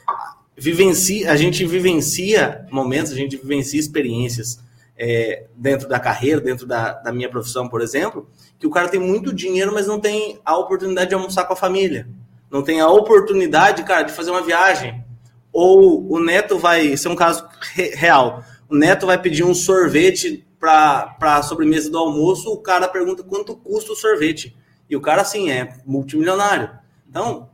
vivencia, 0.57 1.31
a 1.31 1.37
gente 1.37 1.67
vivencia 1.67 2.67
momentos, 2.71 3.13
a 3.13 3.17
gente 3.17 3.37
vivencia 3.37 3.79
experiências 3.79 4.59
é, 4.99 5.47
dentro 5.55 5.89
da 5.89 6.01
carreira, 6.01 6.41
dentro 6.41 6.67
da, 6.67 6.95
da 6.95 7.13
minha 7.13 7.31
profissão, 7.31 7.69
por 7.69 7.81
exemplo, 7.81 8.29
que 8.59 8.67
o 8.67 8.71
cara 8.71 8.89
tem 8.89 8.99
muito 8.99 9.33
dinheiro, 9.33 9.73
mas 9.73 9.87
não 9.87 10.01
tem 10.01 10.41
a 10.45 10.57
oportunidade 10.59 11.11
de 11.11 11.15
almoçar 11.15 11.45
com 11.45 11.53
a 11.53 11.57
família. 11.57 12.09
Não 12.51 12.63
tem 12.63 12.81
a 12.81 12.89
oportunidade, 12.89 13.85
cara, 13.85 14.03
de 14.03 14.13
fazer 14.13 14.31
uma 14.31 14.43
viagem. 14.43 15.05
Ou 15.53 16.13
o 16.13 16.19
neto 16.19 16.59
vai, 16.59 16.87
esse 16.87 17.07
é 17.07 17.11
um 17.11 17.17
caso 17.17 17.47
re, 17.75 17.95
real, 17.95 18.43
o 18.69 18.75
neto 18.75 19.07
vai 19.07 19.21
pedir 19.21 19.45
um 19.45 19.55
sorvete 19.55 20.45
para 20.59 21.17
a 21.21 21.43
sobremesa 21.43 21.89
do 21.89 21.99
almoço, 21.99 22.51
o 22.51 22.59
cara 22.59 22.89
pergunta 22.89 23.23
quanto 23.23 23.55
custa 23.55 23.93
o 23.93 23.97
sorvete. 23.97 24.57
E 24.91 24.97
o 24.97 25.01
cara, 25.01 25.23
assim, 25.23 25.51
é 25.51 25.75
multimilionário. 25.87 26.71
Então, 27.09 27.49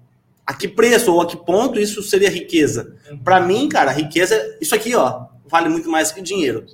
a 0.47 0.55
que 0.55 0.67
preço 0.67 1.13
ou 1.13 1.21
a 1.21 1.27
que 1.27 1.37
ponto 1.37 1.79
isso 1.79 2.03
seria 2.03 2.31
riqueza? 2.31 2.97
Para 3.23 3.41
mim, 3.41 3.69
cara, 3.69 3.91
riqueza, 3.91 4.57
isso 4.61 4.75
aqui, 4.75 4.95
ó, 4.95 5.27
vale 5.47 5.69
muito 5.69 5.91
mais 5.91 6.11
que 6.11 6.23
dinheiro. 6.23 6.65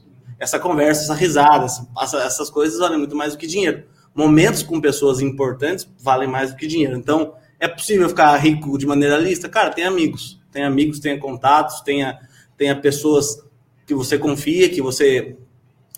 Essa 0.41 0.59
conversa, 0.59 1.03
essa 1.03 1.15
risada, 1.15 1.67
essa, 1.67 2.19
essas 2.23 2.51
coisas 2.51 2.79
valem 2.79 2.99
muito 2.99 3.15
mais 3.15 3.33
do 3.33 3.39
que 3.39 3.47
dinheiro. 3.47 3.85
Momentos 4.15 4.63
com 4.63 4.81
pessoas 4.81 5.21
importantes 5.21 5.89
valem 6.03 6.29
mais 6.29 6.51
do 6.51 6.57
que 6.57 6.67
dinheiro. 6.67 6.97
Então, 6.97 7.35
é 7.61 7.69
possível 7.69 8.09
ficar 8.09 8.35
rico 8.39 8.77
de 8.79 8.87
maneira 8.87 9.19
lista? 9.19 9.49
Cara, 9.49 9.71
tem 9.71 9.85
amigos. 9.85 10.41
Tem 10.51 10.65
amigos, 10.65 10.99
tenha 10.99 11.21
contatos, 11.21 11.83
tenha, 11.83 12.19
tenha 12.57 12.75
pessoas 12.75 13.45
que 13.87 13.95
você 13.95 14.19
confia, 14.19 14.69
que 14.69 14.81
você 14.81 15.37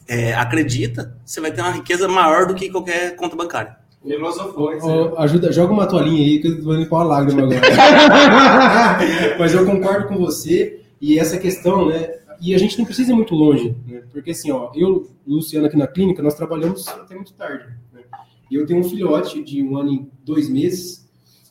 é, 0.09 0.35
acredita, 0.35 1.17
você 1.25 1.41
vai 1.41 1.53
ter 1.53 1.61
uma 1.61 1.71
riqueza 1.71 2.09
maior 2.09 2.47
do 2.47 2.55
que 2.55 2.71
qualquer 2.71 3.17
conta 3.17 3.37
bancária. 3.37 3.77
Filosofou, 4.05 4.73
oh, 4.83 5.19
ajuda, 5.21 5.53
joga 5.53 5.73
uma 5.73 5.87
toalhinha 5.87 6.25
aí 6.25 6.41
que 6.41 6.49
eu 6.49 6.63
vou 6.63 6.75
limpar 6.75 6.97
uma 6.97 7.05
lágrima 7.05 7.43
agora. 7.45 7.61
Mas 9.39 9.55
eu 9.55 9.65
concordo 9.65 10.09
com 10.09 10.19
você 10.19 10.81
e 11.01 11.19
essa 11.21 11.39
questão, 11.39 11.87
né? 11.87 12.17
E 12.43 12.55
a 12.57 12.59
gente 12.59 12.77
não 12.77 12.85
precisa 12.85 13.13
ir 13.13 13.15
muito 13.15 13.37
longe, 13.37 13.77
né? 13.87 14.03
Porque 14.11 14.33
assim, 14.33 14.51
ó, 14.51 14.73
eu, 14.75 15.09
Luciano, 15.25 15.67
aqui 15.67 15.77
na 15.77 15.87
clínica, 15.87 16.23
nós 16.23 16.35
trabalhamos 16.35 16.89
até 16.89 17.15
muito 17.15 17.33
tarde. 17.35 17.67
Né? 17.93 18.03
Eu 18.51 18.67
tenho 18.67 18.81
um 18.81 18.85
filhote 18.85 19.45
de 19.45 19.63
um 19.63 19.77
ano 19.77 19.93
e 19.93 20.09
dois 20.25 20.49
meses 20.49 21.09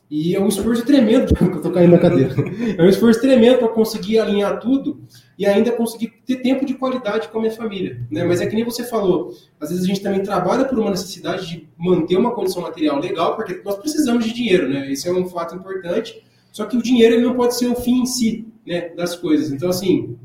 e 0.10 0.36
é 0.36 0.42
um 0.42 0.50
esforço 0.50 0.86
tremendo, 0.86 1.32
que 1.34 1.42
eu 1.42 1.62
tô 1.62 1.72
caindo 1.72 1.92
na 1.92 1.98
cadeira. 1.98 2.36
É 2.78 2.84
um 2.84 2.90
esforço 2.90 3.22
tremendo 3.22 3.60
para 3.60 3.70
conseguir 3.70 4.20
alinhar 4.20 4.60
tudo 4.60 5.00
e 5.40 5.46
ainda 5.46 5.72
conseguir 5.72 6.10
ter 6.26 6.42
tempo 6.42 6.66
de 6.66 6.74
qualidade 6.74 7.30
com 7.30 7.38
a 7.38 7.42
minha 7.42 7.54
família. 7.54 8.06
Né? 8.12 8.26
Mas 8.26 8.42
é 8.42 8.46
que 8.46 8.54
nem 8.54 8.66
você 8.66 8.84
falou, 8.84 9.34
às 9.62 9.70
vezes 9.70 9.86
a 9.86 9.88
gente 9.88 10.02
também 10.02 10.22
trabalha 10.22 10.66
por 10.66 10.78
uma 10.78 10.90
necessidade 10.90 11.48
de 11.48 11.70
manter 11.78 12.18
uma 12.18 12.32
condição 12.32 12.64
material 12.64 13.00
legal, 13.00 13.38
porque 13.38 13.62
nós 13.64 13.78
precisamos 13.78 14.26
de 14.26 14.34
dinheiro, 14.34 14.68
né? 14.68 14.92
Esse 14.92 15.08
é 15.08 15.14
um 15.14 15.26
fato 15.26 15.56
importante. 15.56 16.22
Só 16.52 16.66
que 16.66 16.76
o 16.76 16.84
dinheiro 16.84 17.16
ele 17.16 17.24
não 17.24 17.34
pode 17.34 17.56
ser 17.56 17.68
o 17.68 17.76
fim 17.76 18.02
em 18.02 18.06
si 18.06 18.46
né, 18.68 18.90
das 18.90 19.16
coisas. 19.16 19.50
Então, 19.54 19.70
assim, 19.70 20.18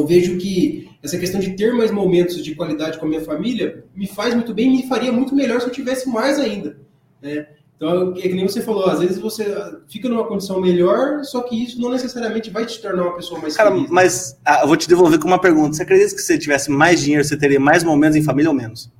eu 0.00 0.06
vejo 0.06 0.38
que 0.38 0.88
essa 1.02 1.18
questão 1.18 1.40
de 1.40 1.54
ter 1.54 1.72
mais 1.72 1.90
momentos 1.90 2.42
de 2.42 2.54
qualidade 2.54 2.98
com 2.98 3.06
a 3.06 3.08
minha 3.08 3.20
família 3.20 3.84
me 3.94 4.06
faz 4.06 4.34
muito 4.34 4.52
bem, 4.52 4.70
me 4.70 4.88
faria 4.88 5.12
muito 5.12 5.34
melhor 5.34 5.60
se 5.60 5.66
eu 5.66 5.72
tivesse 5.72 6.08
mais 6.08 6.38
ainda. 6.38 6.78
Né? 7.22 7.46
Então, 7.76 8.12
é 8.16 8.22
que 8.22 8.34
nem 8.34 8.46
você 8.46 8.60
falou, 8.60 8.86
às 8.86 8.98
vezes 8.98 9.18
você 9.18 9.46
fica 9.86 10.08
numa 10.08 10.26
condição 10.26 10.60
melhor, 10.60 11.22
só 11.22 11.42
que 11.42 11.62
isso 11.62 11.80
não 11.80 11.90
necessariamente 11.90 12.50
vai 12.50 12.66
te 12.66 12.82
tornar 12.82 13.04
uma 13.04 13.14
pessoa 13.14 13.40
mais 13.40 13.56
Cara, 13.56 13.70
feliz. 13.70 13.88
mas 13.88 14.36
ah, 14.44 14.60
eu 14.62 14.66
vou 14.66 14.76
te 14.76 14.88
devolver 14.88 15.20
com 15.20 15.28
uma 15.28 15.40
pergunta. 15.40 15.76
Você 15.76 15.84
acredita 15.84 16.12
que 16.12 16.20
se 16.20 16.26
você 16.26 16.38
tivesse 16.38 16.72
mais 16.72 17.00
dinheiro, 17.00 17.22
você 17.22 17.36
teria 17.36 17.60
mais 17.60 17.84
momentos 17.84 18.16
em 18.16 18.22
família 18.22 18.50
ou 18.50 18.56
menos? 18.56 18.90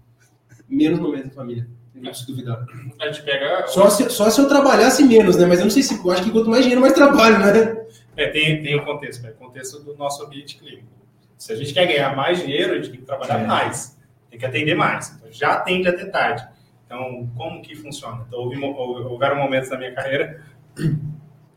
Menos 0.69 1.01
momentos 1.01 1.33
em 1.33 1.35
família. 1.35 1.69
Não 2.01 2.15
se 2.15 2.25
duvidar. 2.27 2.65
A 3.01 3.07
gente 3.07 3.25
pega. 3.25 3.67
Só 3.67 3.91
se, 3.91 4.09
só 4.11 4.31
se 4.31 4.41
eu 4.41 4.47
trabalhasse 4.47 5.03
menos, 5.03 5.37
né? 5.37 5.47
Mas 5.47 5.59
eu 5.59 5.65
não 5.65 5.71
sei 5.71 5.83
se. 5.83 5.95
Eu 5.95 6.11
acho 6.13 6.23
que 6.23 6.31
quanto 6.31 6.49
mais 6.49 6.63
dinheiro, 6.63 6.81
mais 6.81 6.93
trabalho, 6.93 7.41
né? 7.41 7.78
É, 8.19 8.27
tem, 8.27 8.61
tem 8.61 8.75
o 8.75 8.85
contexto, 8.85 9.23
né? 9.23 9.31
o 9.31 9.35
contexto 9.35 9.79
do 9.79 9.97
nosso 9.97 10.25
ambiente 10.25 10.59
clínico. 10.59 10.89
Se 11.37 11.53
a 11.53 11.57
gente 11.57 11.73
quer 11.73 11.87
ganhar 11.87 12.17
mais 12.17 12.41
dinheiro, 12.41 12.73
a 12.73 12.77
gente 12.77 12.91
tem 12.91 13.01
que 13.01 13.07
trabalhar 13.07 13.41
é. 13.41 13.47
mais, 13.47 13.97
tem 14.29 14.39
que 14.39 14.45
atender 14.45 14.75
mais. 14.75 15.15
Então, 15.15 15.31
já 15.31 15.53
atende 15.53 15.87
até 15.87 16.05
tarde. 16.05 16.45
Então, 16.85 17.31
como 17.37 17.63
que 17.63 17.77
funciona? 17.77 18.25
Então, 18.27 18.41
houve, 18.41 18.59
houveram 18.59 19.37
momentos 19.37 19.71
na 19.71 19.79
minha 19.79 19.95
carreira 19.95 20.43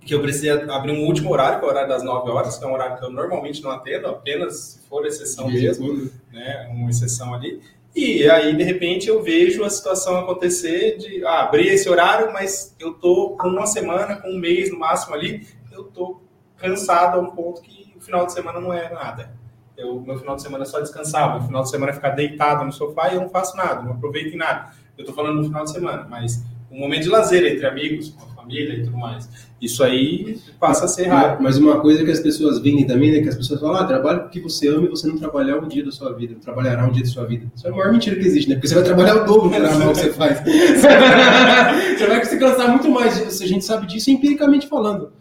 que 0.02 0.14
eu 0.14 0.22
precisei 0.22 0.52
abrir 0.52 0.92
um 0.92 1.06
último 1.06 1.32
horário, 1.32 1.60
que 1.60 1.66
é 1.66 1.68
o 1.68 1.72
horário 1.72 1.90
das 1.90 2.04
9 2.04 2.30
horas, 2.30 2.58
que 2.58 2.64
é 2.64 2.68
um 2.68 2.74
horário 2.74 2.98
que 2.98 3.06
eu 3.06 3.10
normalmente 3.10 3.64
não 3.64 3.72
atendo, 3.72 4.08
apenas 4.08 4.56
se 4.56 4.88
for 4.88 5.06
exceção 5.06 5.48
mesmo, 5.48 6.12
né, 6.32 6.70
uma 6.72 6.90
exceção 6.90 7.34
ali. 7.34 7.60
E 7.96 8.30
aí, 8.30 8.56
de 8.56 8.64
repente, 8.64 9.08
eu 9.08 9.22
vejo 9.22 9.64
a 9.64 9.70
situação 9.70 10.18
acontecer 10.18 10.98
de 10.98 11.26
ah, 11.26 11.44
abrir 11.44 11.68
esse 11.68 11.90
horário, 11.90 12.32
mas 12.32 12.76
eu 12.80 12.94
tô 12.94 13.32
com 13.32 13.48
uma 13.48 13.66
semana, 13.66 14.16
com 14.16 14.30
um 14.30 14.40
mês 14.40 14.72
no 14.72 14.80
máximo 14.80 15.16
ali, 15.16 15.48
eu 15.72 15.86
tô 15.86 16.22
cansado 16.62 17.18
a 17.18 17.22
um 17.22 17.32
ponto 17.32 17.62
que 17.62 17.92
o 17.98 18.00
final 18.00 18.26
de 18.26 18.34
semana 18.34 18.60
não 18.60 18.72
é 18.72 18.94
nada. 18.94 19.34
Eu, 19.78 20.00
meu 20.00 20.18
final 20.18 20.36
de 20.36 20.44
semana 20.44 20.64
é 20.64 20.68
só 20.68 20.80
descansar, 20.80 21.34
meu 21.34 21.48
final 21.48 21.64
de 21.64 21.70
semana 21.70 21.92
é 21.92 21.96
ficar 21.96 22.12
deitado 22.12 22.64
no 22.64 22.72
sofá 22.72 23.10
e 23.10 23.16
eu 23.16 23.22
não 23.22 23.30
faço 23.30 23.58
nada, 23.58 23.82
não 23.82 23.94
aproveito 23.94 24.34
em 24.34 24.38
nada. 24.38 24.70
Eu 24.98 25.02
estou 25.02 25.16
falando 25.16 25.38
no 25.38 25.44
final 25.46 25.64
de 25.64 25.72
semana, 25.72 26.06
mas 26.08 26.44
um 26.72 26.80
momento 26.80 27.04
de 27.04 27.10
lazer 27.10 27.44
entre 27.46 27.66
amigos, 27.66 28.10
com 28.10 28.24
a 28.24 28.36
família 28.36 28.76
e 28.76 28.84
tudo 28.84 28.98
mais. 28.98 29.28
Isso 29.60 29.84
aí 29.84 30.40
passa 30.60 30.86
a 30.86 30.88
ser 30.88 31.08
raro. 31.08 31.42
Mas 31.42 31.58
uma 31.58 31.80
coisa 31.80 32.04
que 32.04 32.12
as 32.12 32.20
pessoas 32.20 32.60
vendem 32.60 32.86
também, 32.86 33.12
né? 33.12 33.22
Que 33.22 33.30
as 33.30 33.36
pessoas 33.36 33.60
falam, 33.60 33.76
ah, 33.76 33.86
trabalha 33.86 34.20
porque 34.20 34.40
você 34.40 34.68
ama 34.68 34.86
e 34.86 34.90
você 34.90 35.08
não 35.08 35.18
trabalhar 35.18 35.58
um 35.58 35.68
dia 35.68 35.84
da 35.84 35.92
sua 35.92 36.14
vida, 36.14 36.34
não 36.34 36.42
trabalhará 36.42 36.86
um 36.86 36.92
dia 36.92 37.04
da 37.04 37.10
sua 37.10 37.26
vida. 37.26 37.46
Isso 37.56 37.68
é 37.68 37.70
a 37.70 37.74
maior 37.74 37.92
mentira 37.92 38.16
que 38.16 38.26
existe, 38.26 38.50
né? 38.50 38.56
Porque 38.56 38.68
você 38.68 38.76
vai 38.76 38.84
trabalhar 38.84 39.18
o 39.18 39.26
dobro 39.26 39.50
para 39.50 39.72
amar 39.72 39.90
o 39.90 39.92
que 39.94 40.00
você 40.00 40.14
faz. 40.14 40.42
você 41.98 42.08
vai 42.08 42.26
se 42.26 42.40
cansar 42.40 42.70
muito 42.70 42.90
mais. 42.90 43.42
A 43.42 43.46
gente 43.46 43.66
sabe 43.66 43.86
disso 43.86 44.10
empiricamente 44.10 44.68
falando 44.68 45.12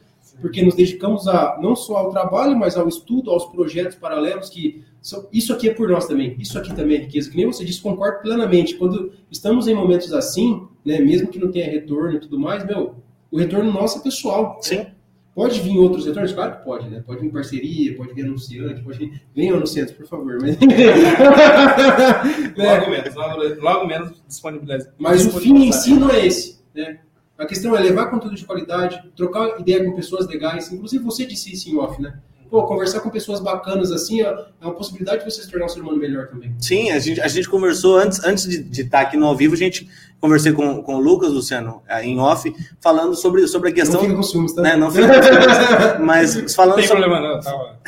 porque 0.41 0.63
nos 0.63 0.75
dedicamos 0.75 1.29
a 1.29 1.59
não 1.61 1.77
só 1.77 1.97
ao 1.97 2.11
trabalho, 2.11 2.57
mas 2.57 2.77
ao 2.77 2.89
estudo, 2.89 3.31
aos 3.31 3.47
projetos 3.47 3.97
paralelos 3.97 4.49
que 4.49 4.83
são, 5.03 5.27
isso 5.33 5.53
aqui 5.53 5.69
é 5.69 5.75
por 5.75 5.89
nós 5.89 6.07
também, 6.07 6.37
isso 6.39 6.59
aqui 6.59 6.75
também 6.75 6.99
é 6.99 7.01
riqueza. 7.01 7.31
Que 7.31 7.37
nem 7.37 7.47
você 7.47 7.65
disse, 7.65 7.81
concordo 7.81 8.21
plenamente. 8.21 8.77
Quando 8.77 9.13
estamos 9.31 9.67
em 9.67 9.75
momentos 9.75 10.13
assim, 10.13 10.67
né, 10.85 10.99
mesmo 10.99 11.29
que 11.29 11.39
não 11.39 11.51
tenha 11.51 11.71
retorno 11.71 12.17
e 12.17 12.21
tudo 12.21 12.39
mais, 12.39 12.65
meu, 12.65 12.97
o 13.31 13.39
retorno 13.39 13.73
nosso 13.73 13.99
é 13.99 14.03
pessoal. 14.03 14.59
Sim. 14.61 14.87
Pode 15.35 15.61
vir 15.61 15.79
outros 15.79 16.05
retornos? 16.05 16.33
Claro 16.33 16.57
que 16.57 16.65
pode, 16.65 16.89
né? 16.89 17.03
Pode 17.07 17.21
vir 17.21 17.31
parceria, 17.31 17.97
pode 17.97 18.13
vir 18.13 18.25
anunciante, 18.25 18.83
pode 18.83 18.99
vir. 18.99 19.23
Venham 19.35 19.57
anunciantes, 19.57 19.95
por 19.95 20.07
favor. 20.07 20.39
Mas... 20.41 20.59
logo 22.59 22.91
menos, 22.91 23.15
logo, 23.15 23.43
logo 23.63 23.87
menos 23.87 24.23
disponibilidade. 24.27 24.89
Mas 24.99 25.25
o 25.27 25.39
fim 25.39 25.67
em 25.67 25.73
si 25.73 25.95
não 25.95 26.11
é 26.11 26.27
esse, 26.27 26.61
né? 26.75 27.01
A 27.41 27.47
questão 27.47 27.75
é 27.75 27.81
levar 27.81 28.11
conteúdo 28.11 28.37
de 28.37 28.45
qualidade, 28.45 29.03
trocar 29.17 29.59
ideia 29.59 29.83
com 29.83 29.97
pessoas 29.97 30.29
legais. 30.29 30.71
Inclusive, 30.71 31.03
você 31.03 31.25
disse 31.25 31.51
isso 31.51 31.71
em 31.71 31.79
off, 31.79 32.01
né? 32.01 32.19
Pô, 32.51 32.65
conversar 32.65 33.01
com 33.01 33.09
pessoas 33.09 33.41
bacanas 33.41 33.91
assim 33.93 34.21
é 34.21 34.37
uma 34.61 34.75
possibilidade 34.75 35.25
de 35.25 35.31
você 35.31 35.41
se 35.41 35.51
tornar 35.51 35.65
um 35.65 35.69
ser 35.69 35.81
humano 35.81 35.97
melhor 35.97 36.27
também. 36.27 36.55
Sim, 36.59 36.91
a 36.91 36.99
gente, 36.99 37.19
a 37.19 37.29
gente 37.29 37.49
conversou 37.49 37.97
antes, 37.97 38.23
antes 38.25 38.47
de, 38.47 38.63
de 38.63 38.83
estar 38.83 39.01
aqui 39.01 39.17
no 39.17 39.25
ao 39.25 39.35
vivo, 39.35 39.55
a 39.55 39.57
gente 39.57 39.89
conversei 40.21 40.53
com, 40.53 40.83
com 40.83 40.97
o 40.97 41.01
Lucas, 41.01 41.33
Luciano, 41.33 41.81
é, 41.89 42.05
em 42.05 42.19
off, 42.19 42.53
falando 42.79 43.15
sobre, 43.15 43.47
sobre 43.47 43.71
a 43.71 43.73
questão. 43.73 44.03
Não 44.03 44.09
fica 44.09 44.17
com 44.17 44.23
ciúmes, 44.23 44.53
tá? 44.53 44.61
Né, 44.63 44.77
não 44.77 44.91
fica 44.91 45.07
com 45.07 45.23
ciúmes, 45.23 46.01
mas 46.05 46.55
falando 46.55 46.77
Tem 46.77 46.89
sobre. 46.89 47.05
problema, 47.05 47.27
não, 47.27 47.41
tava. 47.41 47.81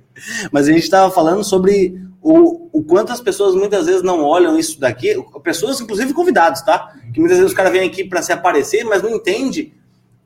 mas 0.51 0.67
a 0.67 0.71
gente 0.71 0.83
estava 0.83 1.09
falando 1.09 1.43
sobre 1.43 2.06
o, 2.29 2.69
o 2.73 2.83
quanto 2.83 3.13
as 3.13 3.21
pessoas 3.21 3.55
muitas 3.55 3.85
vezes 3.85 4.03
não 4.03 4.21
olham 4.21 4.59
isso 4.59 4.77
daqui, 4.81 5.15
pessoas, 5.41 5.79
inclusive 5.79 6.13
convidados, 6.13 6.61
tá? 6.61 6.93
Que 7.13 7.21
muitas 7.21 7.37
vezes 7.37 7.51
os 7.51 7.57
caras 7.57 7.71
vêm 7.71 7.87
aqui 7.87 8.03
para 8.03 8.21
se 8.21 8.33
aparecer, 8.33 8.83
mas 8.83 9.01
não 9.01 9.09
entende 9.09 9.73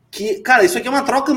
que, 0.10 0.40
cara, 0.40 0.64
isso 0.64 0.76
aqui 0.80 0.88
é 0.88 0.92
uma 0.92 1.04
troca 1.04 1.32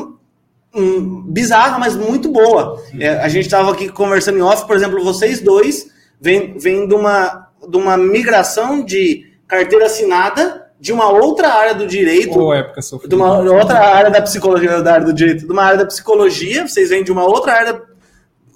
hum, 0.74 1.22
bizarra, 1.26 1.78
mas 1.78 1.94
muito 1.94 2.30
boa. 2.30 2.82
É, 2.98 3.10
a 3.18 3.28
gente 3.28 3.44
estava 3.44 3.72
aqui 3.72 3.90
conversando 3.90 4.38
em 4.38 4.42
off, 4.42 4.66
por 4.66 4.74
exemplo, 4.74 5.04
vocês 5.04 5.42
dois 5.42 5.90
vêm, 6.18 6.56
vêm 6.56 6.88
de, 6.88 6.94
uma, 6.94 7.48
de 7.68 7.76
uma 7.76 7.98
migração 7.98 8.82
de 8.82 9.30
carteira 9.46 9.84
assinada 9.84 10.64
de 10.80 10.94
uma 10.94 11.10
outra 11.10 11.52
área 11.52 11.74
do 11.74 11.86
direito, 11.86 12.38
Ou 12.38 12.54
época 12.54 12.80
de 13.06 13.14
uma 13.14 13.38
outra 13.38 13.80
área 13.80 14.10
da 14.10 14.22
psicologia, 14.22 14.82
da 14.82 14.94
área 14.94 15.06
do 15.06 15.12
direito, 15.12 15.46
de 15.46 15.52
uma 15.52 15.62
área 15.62 15.78
da 15.78 15.86
psicologia, 15.86 16.66
vocês 16.66 16.88
vêm 16.88 17.04
de 17.04 17.12
uma 17.12 17.24
outra 17.24 17.52
área 17.52 17.82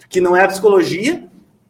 que 0.08 0.20
não 0.20 0.34
é 0.34 0.44
a 0.44 0.48
psicologia, 0.48 1.28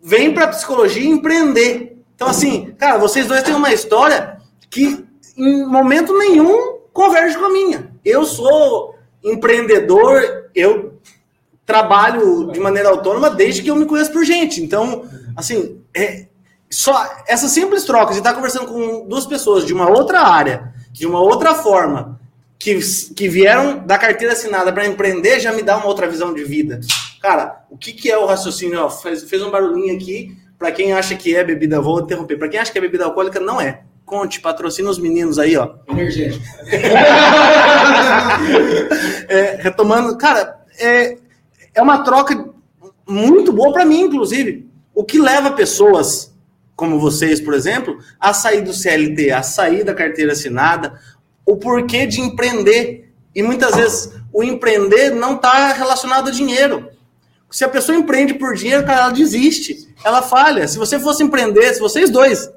vem 0.09 0.33
para 0.33 0.49
psicologia 0.49 1.07
empreender. 1.07 1.99
Então, 2.15 2.29
assim, 2.29 2.75
cara, 2.79 2.97
vocês 2.97 3.27
dois 3.27 3.43
têm 3.43 3.55
uma 3.55 3.75
história 3.75 4.39
que 4.71 5.05
em 5.37 5.67
momento 5.67 6.17
nenhum 6.17 6.79
converge 6.95 7.37
com 7.37 7.45
a 7.45 7.51
minha. 7.51 7.93
Eu 8.03 8.25
sou 8.25 8.95
empreendedor, 9.23 10.49
eu 10.55 10.95
trabalho 11.67 12.51
de 12.51 12.59
maneira 12.59 12.89
autônoma 12.89 13.29
desde 13.29 13.63
que 13.63 13.71
eu 13.71 13.77
me 13.77 13.85
conheço 13.85 14.11
por 14.11 14.25
gente. 14.25 14.63
Então, 14.63 15.05
assim, 15.37 15.83
é, 15.95 16.27
só 16.71 17.23
essas 17.27 17.51
simples 17.51 17.85
trocas 17.85 18.17
e 18.17 18.21
estar 18.21 18.31
tá 18.31 18.37
conversando 18.37 18.67
com 18.67 19.07
duas 19.07 19.27
pessoas 19.27 19.67
de 19.67 19.75
uma 19.75 19.91
outra 19.91 20.23
área, 20.23 20.73
de 20.91 21.07
uma 21.07 21.21
outra 21.21 21.55
forma, 21.55 22.19
que, 22.59 22.79
que 23.15 23.29
vieram 23.29 23.87
da 23.87 23.99
carteira 23.99 24.33
assinada 24.33 24.73
para 24.73 24.87
empreender 24.87 25.39
já 25.39 25.53
me 25.53 25.63
dá 25.63 25.77
uma 25.77 25.87
outra 25.87 26.09
visão 26.09 26.33
de 26.33 26.45
vida. 26.45 26.81
Cara, 27.21 27.65
o 27.71 27.77
que, 27.77 27.93
que 27.93 28.11
é 28.11 28.17
o 28.17 28.27
raciocínio? 28.27 28.81
Ó, 28.81 28.91
fez, 28.91 29.25
fez 29.25 29.43
um 29.43 29.51
barulhinho 29.51 29.95
aqui. 29.95 30.37
Para 30.59 30.73
quem 30.73 30.93
acha 30.93 31.15
que 31.15 31.37
é 31.37 31.45
bebida, 31.45 31.81
vou 31.81 32.01
interromper. 32.01 32.37
Para 32.37 32.49
quem 32.49 32.61
acha 32.61 32.73
que 32.73 32.79
é 32.79 32.81
bebida 32.81 33.05
alcoólica, 33.05 33.39
não 33.39 33.61
é. 33.61 33.83
Conte, 34.05 34.41
patrocina 34.41 34.89
os 34.89 34.99
meninos 34.99 35.39
aí, 35.39 35.57
ó. 35.57 35.75
Energético. 35.89 36.45
é, 39.29 39.59
retomando, 39.61 40.17
cara, 40.17 40.59
é, 40.79 41.19
é 41.75 41.83
uma 41.83 42.03
troca 42.03 42.49
muito 43.07 43.53
boa 43.53 43.73
para 43.73 43.85
mim, 43.85 44.01
inclusive. 44.01 44.67
O 44.95 45.05
que 45.05 45.19
leva 45.19 45.53
pessoas 45.53 46.33
como 46.79 47.01
vocês, 47.01 47.41
por 47.41 47.55
exemplo, 47.55 47.99
a 48.21 48.33
sair 48.33 48.61
do 48.61 48.73
CLT, 48.73 49.33
a 49.33 49.43
sair 49.43 49.83
da 49.83 49.93
carteira 49.93 50.31
assinada, 50.31 50.97
o 51.45 51.57
porquê 51.57 52.07
de 52.07 52.21
empreender. 52.21 53.13
E 53.35 53.43
muitas 53.43 53.75
vezes 53.75 54.13
o 54.33 54.45
empreender 54.45 55.11
não 55.11 55.35
está 55.35 55.73
relacionado 55.73 56.29
a 56.29 56.31
dinheiro. 56.31 56.89
Se 57.51 57.65
a 57.65 57.69
pessoa 57.69 57.97
empreende 57.97 58.35
por 58.35 58.55
dinheiro, 58.55 58.85
cara, 58.85 59.03
ela 59.03 59.11
desiste, 59.11 59.89
ela 60.05 60.23
falha. 60.23 60.69
Se 60.69 60.79
você 60.79 61.01
fosse 61.01 61.23
empreender, 61.23 61.73
se 61.73 61.81
vocês 61.81 62.11
dois. 62.11 62.53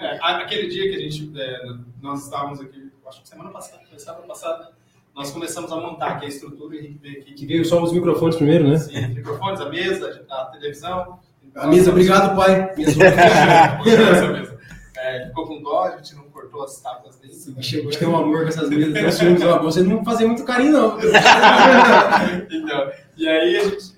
É, 0.00 0.18
aquele 0.20 0.68
dia 0.68 0.90
que 0.90 0.96
a 0.96 1.00
gente, 1.00 1.32
é, 1.40 1.58
nós 2.02 2.24
estávamos 2.24 2.60
aqui, 2.60 2.90
acho 3.06 3.22
que 3.22 3.28
semana 3.28 3.50
passada, 3.50 3.82
semana 3.96 4.26
passada, 4.26 4.70
nós 5.14 5.30
começamos 5.30 5.70
a 5.72 5.76
montar 5.76 6.12
aqui 6.12 6.26
a 6.26 6.28
estrutura 6.28 6.76
e 6.76 6.98
veio 7.00 7.20
aqui. 7.20 7.34
Que 7.34 7.46
veio 7.46 7.64
só 7.64 7.82
os 7.82 7.92
microfones 7.92 8.36
primeiro, 8.36 8.68
né? 8.68 8.78
Sim, 8.78 9.08
microfones, 9.08 9.60
a 9.60 9.68
mesa, 9.68 10.24
a 10.28 10.44
televisão. 10.46 11.18
A 11.54 11.66
mesa, 11.66 11.90
obrigado, 11.90 12.36
pai. 12.36 12.74
Mesa. 12.76 14.58
É, 14.96 15.26
ficou 15.26 15.46
com 15.46 15.62
dó, 15.62 15.84
a 15.84 15.96
gente 15.96 16.14
não 16.14 16.24
cortou 16.24 16.62
as 16.62 16.80
tábuas 16.80 17.16
dele. 17.16 17.34
Chegou, 17.62 17.90
tem 17.90 18.06
um 18.06 18.16
amor 18.16 18.42
com 18.42 18.48
essas 18.48 18.68
mesas. 18.68 19.02
Nós 19.02 19.18
filmes, 19.18 19.42
ó, 19.42 19.58
você 19.58 19.82
não 19.82 20.04
fazia 20.04 20.26
muito 20.26 20.44
carinho, 20.44 20.72
não. 20.72 20.98
então, 22.50 22.92
e 23.16 23.26
aí 23.26 23.56
a 23.56 23.64
gente, 23.64 23.92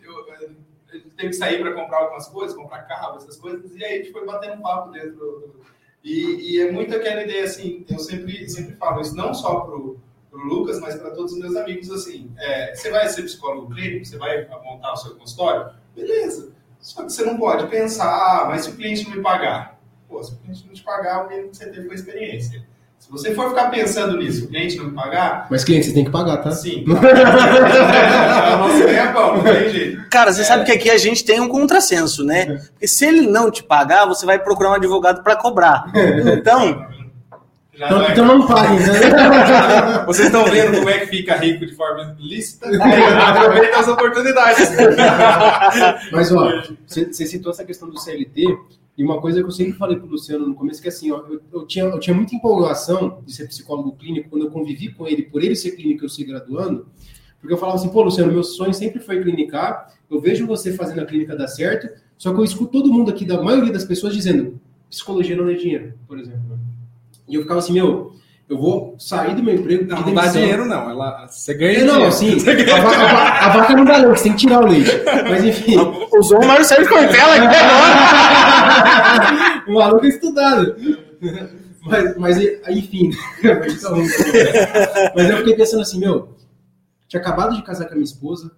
teve 1.22 1.30
que 1.30 1.37
sair 1.37 1.61
para 1.61 1.72
comprar 1.72 1.98
algumas 1.98 2.28
coisas, 2.28 2.56
comprar 2.56 2.82
carro, 2.82 3.16
essas 3.16 3.37
coisas, 3.37 3.74
e 3.74 3.85
aí 3.85 3.94
a 3.94 3.96
gente 3.98 4.12
foi 4.12 4.26
batendo 4.26 4.54
um 4.54 4.62
papo 4.62 4.90
dentro 4.90 5.12
do. 5.12 5.62
E, 6.04 6.56
e 6.56 6.61
é 6.61 6.70
muito 6.72 6.94
aquela 6.94 7.22
ideia 7.22 7.44
assim, 7.44 7.87
eu 7.88 7.98
sempre, 7.98 8.48
sempre 8.48 8.74
falo 8.74 9.00
isso, 9.00 9.14
não 9.14 9.32
só 9.32 9.61
pro, 9.61 10.00
pro 10.28 10.40
Lucas, 10.40 10.80
mas 10.80 10.96
para 10.96 11.12
todos 11.12 11.32
os 11.32 11.38
meus 11.38 11.54
amigos, 11.54 11.90
assim, 11.90 12.30
é, 12.38 12.74
você 12.74 12.90
vai 12.90 13.08
ser 13.08 13.22
psicólogo 13.22 13.72
clínico, 13.72 14.04
você 14.04 14.18
vai 14.18 14.48
montar 14.64 14.92
o 14.92 14.96
seu 14.96 15.14
consultório, 15.14 15.72
beleza. 15.94 16.52
Só 16.80 17.04
que 17.04 17.12
você 17.12 17.24
não 17.24 17.38
pode 17.38 17.68
pensar, 17.68 18.11
ah, 18.11 18.46
mas 18.48 18.64
se 18.64 18.70
o 18.70 18.74
cliente 18.74 19.04
não 19.04 19.16
me 19.16 19.22
pagar, 19.22 19.80
Pô, 20.08 20.22
se 20.22 20.35
o 20.35 20.37
cliente 20.37 20.66
não 20.66 20.74
te 20.74 20.82
pagar, 20.82 21.24
o 21.24 21.28
mínimo 21.28 21.48
que 21.48 21.56
você 21.56 21.70
teve 21.70 21.87
foi 21.87 21.94
experiência. 21.94 22.66
Se 23.12 23.18
você 23.18 23.35
for 23.35 23.51
ficar 23.51 23.68
pensando 23.68 24.16
nisso, 24.16 24.46
o 24.46 24.48
cliente 24.48 24.79
não 24.79 24.90
pagar. 24.94 25.46
Mas 25.51 25.62
cliente, 25.64 25.87
você 25.87 25.92
tem 25.92 26.05
que 26.05 26.11
pagar, 26.11 26.38
tá? 26.38 26.51
Sim. 26.51 26.85
É. 29.44 29.96
Cara, 30.11 30.33
você 30.33 30.42
é. 30.42 30.44
sabe 30.44 30.64
que 30.64 30.72
aqui 30.72 30.90
a 30.90 30.96
gente 30.96 31.25
tem 31.25 31.40
um 31.40 31.48
contrassenso, 31.48 32.25
né? 32.25 32.61
Porque 32.72 32.87
se 32.87 33.05
ele 33.05 33.22
não 33.22 33.51
te 33.51 33.62
pagar, 33.62 34.07
você 34.07 34.25
vai 34.25 34.38
procurar 34.38 34.70
um 34.70 34.75
advogado 34.75 35.22
para 35.22 35.37
cobrar. 35.37 35.90
Então. 36.38 36.87
Então, 37.75 38.11
então 38.11 38.25
não 38.25 38.46
paguem. 38.46 38.79
Né? 38.79 40.05
Vocês 40.07 40.27
estão 40.27 40.44
vendo 40.44 40.79
como 40.79 40.90
é 40.90 40.98
que 40.98 41.07
fica 41.07 41.37
rico 41.37 41.66
de 41.66 41.75
forma 41.75 42.16
lícita? 42.18 42.68
Aproveita 42.68 43.79
as 43.79 43.88
oportunidades. 43.88 44.70
Mas, 46.12 46.33
ó, 46.33 46.62
você 46.87 47.27
citou 47.27 47.51
essa 47.51 47.64
questão 47.64 47.88
do 47.88 47.98
CLT. 47.98 48.44
E 48.96 49.02
uma 49.02 49.20
coisa 49.20 49.40
que 49.40 49.46
eu 49.46 49.50
sempre 49.50 49.72
falei 49.72 49.96
para 49.96 50.07
o 50.07 50.11
Luciano 50.11 50.46
no 50.46 50.55
começo, 50.55 50.83
que 50.83 50.88
assim, 50.88 51.11
ó, 51.11 51.20
eu, 51.26 51.40
eu, 51.52 51.66
tinha, 51.66 51.85
eu 51.85 51.98
tinha 51.98 52.14
muita 52.14 52.35
empolgação 52.35 53.22
de 53.24 53.33
ser 53.33 53.48
psicólogo 53.48 53.92
clínico 53.92 54.28
quando 54.28 54.44
eu 54.44 54.50
convivi 54.50 54.92
com 54.92 55.07
ele, 55.07 55.22
por 55.22 55.42
ele 55.42 55.57
ser 55.57 55.72
clínico, 55.72 56.05
eu 56.05 56.09
ser 56.09 56.24
graduando, 56.24 56.87
porque 57.40 57.55
eu 57.55 57.59
falava 57.59 57.78
assim, 57.78 57.88
pô, 57.88 58.02
Luciano, 58.02 58.31
meu 58.31 58.44
sonho 58.44 58.74
sempre 58.74 59.00
foi 59.00 59.22
clinicar, 59.22 59.94
eu 60.11 60.20
vejo 60.20 60.46
você 60.46 60.72
fazendo 60.74 61.00
a 61.00 61.07
clínica 61.07 61.35
dar 61.35 61.48
certo, 61.48 61.88
só 62.18 62.33
que 62.33 62.38
eu 62.38 62.44
escuto 62.44 62.70
todo 62.70 62.92
mundo 62.92 63.11
aqui, 63.11 63.24
da 63.24 63.42
maioria 63.42 63.72
das 63.72 63.85
pessoas, 63.85 64.14
dizendo, 64.14 64.61
psicologia 64.90 65.35
não 65.35 65.48
é 65.48 65.55
dinheiro, 65.55 65.94
por 66.07 66.18
exemplo. 66.18 66.59
E 67.26 67.35
eu 67.35 67.42
ficava 67.42 67.61
assim, 67.61 67.72
meu, 67.72 68.14
eu 68.52 68.58
vou 68.58 68.94
sair 68.98 69.34
do 69.34 69.42
meu 69.42 69.54
emprego. 69.54 69.86
Não, 69.88 70.02
não 70.02 70.12
dá 70.12 70.26
dinheiro, 70.26 70.66
não. 70.66 70.90
Ela, 70.90 71.26
você 71.26 71.54
ganha 71.54 71.78
é, 71.78 71.84
não, 71.84 72.10
dinheiro. 72.10 72.36
Assim, 72.36 72.36
a, 72.70 72.82
vaca, 72.82 73.46
a, 73.46 73.48
vaca 73.48 73.74
não 73.74 73.84
dá 73.86 73.96
leite, 73.96 74.18
você 74.18 74.24
tem 74.24 74.32
que 74.32 74.38
tirar 74.38 74.60
o 74.62 74.66
leite. 74.66 74.90
Mas 75.30 75.42
enfim. 75.42 75.76
Usou 76.12 76.42
o 76.42 76.46
Marcelo 76.46 76.86
Cortella 76.86 77.34
aqui 77.36 77.56
agora. 77.56 78.04
o 79.68 79.74
maluco 79.74 80.04
é 80.04 80.08
estudado. 80.10 80.76
Mas, 81.82 82.16
mas 82.18 82.36
enfim. 82.68 83.10
mas 85.16 85.30
eu 85.30 85.38
fiquei 85.38 85.56
pensando 85.56 85.80
assim, 85.80 85.98
meu, 85.98 86.36
tinha 87.08 87.20
acabado 87.20 87.56
de 87.56 87.62
casar 87.62 87.86
com 87.86 87.92
a 87.92 87.94
minha 87.94 88.04
esposa. 88.04 88.52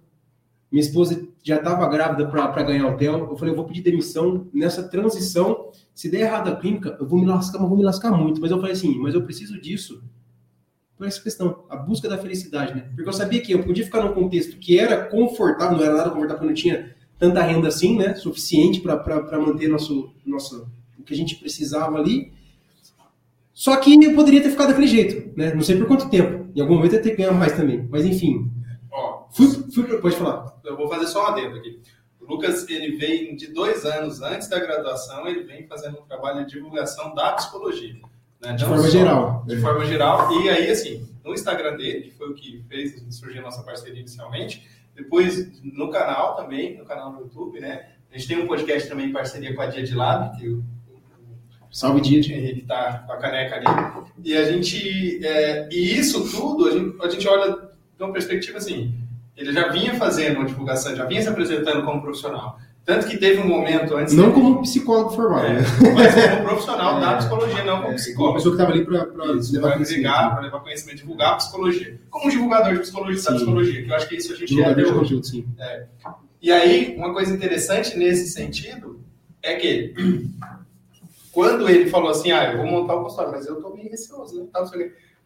Minha 0.69 0.83
esposa 0.83 1.25
já 1.41 1.55
estava 1.55 1.87
grávida 1.87 2.27
para 2.27 2.63
ganhar 2.63 2.85
hotel. 2.85 3.29
Eu 3.31 3.37
falei, 3.37 3.53
eu 3.53 3.55
vou 3.55 3.63
pedir 3.65 3.81
demissão 3.81 4.45
nessa 4.53 4.83
transição 4.83 5.71
se 5.95 6.11
der 6.11 6.21
errado 6.21 6.49
a 6.49 6.55
clínica, 6.57 6.97
eu 6.99 7.07
vou 7.07 7.17
me 7.17 7.25
lascar, 7.25 7.57
mas 7.57 7.69
vou 7.69 7.77
me 7.77 7.83
lascar 7.83 8.11
muito. 8.11 8.41
Mas 8.41 8.51
eu 8.51 8.57
falei 8.57 8.73
assim, 8.73 8.99
mas 8.99 9.15
eu 9.15 9.23
preciso 9.23 9.59
disso 9.59 10.03
por 10.97 11.07
essa 11.07 11.21
questão, 11.21 11.63
a 11.69 11.75
busca 11.77 12.07
da 12.07 12.17
felicidade, 12.17 12.73
né? 12.73 12.89
Porque 12.93 13.07
eu 13.07 13.13
sabia 13.13 13.41
que 13.41 13.53
eu 13.53 13.63
podia 13.63 13.83
ficar 13.83 14.01
num 14.01 14.13
contexto 14.13 14.57
que 14.57 14.77
era 14.77 15.05
confortável, 15.05 15.77
não 15.77 15.83
era 15.83 15.95
nada 15.95 16.09
confortável, 16.09 16.37
porque 16.37 16.47
não 16.47 16.53
tinha 16.53 16.95
tanta 17.17 17.41
renda 17.41 17.69
assim, 17.69 17.97
né? 17.97 18.13
Suficiente 18.15 18.81
para 18.81 19.39
manter 19.39 19.69
nosso, 19.69 20.13
nosso, 20.25 20.69
o 20.99 21.03
que 21.03 21.13
a 21.13 21.17
gente 21.17 21.35
precisava 21.35 21.97
ali. 21.97 22.31
Só 23.53 23.75
que 23.77 24.03
eu 24.03 24.13
poderia 24.13 24.41
ter 24.41 24.49
ficado 24.49 24.69
daquele 24.69 24.87
jeito, 24.87 25.37
né? 25.37 25.53
Não 25.53 25.61
sei 25.61 25.77
por 25.77 25.87
quanto 25.87 26.09
tempo. 26.09 26.49
Em 26.53 26.61
algum 26.61 26.75
momento 26.75 26.93
eu 26.93 26.97
ia 26.97 27.03
ter 27.03 27.11
que 27.11 27.17
ganhar 27.17 27.31
mais 27.31 27.53
também. 27.53 27.87
Mas 27.89 28.05
enfim. 28.05 28.51
Ó, 28.91 29.27
fui, 29.31 29.47
fui, 29.73 29.83
pode 29.97 30.15
falar. 30.17 30.59
Eu 30.65 30.75
vou 30.75 30.89
fazer 30.89 31.07
só 31.07 31.23
um 31.23 31.27
adendo 31.27 31.57
aqui. 31.57 31.79
O 32.27 32.33
Lucas, 32.33 32.67
ele 32.69 32.97
vem 32.97 33.35
de 33.35 33.47
dois 33.47 33.85
anos 33.85 34.21
antes 34.21 34.47
da 34.47 34.59
graduação, 34.59 35.27
ele 35.27 35.43
vem 35.43 35.67
fazendo 35.67 35.99
um 35.99 36.05
trabalho 36.05 36.45
de 36.45 36.53
divulgação 36.53 37.13
da 37.13 37.33
psicologia. 37.33 37.95
Né? 38.41 38.53
De 38.53 38.65
forma 38.65 38.89
geral. 38.89 39.43
De 39.45 39.61
forma 39.61 39.85
geral. 39.85 40.41
E 40.41 40.49
aí, 40.49 40.69
assim, 40.69 41.07
no 41.23 41.33
Instagram 41.33 41.77
dele, 41.77 42.01
que 42.01 42.11
foi 42.11 42.29
o 42.29 42.33
que 42.33 42.63
fez 42.67 43.03
surgir 43.11 43.39
a 43.39 43.43
nossa 43.43 43.63
parceria 43.63 43.99
inicialmente, 43.99 44.67
depois 44.95 45.61
no 45.61 45.89
canal 45.89 46.35
também, 46.35 46.77
no 46.77 46.85
canal 46.85 47.11
do 47.13 47.21
YouTube, 47.21 47.59
né? 47.59 47.89
A 48.11 48.17
gente 48.17 48.27
tem 48.27 48.39
um 48.39 48.47
podcast 48.47 48.87
também 48.87 49.09
em 49.09 49.13
parceria 49.13 49.53
com 49.53 49.61
a 49.61 49.65
Dia 49.65 49.83
de 49.83 49.93
Lab, 49.93 50.37
que 50.37 50.47
o 50.47 50.63
Salve 51.75 51.99
dia. 51.99 52.19
Henrique 52.19 52.61
tá 52.61 53.03
com 53.05 53.11
a 53.11 53.17
caneca 53.17 53.57
ali. 53.57 53.65
E 54.23 54.33
a 54.33 54.49
gente. 54.49 55.19
É, 55.25 55.67
e 55.69 55.99
isso 55.99 56.23
tudo, 56.31 56.69
a 56.69 56.71
gente, 56.71 56.95
a 57.01 57.09
gente 57.09 57.27
olha 57.27 57.51
de 57.97 58.01
uma 58.01 58.13
perspectiva 58.13 58.57
assim. 58.57 58.95
Ele 59.37 59.51
já 59.51 59.67
vinha 59.69 59.95
fazendo 59.95 60.37
uma 60.37 60.45
divulgação, 60.45 60.95
já 60.95 61.05
vinha 61.05 61.21
se 61.21 61.27
apresentando 61.27 61.83
como 61.83 62.01
profissional. 62.01 62.57
Tanto 62.85 63.07
que 63.07 63.17
teve 63.17 63.41
um 63.41 63.47
momento 63.47 63.95
antes. 63.95 64.13
Não 64.13 64.31
como 64.31 64.61
psicólogo 64.61 65.09
formado, 65.09 65.47
é, 65.47 65.53
né? 65.53 65.61
Mas 65.95 66.13
como 66.13 66.43
profissional 66.43 66.97
é, 66.97 67.01
da 67.01 67.17
psicologia, 67.17 67.63
não 67.63 67.81
como 67.81 67.93
é, 67.93 67.95
psicólogo. 67.95 68.29
Uma 68.29 68.35
pessoa 68.35 68.55
que 68.55 68.61
estava 68.61 68.77
ali 68.77 68.85
para 68.85 69.25
levar 69.25 69.73
conhecimento. 69.73 70.13
Para 70.13 70.39
levar 70.41 70.59
conhecimento, 70.59 70.97
divulgar 70.97 71.33
a 71.33 71.35
psicologia. 71.37 71.99
Como 72.11 72.27
um 72.27 72.29
divulgador 72.29 72.73
de 72.73 72.79
psicologia, 72.81 73.23
da 73.23 73.35
psicologia, 73.35 73.83
que 73.83 73.89
eu 73.89 73.95
acho 73.95 74.07
que 74.07 74.15
isso 74.15 74.33
a 74.33 74.35
gente 74.35 74.61
é 74.61 74.65
até 74.65 74.85
hoje. 74.85 75.23
sim. 75.23 75.45
É. 75.59 75.85
E 76.39 76.51
aí, 76.51 76.95
uma 76.95 77.11
coisa 77.11 77.33
interessante 77.33 77.97
nesse 77.97 78.29
sentido 78.29 79.03
é 79.41 79.55
que 79.55 79.95
quando 81.31 81.67
ele 81.67 81.89
falou 81.89 82.11
assim, 82.11 82.31
ah, 82.31 82.51
eu 82.51 82.57
vou 82.57 82.67
montar 82.67 82.95
o 82.95 83.01
consultório, 83.01 83.31
mas 83.31 83.47
eu 83.47 83.55
tô 83.55 83.73
meio 83.73 83.89
receoso, 83.89 84.37
né? 84.37 84.47
Eu 84.53 84.67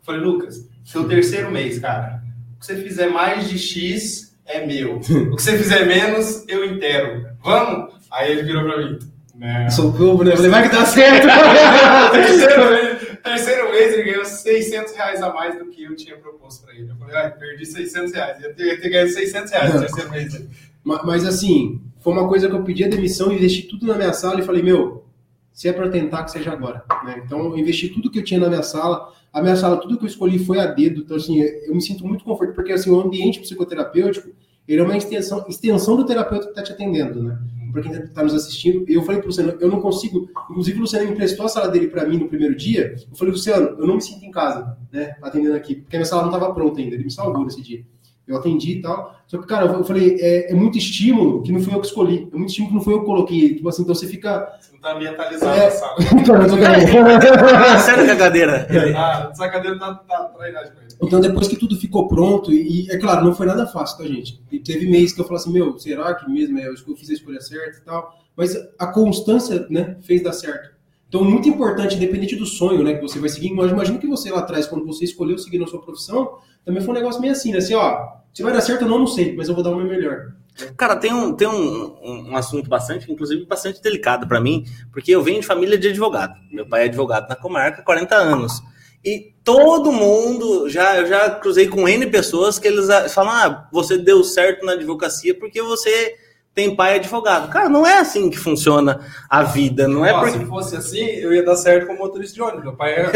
falei, 0.01 0.21
Lucas, 0.21 0.65
seu 0.85 1.07
terceiro 1.09 1.51
mês, 1.51 1.77
cara, 1.77 2.23
o 2.59 2.61
que 2.61 2.65
você 2.65 2.75
fizer 2.75 3.09
mais 3.09 3.47
de 3.47 3.57
X 3.57 4.35
é 4.45 4.65
meu. 4.65 4.97
O 4.97 5.35
que 5.37 5.41
você 5.41 5.57
fizer 5.57 5.85
menos, 5.85 6.43
eu 6.49 6.65
inteiro. 6.65 7.25
Vamos? 7.41 7.93
Aí 8.11 8.33
ele 8.33 8.43
virou 8.43 8.65
pra 8.65 8.77
mim. 8.77 8.99
Não. 9.33 9.69
Sou 9.69 9.91
bobo, 9.93 10.25
né? 10.25 10.35
falei, 10.35 10.51
vai 10.51 10.67
que 10.67 10.75
dá 10.75 10.85
certo! 10.85 11.25
terceiro, 12.11 12.69
mês, 12.69 13.17
terceiro 13.23 13.71
mês 13.71 13.93
ele 13.93 14.03
ganhou 14.03 14.25
600 14.25 14.93
reais 14.93 15.21
a 15.21 15.33
mais 15.33 15.57
do 15.57 15.67
que 15.67 15.85
eu 15.85 15.95
tinha 15.95 16.17
proposto 16.17 16.65
pra 16.65 16.75
ele. 16.75 16.91
Eu 16.91 16.97
falei, 16.97 17.15
ah, 17.15 17.29
perdi 17.29 17.65
600 17.65 18.11
reais. 18.11 18.37
Ter, 18.37 18.65
ia 18.65 18.81
ter 18.81 18.89
ganho 18.89 19.09
600 19.09 19.51
reais 19.51 19.73
no 19.73 19.79
terceiro 19.79 20.11
mês. 20.11 20.41
Mas, 20.81 21.03
mas 21.03 21.25
assim, 21.25 21.81
foi 21.99 22.13
uma 22.13 22.27
coisa 22.27 22.47
que 22.47 22.55
eu 22.55 22.63
pedi 22.63 22.85
a 22.85 22.87
demissão, 22.87 23.33
investi 23.33 23.63
tudo 23.63 23.85
na 23.85 23.95
minha 23.95 24.13
sala 24.13 24.39
e 24.39 24.45
falei, 24.45 24.63
meu, 24.63 25.05
se 25.53 25.67
é 25.67 25.73
para 25.73 25.89
tentar, 25.89 26.23
que 26.23 26.31
seja 26.31 26.51
agora. 26.51 26.83
Né? 27.03 27.21
Então, 27.25 27.39
eu 27.45 27.57
investi 27.57 27.89
tudo 27.89 28.09
que 28.09 28.19
eu 28.19 28.23
tinha 28.23 28.39
na 28.39 28.47
minha 28.47 28.63
sala, 28.63 29.11
a 29.31 29.41
minha 29.41 29.55
sala, 29.55 29.77
tudo 29.77 29.97
que 29.97 30.03
eu 30.03 30.07
escolhi 30.07 30.39
foi 30.39 30.59
a 30.59 30.65
dedo. 30.65 31.01
Então, 31.01 31.17
assim, 31.17 31.39
eu 31.41 31.73
me 31.73 31.81
sinto 31.81 32.05
muito 32.05 32.23
confortável, 32.23 32.55
porque 32.55 32.71
assim, 32.71 32.89
o 32.89 32.99
ambiente 32.99 33.39
psicoterapêutico, 33.39 34.29
ele 34.67 34.81
é 34.81 34.83
uma 34.83 34.95
extensão, 34.95 35.45
extensão 35.47 35.95
do 35.95 36.05
terapeuta 36.05 36.45
que 36.45 36.51
está 36.51 36.63
te 36.63 36.71
atendendo, 36.71 37.23
né? 37.23 37.39
Para 37.71 37.83
quem 37.83 37.91
está 37.91 38.23
nos 38.23 38.33
assistindo, 38.33 38.83
eu 38.87 39.03
falei 39.03 39.19
para 39.19 39.25
o 39.25 39.27
Luciano, 39.27 39.57
eu 39.59 39.69
não 39.69 39.79
consigo. 39.79 40.27
Inclusive, 40.49 40.77
o 40.77 40.81
Luciano 40.81 41.11
emprestou 41.11 41.45
a 41.45 41.49
sala 41.49 41.67
dele 41.67 41.87
para 41.87 42.05
mim 42.05 42.17
no 42.17 42.27
primeiro 42.27 42.55
dia. 42.55 42.95
Eu 43.09 43.15
falei, 43.15 43.33
Luciano, 43.33 43.77
eu 43.79 43.85
não 43.85 43.95
me 43.95 44.01
sinto 44.01 44.25
em 44.25 44.31
casa, 44.31 44.77
né? 44.91 45.15
Atendendo 45.21 45.55
aqui, 45.55 45.75
porque 45.75 45.95
a 45.95 45.99
minha 45.99 46.05
sala 46.05 46.23
não 46.23 46.31
estava 46.31 46.53
pronta 46.53 46.79
ainda. 46.79 46.95
Ele 46.95 47.03
me 47.03 47.11
salvou 47.11 47.43
nesse 47.43 47.61
dia. 47.61 47.83
Eu 48.29 48.37
atendi 48.37 48.73
e 48.73 48.81
tal. 48.81 49.19
Só 49.25 49.39
que, 49.39 49.47
cara, 49.47 49.65
eu 49.65 49.83
falei, 49.83 50.17
é, 50.19 50.51
é, 50.51 50.53
muito 50.53 50.77
estímulo 50.77 51.41
que 51.41 51.51
não 51.51 51.59
fui 51.59 51.73
eu 51.73 51.81
que 51.81 51.87
escolhi. 51.87 52.29
É 52.31 52.37
muito 52.37 52.49
estímulo 52.49 52.71
que 52.71 52.77
não 52.77 52.83
foi 52.83 52.93
eu 52.93 52.99
que 52.99 53.05
coloquei. 53.05 53.55
Tipo 53.55 53.69
assim, 53.69 53.81
então 53.81 53.95
você 53.95 54.07
fica. 54.07 54.55
Você 54.59 54.71
não 54.73 54.79
tá 54.79 54.93
ambientalizado 54.93 55.59
é... 55.59 55.67
então, 56.21 56.35
eu 56.35 56.47
tô 56.47 57.79
Sério 57.79 58.05
que 58.05 58.11
a 58.11 58.15
cadeira. 58.17 58.67
Ah, 58.95 59.29
essa 59.31 59.49
cadeira 59.49 59.79
tá, 59.79 59.95
tá 59.95 60.23
trainagem 60.25 60.71
com 60.73 60.81
ele. 60.81 60.89
Então, 61.01 61.19
depois 61.19 61.47
que 61.47 61.55
tudo 61.55 61.75
ficou 61.75 62.07
pronto, 62.07 62.53
e, 62.53 62.85
e 62.85 62.91
é 62.91 62.97
claro, 62.97 63.25
não 63.25 63.33
foi 63.33 63.47
nada 63.47 63.65
fácil, 63.65 63.97
tá, 63.97 64.03
gente? 64.03 64.39
E 64.51 64.59
teve 64.59 64.87
mês 64.87 65.11
que 65.11 65.21
eu 65.21 65.25
falei 65.25 65.41
assim, 65.41 65.51
meu, 65.51 65.79
será 65.79 66.13
que 66.13 66.29
mesmo 66.29 66.59
é, 66.59 66.67
eu 66.67 66.95
fiz 66.95 67.09
a 67.09 67.13
escolha 67.13 67.41
certa 67.41 67.77
e 67.77 67.81
tal? 67.81 68.13
Mas 68.35 68.55
a 68.77 68.87
constância, 68.87 69.65
né, 69.69 69.97
fez 70.01 70.21
dar 70.21 70.33
certo. 70.33 70.77
Então, 71.07 71.23
muito 71.23 71.49
importante, 71.49 71.95
independente 71.95 72.35
do 72.35 72.45
sonho, 72.45 72.83
né, 72.83 72.93
que 72.93 73.01
você 73.01 73.17
vai 73.17 73.29
seguir. 73.29 73.51
Mas 73.51 73.71
imagina 73.71 73.97
que 73.97 74.05
você 74.05 74.29
lá 74.29 74.39
atrás, 74.39 74.67
quando 74.67 74.85
você 74.85 75.03
escolheu 75.03 75.37
seguir 75.39 75.57
na 75.57 75.65
sua 75.65 75.81
profissão, 75.81 76.37
também 76.63 76.81
foi 76.83 76.91
um 76.91 76.97
negócio 76.97 77.19
meio 77.19 77.33
assim, 77.33 77.51
né? 77.51 77.57
Assim, 77.57 77.73
ó, 77.73 78.18
se 78.33 78.43
vai 78.43 78.53
dar 78.53 78.61
certo 78.61 78.83
ou 78.83 78.89
não, 78.89 78.99
não 78.99 79.07
sei, 79.07 79.35
mas 79.35 79.49
eu 79.49 79.55
vou 79.55 79.63
dar 79.63 79.71
o 79.71 79.75
meu 79.75 79.85
melhor. 79.85 80.33
Cara, 80.75 80.95
tem 80.95 81.13
um, 81.13 81.33
tem 81.33 81.47
um, 81.47 82.29
um 82.29 82.35
assunto 82.35 82.69
bastante, 82.69 83.11
inclusive 83.11 83.45
bastante 83.45 83.81
delicado 83.81 84.27
para 84.27 84.41
mim, 84.41 84.65
porque 84.91 85.11
eu 85.11 85.23
venho 85.23 85.39
de 85.39 85.47
família 85.47 85.77
de 85.77 85.87
advogado. 85.89 86.33
Meu 86.51 86.67
pai 86.67 86.83
é 86.83 86.85
advogado 86.85 87.29
na 87.29 87.35
comarca 87.35 87.81
há 87.81 87.85
40 87.85 88.15
anos. 88.15 88.61
E 89.03 89.33
todo 89.43 89.91
mundo, 89.91 90.69
já 90.69 90.97
eu 90.97 91.07
já 91.07 91.29
cruzei 91.31 91.67
com 91.67 91.87
N 91.87 92.05
pessoas 92.07 92.59
que 92.59 92.67
eles 92.67 92.87
falam: 93.13 93.31
ah, 93.31 93.69
você 93.71 93.97
deu 93.97 94.23
certo 94.23 94.65
na 94.65 94.73
advocacia 94.73 95.33
porque 95.33 95.61
você 95.61 96.15
tem 96.53 96.75
pai 96.75 96.95
advogado. 96.95 97.49
Cara, 97.49 97.69
não 97.69 97.87
é 97.87 97.99
assim 97.99 98.29
que 98.29 98.37
funciona 98.37 98.99
a 99.29 99.43
vida, 99.43 99.87
não 99.87 100.05
é 100.05 100.11
porque... 100.13 100.39
Se 100.39 100.45
fosse 100.45 100.75
assim, 100.75 101.05
eu 101.05 101.33
ia 101.33 101.45
dar 101.45 101.55
certo 101.55 101.87
como 101.87 101.99
motorista 101.99 102.35
de 102.35 102.41
ônibus. 102.41 102.63
Meu 102.63 102.75
pai 102.75 102.95
é... 102.95 103.11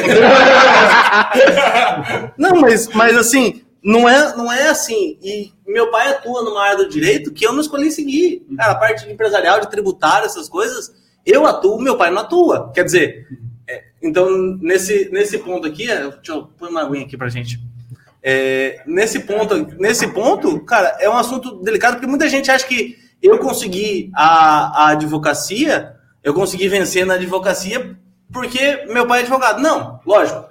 não, 2.37 2.61
mas, 2.61 2.87
mas 2.89 3.17
assim, 3.17 3.61
não 3.83 4.07
é, 4.07 4.35
não 4.35 4.51
é 4.51 4.69
assim. 4.69 5.17
E 5.21 5.51
meu 5.67 5.91
pai 5.91 6.09
atua 6.09 6.41
numa 6.43 6.63
área 6.63 6.77
do 6.77 6.89
direito 6.89 7.33
que 7.33 7.45
eu 7.45 7.51
não 7.51 7.59
escolhi 7.59 7.91
seguir. 7.91 8.45
Cara, 8.55 8.71
a 8.71 8.75
parte 8.75 9.05
de 9.05 9.11
empresarial, 9.11 9.59
de 9.59 9.69
tributário, 9.69 10.25
essas 10.25 10.47
coisas, 10.47 10.93
eu 11.25 11.45
atuo, 11.45 11.81
meu 11.81 11.97
pai 11.97 12.09
não 12.09 12.21
atua. 12.21 12.71
Quer 12.73 12.85
dizer, 12.85 13.27
é, 13.67 13.83
então, 14.01 14.29
nesse, 14.61 15.09
nesse 15.11 15.37
ponto 15.37 15.67
aqui, 15.67 15.91
é, 15.91 16.09
deixa 16.09 16.31
eu 16.31 16.43
pôr 16.57 16.69
uma 16.69 16.81
aguinha 16.81 17.05
aqui 17.05 17.17
pra 17.17 17.27
gente. 17.27 17.59
É, 18.21 18.81
nesse 18.85 19.19
ponto, 19.19 19.53
nesse 19.77 20.07
ponto, 20.07 20.61
cara, 20.61 20.95
é 21.01 21.09
um 21.09 21.17
assunto 21.17 21.57
delicado, 21.61 21.95
porque 21.95 22.07
muita 22.07 22.29
gente 22.29 22.49
acha 22.49 22.65
que 22.65 22.97
eu 23.21 23.37
consegui 23.39 24.09
a, 24.15 24.85
a 24.85 24.87
advocacia, 24.91 25.93
eu 26.23 26.33
consegui 26.33 26.69
vencer 26.69 27.05
na 27.05 27.15
advocacia 27.15 27.97
porque 28.31 28.85
meu 28.87 29.05
pai 29.05 29.19
é 29.19 29.21
advogado. 29.23 29.61
Não, 29.61 29.99
lógico. 30.05 30.45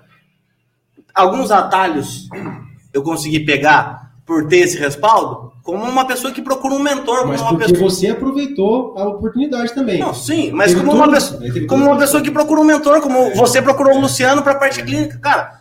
Alguns 1.14 1.50
atalhos 1.50 2.28
eu 2.92 3.02
consegui 3.02 3.40
pegar 3.40 4.12
por 4.24 4.46
ter 4.46 4.58
esse 4.58 4.78
respaldo, 4.78 5.52
como 5.62 5.84
uma 5.84 6.06
pessoa 6.06 6.32
que 6.32 6.40
procura 6.40 6.74
um 6.74 6.78
mentor. 6.78 7.26
Mas 7.26 7.40
como 7.40 7.52
uma 7.52 7.58
porque 7.58 7.72
pessoa... 7.72 7.90
você 7.90 8.08
aproveitou 8.08 8.94
a 8.96 9.08
oportunidade 9.08 9.74
também. 9.74 9.98
Não, 9.98 10.14
sim, 10.14 10.50
mas 10.52 10.74
como 10.74 10.92
uma, 10.92 11.10
pessoa, 11.10 11.40
como 11.68 11.84
uma 11.86 11.98
pessoa 11.98 12.22
que 12.22 12.30
procura 12.30 12.60
um 12.60 12.64
mentor, 12.64 13.00
como 13.00 13.18
é. 13.18 13.34
você 13.34 13.60
procurou 13.60 13.96
o 13.96 14.00
Luciano 14.00 14.42
para 14.42 14.52
a 14.52 14.58
parte 14.58 14.82
clínica. 14.82 15.18
Cara, 15.18 15.60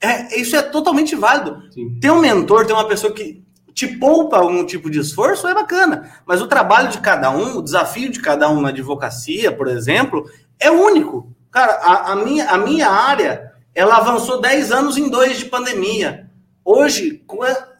é, 0.00 0.40
isso 0.40 0.56
é 0.56 0.62
totalmente 0.62 1.14
válido. 1.14 1.62
Sim. 1.70 1.98
Ter 2.00 2.10
um 2.10 2.20
mentor, 2.20 2.66
ter 2.66 2.72
uma 2.72 2.88
pessoa 2.88 3.12
que 3.12 3.42
te 3.74 3.86
poupa 3.86 4.38
algum 4.38 4.64
tipo 4.64 4.90
de 4.90 4.98
esforço 4.98 5.46
é 5.46 5.54
bacana, 5.54 6.10
mas 6.26 6.42
o 6.42 6.46
trabalho 6.46 6.88
de 6.88 6.98
cada 6.98 7.30
um, 7.30 7.58
o 7.58 7.62
desafio 7.62 8.10
de 8.10 8.20
cada 8.20 8.50
um 8.50 8.60
na 8.60 8.70
advocacia, 8.70 9.52
por 9.52 9.68
exemplo, 9.68 10.28
é 10.58 10.70
único. 10.70 11.32
Cara, 11.50 11.72
a, 11.74 12.12
a 12.12 12.16
minha, 12.16 12.48
a 12.48 12.58
minha 12.58 12.88
área, 12.88 13.52
ela 13.74 13.96
avançou 13.96 14.40
10 14.40 14.72
anos 14.72 14.98
em 14.98 15.08
dois 15.08 15.38
de 15.38 15.46
pandemia. 15.46 16.29
Hoje, 16.64 17.22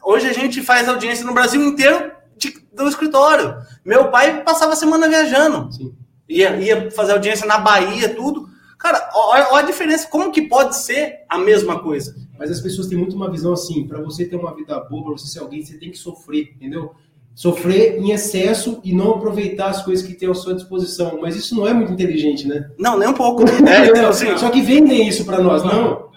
hoje 0.03 0.27
a 0.27 0.33
gente 0.33 0.61
faz 0.61 0.87
audiência 0.87 1.25
no 1.25 1.33
Brasil 1.33 1.61
inteiro 1.61 2.11
de, 2.37 2.53
do 2.73 2.87
escritório. 2.87 3.55
Meu 3.85 4.09
pai 4.09 4.43
passava 4.43 4.73
a 4.73 4.75
semana 4.75 5.07
viajando. 5.07 5.71
Sim. 5.71 5.93
Ia, 6.27 6.55
ia 6.57 6.91
fazer 6.91 7.11
audiência 7.11 7.45
na 7.45 7.57
Bahia, 7.57 8.09
tudo. 8.09 8.49
Cara, 8.77 9.11
olha, 9.13 9.47
olha, 9.51 9.63
a 9.63 9.67
diferença. 9.67 10.07
Como 10.07 10.31
que 10.31 10.41
pode 10.41 10.75
ser 10.75 11.19
a 11.29 11.37
mesma 11.37 11.79
coisa? 11.79 12.15
Mas 12.39 12.49
as 12.49 12.59
pessoas 12.59 12.87
têm 12.87 12.97
muito 12.97 13.15
uma 13.15 13.29
visão 13.29 13.53
assim: 13.53 13.87
para 13.87 14.01
você 14.01 14.25
ter 14.25 14.35
uma 14.35 14.55
vida 14.55 14.79
boa, 14.79 15.03
para 15.03 15.11
você 15.13 15.27
ser 15.27 15.39
alguém, 15.39 15.63
você 15.63 15.77
tem 15.77 15.91
que 15.91 15.97
sofrer, 15.97 16.53
entendeu? 16.55 16.91
Sofrer 17.35 17.99
em 17.99 18.11
excesso 18.11 18.81
e 18.83 18.91
não 18.91 19.11
aproveitar 19.11 19.69
as 19.69 19.83
coisas 19.83 20.05
que 20.05 20.13
tem 20.13 20.29
à 20.29 20.33
sua 20.33 20.55
disposição. 20.55 21.19
Mas 21.21 21.35
isso 21.35 21.55
não 21.55 21.67
é 21.67 21.73
muito 21.73 21.93
inteligente, 21.93 22.47
né? 22.47 22.71
Não, 22.77 22.97
nem 22.97 23.09
um 23.09 23.13
pouco. 23.13 23.43
É, 23.67 23.85
então, 23.85 24.09
assim, 24.09 24.35
Só 24.37 24.49
que 24.49 24.61
vendem 24.61 25.07
isso 25.07 25.25
para 25.25 25.39
nós, 25.39 25.63
não. 25.63 26.10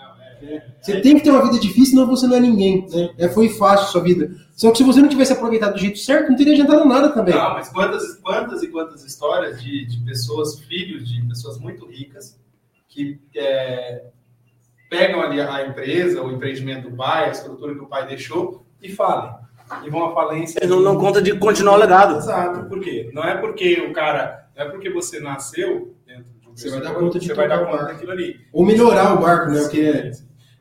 Você 0.85 1.01
tem 1.01 1.17
que 1.17 1.23
ter 1.23 1.31
uma 1.31 1.43
vida 1.43 1.59
difícil, 1.59 1.93
senão 1.93 2.07
você 2.07 2.27
não 2.27 2.37
é 2.37 2.41
ninguém. 2.41 2.87
Né? 2.91 3.11
É, 3.17 3.29
foi 3.29 3.49
fácil 3.49 3.87
a 3.87 3.89
sua 3.89 4.03
vida. 4.03 4.31
Só 4.55 4.71
que 4.71 4.79
se 4.79 4.85
você 4.85 5.01
não 5.01 5.09
tivesse 5.09 5.33
aproveitado 5.33 5.73
do 5.73 5.79
jeito 5.79 5.99
certo, 5.99 6.29
não 6.29 6.37
teria 6.37 6.53
adiantado 6.53 6.85
nada 6.85 7.09
também. 7.09 7.35
Não, 7.35 7.55
mas 7.55 7.71
quantas, 7.71 8.17
quantas 8.17 8.63
e 8.63 8.69
quantas 8.69 9.03
histórias 9.03 9.63
de, 9.63 9.87
de 9.87 9.99
pessoas, 10.05 10.61
filhos 10.61 11.09
de 11.09 11.23
pessoas 11.23 11.59
muito 11.59 11.87
ricas, 11.87 12.39
que 12.87 13.19
é, 13.35 14.05
pegam 14.91 15.23
ali 15.23 15.41
a 15.41 15.67
empresa, 15.67 16.23
o 16.23 16.31
empreendimento 16.31 16.91
do 16.91 16.97
pai, 16.97 17.29
a 17.29 17.33
estrutura 17.33 17.75
que 17.75 17.81
o 17.81 17.87
pai 17.87 18.07
deixou 18.07 18.67
e 18.83 18.91
falem. 18.93 19.33
E 19.83 19.89
vão 19.89 20.05
à 20.05 20.13
falência. 20.13 20.59
Eles 20.59 20.71
não 20.71 20.83
dão 20.83 20.99
conta 20.99 21.23
de 21.23 21.35
continuar 21.39 21.77
o 21.77 21.79
legado. 21.79 22.17
Exato. 22.19 22.69
Por 22.69 22.81
quê? 22.81 23.11
Não 23.15 23.25
é 23.25 23.39
porque 23.39 23.81
o 23.89 23.93
cara. 23.95 24.49
Não 24.55 24.67
é 24.67 24.69
porque 24.69 24.91
você 24.91 25.19
nasceu 25.19 25.97
dentro 26.07 26.31
de 26.41 26.47
um 26.47 26.55
Você 26.55 26.69
vai 26.69 26.83
dar 26.83 26.95
conta 26.95 27.19
de 27.19 27.27
Você 27.27 27.35
vai 27.35 27.49
dar 27.49 27.65
conta 27.65 27.85
daquilo 27.85 28.13
ali. 28.13 28.41
Ou 28.53 28.65
melhorar 28.65 29.15
o 29.15 29.21
barco, 29.21 29.51
né? 29.51 29.63
O 29.63 29.69
que 29.71 29.87
é. 29.87 30.11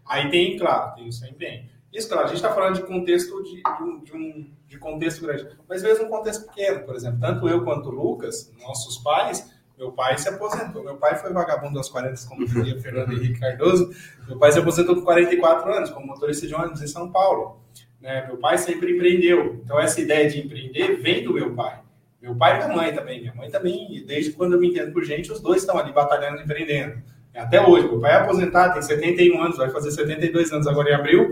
Aí 0.05 0.29
tem, 0.29 0.57
claro, 0.57 0.95
tem 0.95 1.07
isso 1.07 1.23
aí 1.25 1.33
bem. 1.33 1.69
Isso, 1.93 2.07
claro, 2.09 2.23
a 2.23 2.27
gente 2.27 2.37
está 2.37 2.51
falando 2.51 2.75
de 2.75 2.83
contexto 2.83 3.43
de, 3.43 3.61
de, 3.61 3.83
um, 3.83 4.03
de, 4.03 4.13
um, 4.13 4.51
de 4.67 4.77
contexto 4.79 5.21
grande. 5.21 5.47
Mas 5.69 5.83
mesmo 5.83 6.05
um 6.05 6.09
contexto 6.09 6.47
pequeno, 6.47 6.83
por 6.85 6.95
exemplo. 6.95 7.19
Tanto 7.19 7.47
eu 7.47 7.63
quanto 7.63 7.89
o 7.89 7.91
Lucas, 7.91 8.51
nossos 8.59 8.97
pais, 8.97 9.53
meu 9.77 9.91
pai 9.91 10.17
se 10.17 10.27
aposentou. 10.27 10.83
Meu 10.83 10.97
pai 10.97 11.15
foi 11.15 11.31
vagabundo 11.31 11.77
aos 11.77 11.89
40, 11.89 12.27
como 12.27 12.45
dizia 12.45 12.79
Fernando 12.81 13.13
Henrique 13.13 13.39
Cardoso. 13.39 13.91
Meu 14.27 14.39
pai 14.39 14.51
se 14.51 14.59
aposentou 14.59 14.95
com 14.95 15.03
44 15.03 15.71
anos, 15.71 15.89
como 15.91 16.07
motorista 16.07 16.47
de 16.47 16.55
ônibus 16.55 16.81
em 16.81 16.87
São 16.87 17.11
Paulo. 17.11 17.61
Né? 18.01 18.25
Meu 18.25 18.37
pai 18.37 18.57
sempre 18.57 18.95
empreendeu. 18.95 19.61
Então, 19.63 19.79
essa 19.79 20.01
ideia 20.01 20.29
de 20.29 20.39
empreender 20.39 20.97
vem 21.01 21.23
do 21.23 21.33
meu 21.33 21.53
pai. 21.53 21.79
Meu 22.21 22.35
pai 22.35 22.55
e 22.55 22.63
minha 22.63 22.75
mãe 22.75 22.93
também. 22.93 23.21
Minha 23.21 23.35
mãe 23.35 23.51
também, 23.51 24.03
desde 24.07 24.31
quando 24.31 24.53
eu 24.53 24.59
me 24.59 24.69
entendo 24.69 24.91
por 24.91 25.03
gente, 25.03 25.31
os 25.31 25.41
dois 25.41 25.61
estão 25.61 25.77
ali 25.77 25.91
batalhando, 25.91 26.41
empreendendo. 26.41 27.01
Até 27.35 27.65
hoje. 27.65 27.87
Meu 27.87 27.99
pai 27.99 28.11
é 28.11 28.15
aposentado, 28.15 28.73
tem 28.73 28.81
71 28.81 29.41
anos, 29.41 29.57
vai 29.57 29.69
fazer 29.69 29.91
72 29.91 30.51
anos 30.51 30.67
agora 30.67 30.91
em 30.91 30.93
abril. 30.93 31.31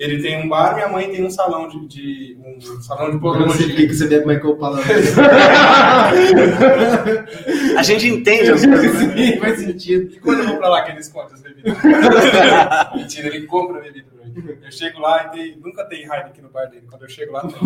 Ele 0.00 0.20
tem 0.22 0.42
um 0.42 0.48
bar, 0.48 0.74
minha 0.74 0.88
mãe 0.88 1.10
tem 1.10 1.22
um 1.22 1.30
salão 1.30 1.68
de, 1.68 1.86
de 1.86 2.38
um 2.42 2.58
salão 2.80 3.10
de 3.10 3.18
podologia. 3.18 3.76
que 3.76 3.92
você 3.92 4.06
vê 4.06 4.20
como 4.20 4.32
é 4.32 4.40
que 4.40 4.46
eu 4.46 4.56
falo. 4.56 4.78
A 7.76 7.82
gente 7.82 8.08
entende 8.08 8.50
as 8.50 8.64
coisas. 8.64 9.08
Né? 9.08 9.14
Sim, 9.32 9.38
faz 9.38 9.58
sentido. 9.58 10.14
E 10.14 10.20
quando 10.20 10.38
eu 10.38 10.46
vou 10.46 10.56
pra 10.56 10.70
lá 10.70 10.84
que 10.84 10.92
ele 10.92 11.00
esconde 11.00 11.34
as 11.34 11.42
bebidas? 11.42 11.76
Mentira, 12.96 13.28
ele 13.28 13.46
compra 13.46 13.76
a 13.76 13.82
bebida 13.82 14.06
pra 14.10 14.24
mim. 14.24 14.58
Eu 14.64 14.72
chego 14.72 15.00
lá 15.00 15.26
e 15.26 15.30
tem, 15.32 15.58
nunca 15.62 15.84
tem 15.84 16.04
Heineken 16.04 16.44
no 16.44 16.48
bar 16.48 16.64
dele. 16.70 16.86
Quando 16.88 17.02
eu 17.02 17.08
chego 17.10 17.32
lá, 17.32 17.46
tem. 17.46 17.58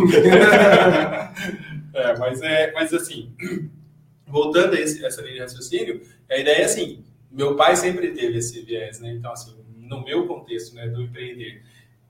é, 1.94 2.18
mas, 2.18 2.42
é, 2.42 2.72
mas 2.72 2.92
assim, 2.92 3.32
voltando 4.26 4.74
a 4.74 4.80
esse, 4.80 5.06
essa 5.06 5.22
linha 5.22 5.34
de 5.34 5.40
raciocínio, 5.40 6.00
a 6.28 6.36
ideia 6.36 6.62
é 6.62 6.64
assim, 6.64 7.04
meu 7.34 7.56
pai 7.56 7.76
sempre 7.76 8.12
teve 8.12 8.38
esse 8.38 8.62
viés, 8.62 9.00
né? 9.00 9.12
Então, 9.12 9.32
assim, 9.32 9.54
no 9.76 10.04
meu 10.04 10.26
contexto, 10.26 10.74
né, 10.74 10.86
do 10.88 11.02
empreender. 11.02 11.62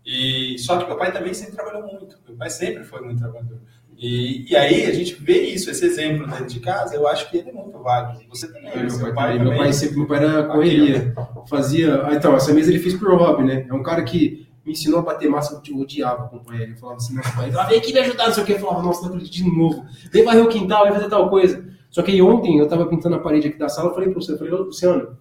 E 0.04 0.58
só 0.58 0.76
que 0.76 0.86
meu 0.86 0.96
pai 0.96 1.12
também 1.12 1.32
sempre 1.32 1.54
trabalhou 1.54 1.82
muito. 1.82 2.18
Meu 2.28 2.36
pai 2.36 2.50
sempre 2.50 2.84
foi 2.84 3.00
muito 3.00 3.18
trabalhador. 3.18 3.58
E, 3.96 4.50
e 4.50 4.56
aí 4.56 4.84
a 4.84 4.92
gente 4.92 5.14
vê 5.14 5.40
isso, 5.42 5.70
esse 5.70 5.84
exemplo 5.86 6.26
dentro 6.26 6.46
de 6.46 6.60
casa. 6.60 6.94
Eu 6.94 7.08
acho 7.08 7.30
que 7.30 7.38
ele 7.38 7.50
é 7.50 7.52
muito 7.52 7.78
válido. 7.78 8.20
Você 8.28 8.52
também. 8.52 8.70
É, 8.70 8.82
meu, 8.82 8.98
pai, 8.98 9.14
pai 9.14 9.38
também. 9.38 9.48
meu 9.48 9.58
pai 9.58 9.72
sempre, 9.72 9.96
meu 9.96 10.06
pai 10.06 10.18
era 10.18 10.44
correria. 10.44 11.14
Fazia. 11.48 12.06
Ah, 12.06 12.14
então 12.14 12.36
essa 12.36 12.52
mesa 12.52 12.70
ele 12.70 12.80
fez 12.80 12.94
por 12.94 13.14
hobby, 13.16 13.44
né? 13.44 13.66
É 13.68 13.72
um 13.72 13.82
cara 13.82 14.02
que 14.02 14.46
me 14.64 14.72
ensinou 14.72 15.00
a 15.00 15.02
bater 15.02 15.28
massa, 15.28 15.60
eu 15.66 15.78
odiava 15.78 16.24
acompanhar 16.24 16.62
ele. 16.62 16.72
Eu 16.72 16.76
falava 16.76 16.98
assim, 16.98 17.14
nossa, 17.14 17.30
pai, 17.32 17.50
vem 17.50 17.78
aqui 17.78 17.92
me 17.92 18.00
ajudar, 18.00 18.26
não 18.26 18.34
sei 18.34 18.42
o 18.42 18.46
que. 18.46 18.52
Eu 18.52 18.60
falava, 18.60 18.82
nossa, 18.82 19.02
não 19.02 19.08
acredito 19.08 19.32
de 19.32 19.44
novo. 19.44 19.86
Vem 20.10 20.24
varrer 20.24 20.44
o 20.44 20.48
quintal, 20.48 20.84
vai 20.84 20.92
fazer 20.92 21.08
tal 21.08 21.30
coisa. 21.30 21.73
Só 21.94 22.02
que 22.02 22.20
ontem 22.20 22.58
eu 22.58 22.66
tava 22.66 22.86
pintando 22.86 23.14
a 23.14 23.20
parede 23.20 23.46
aqui 23.46 23.56
da 23.56 23.68
sala, 23.68 23.90
eu 23.90 23.94
falei 23.94 24.10
para 24.10 24.20
você, 24.20 24.32
eu 24.32 24.36
falei, 24.36 24.52
Luciano, 24.52 25.16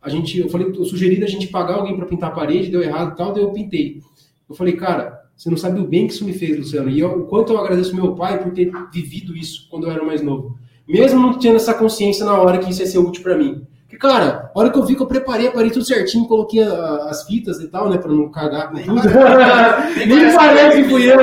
a 0.00 0.08
gente, 0.08 0.38
eu 0.38 0.48
falei, 0.48 0.68
eu 0.68 0.84
sugeri 0.84 1.20
a 1.24 1.26
gente 1.26 1.48
pagar 1.48 1.74
alguém 1.74 1.96
para 1.96 2.06
pintar 2.06 2.30
a 2.30 2.32
parede, 2.32 2.70
deu 2.70 2.80
errado 2.80 3.14
e 3.14 3.16
tal, 3.16 3.32
daí 3.32 3.42
eu 3.42 3.50
pintei. 3.50 4.00
Eu 4.48 4.54
falei, 4.54 4.76
cara, 4.76 5.24
você 5.36 5.50
não 5.50 5.56
sabe 5.56 5.80
o 5.80 5.88
bem 5.88 6.06
que 6.06 6.12
isso 6.12 6.24
me 6.24 6.32
fez, 6.32 6.56
Luciano. 6.56 6.88
E 6.88 7.00
eu, 7.00 7.18
o 7.18 7.26
quanto 7.26 7.52
eu 7.52 7.58
agradeço 7.58 7.96
meu 7.96 8.14
pai 8.14 8.40
por 8.40 8.52
ter 8.52 8.70
vivido 8.92 9.36
isso 9.36 9.68
quando 9.68 9.88
eu 9.88 9.90
era 9.90 10.04
mais 10.04 10.22
novo. 10.22 10.56
Mesmo 10.86 11.18
não 11.18 11.36
tendo 11.36 11.56
essa 11.56 11.74
consciência 11.74 12.24
na 12.24 12.40
hora 12.40 12.58
que 12.58 12.70
isso 12.70 12.82
ia 12.82 12.86
ser 12.86 12.98
útil 12.98 13.24
para 13.24 13.36
mim. 13.36 13.66
Cara, 13.98 14.50
a 14.54 14.58
hora 14.58 14.70
que 14.70 14.78
eu 14.78 14.84
vi 14.84 14.94
que 14.94 15.02
eu 15.02 15.06
preparei 15.06 15.48
a 15.48 15.52
parede 15.52 15.74
tudo 15.74 15.84
certinho, 15.84 16.26
coloquei 16.26 16.62
a, 16.62 17.08
as 17.08 17.26
fitas 17.26 17.60
e 17.60 17.68
tal, 17.68 17.88
né, 17.88 17.98
pra 17.98 18.12
não 18.12 18.30
cagar 18.30 18.70
com 18.70 18.76
tudo. 18.76 19.00
Nem 20.06 20.34
parece 20.34 20.82
que 20.82 20.88
fui 20.88 21.12
eu. 21.12 21.18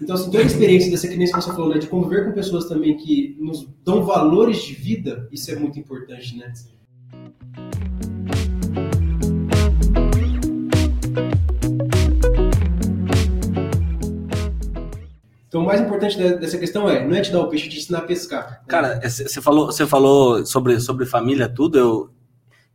Então, 0.00 0.14
assim, 0.14 0.30
toda 0.30 0.42
a 0.42 0.46
experiência 0.46 0.90
dessa 0.90 1.08
que 1.08 1.16
nem 1.16 1.26
você 1.26 1.50
falou, 1.50 1.70
né, 1.70 1.78
de 1.78 1.86
conviver 1.86 2.26
com 2.26 2.32
pessoas 2.32 2.66
também 2.66 2.96
que 2.96 3.36
nos 3.40 3.68
dão 3.84 4.04
valores 4.04 4.62
de 4.62 4.74
vida, 4.74 5.28
isso 5.32 5.50
é 5.50 5.56
muito 5.56 5.78
importante, 5.78 6.36
né? 6.36 6.52
Então, 15.54 15.62
o 15.62 15.66
mais 15.66 15.80
importante 15.80 16.18
dessa 16.18 16.58
questão 16.58 16.88
é, 16.88 17.06
não 17.06 17.14
é 17.14 17.20
te 17.20 17.30
dar 17.30 17.40
o 17.40 17.46
peixe, 17.46 17.68
é 17.68 17.70
te 17.70 17.78
ensinar 17.78 17.98
a 17.98 18.02
pescar. 18.02 18.64
Cara, 18.66 19.00
você 19.08 19.40
falou, 19.40 19.66
você 19.66 19.86
falou 19.86 20.44
sobre, 20.44 20.80
sobre 20.80 21.06
família, 21.06 21.48
tudo. 21.48 21.78
Eu, 21.78 22.10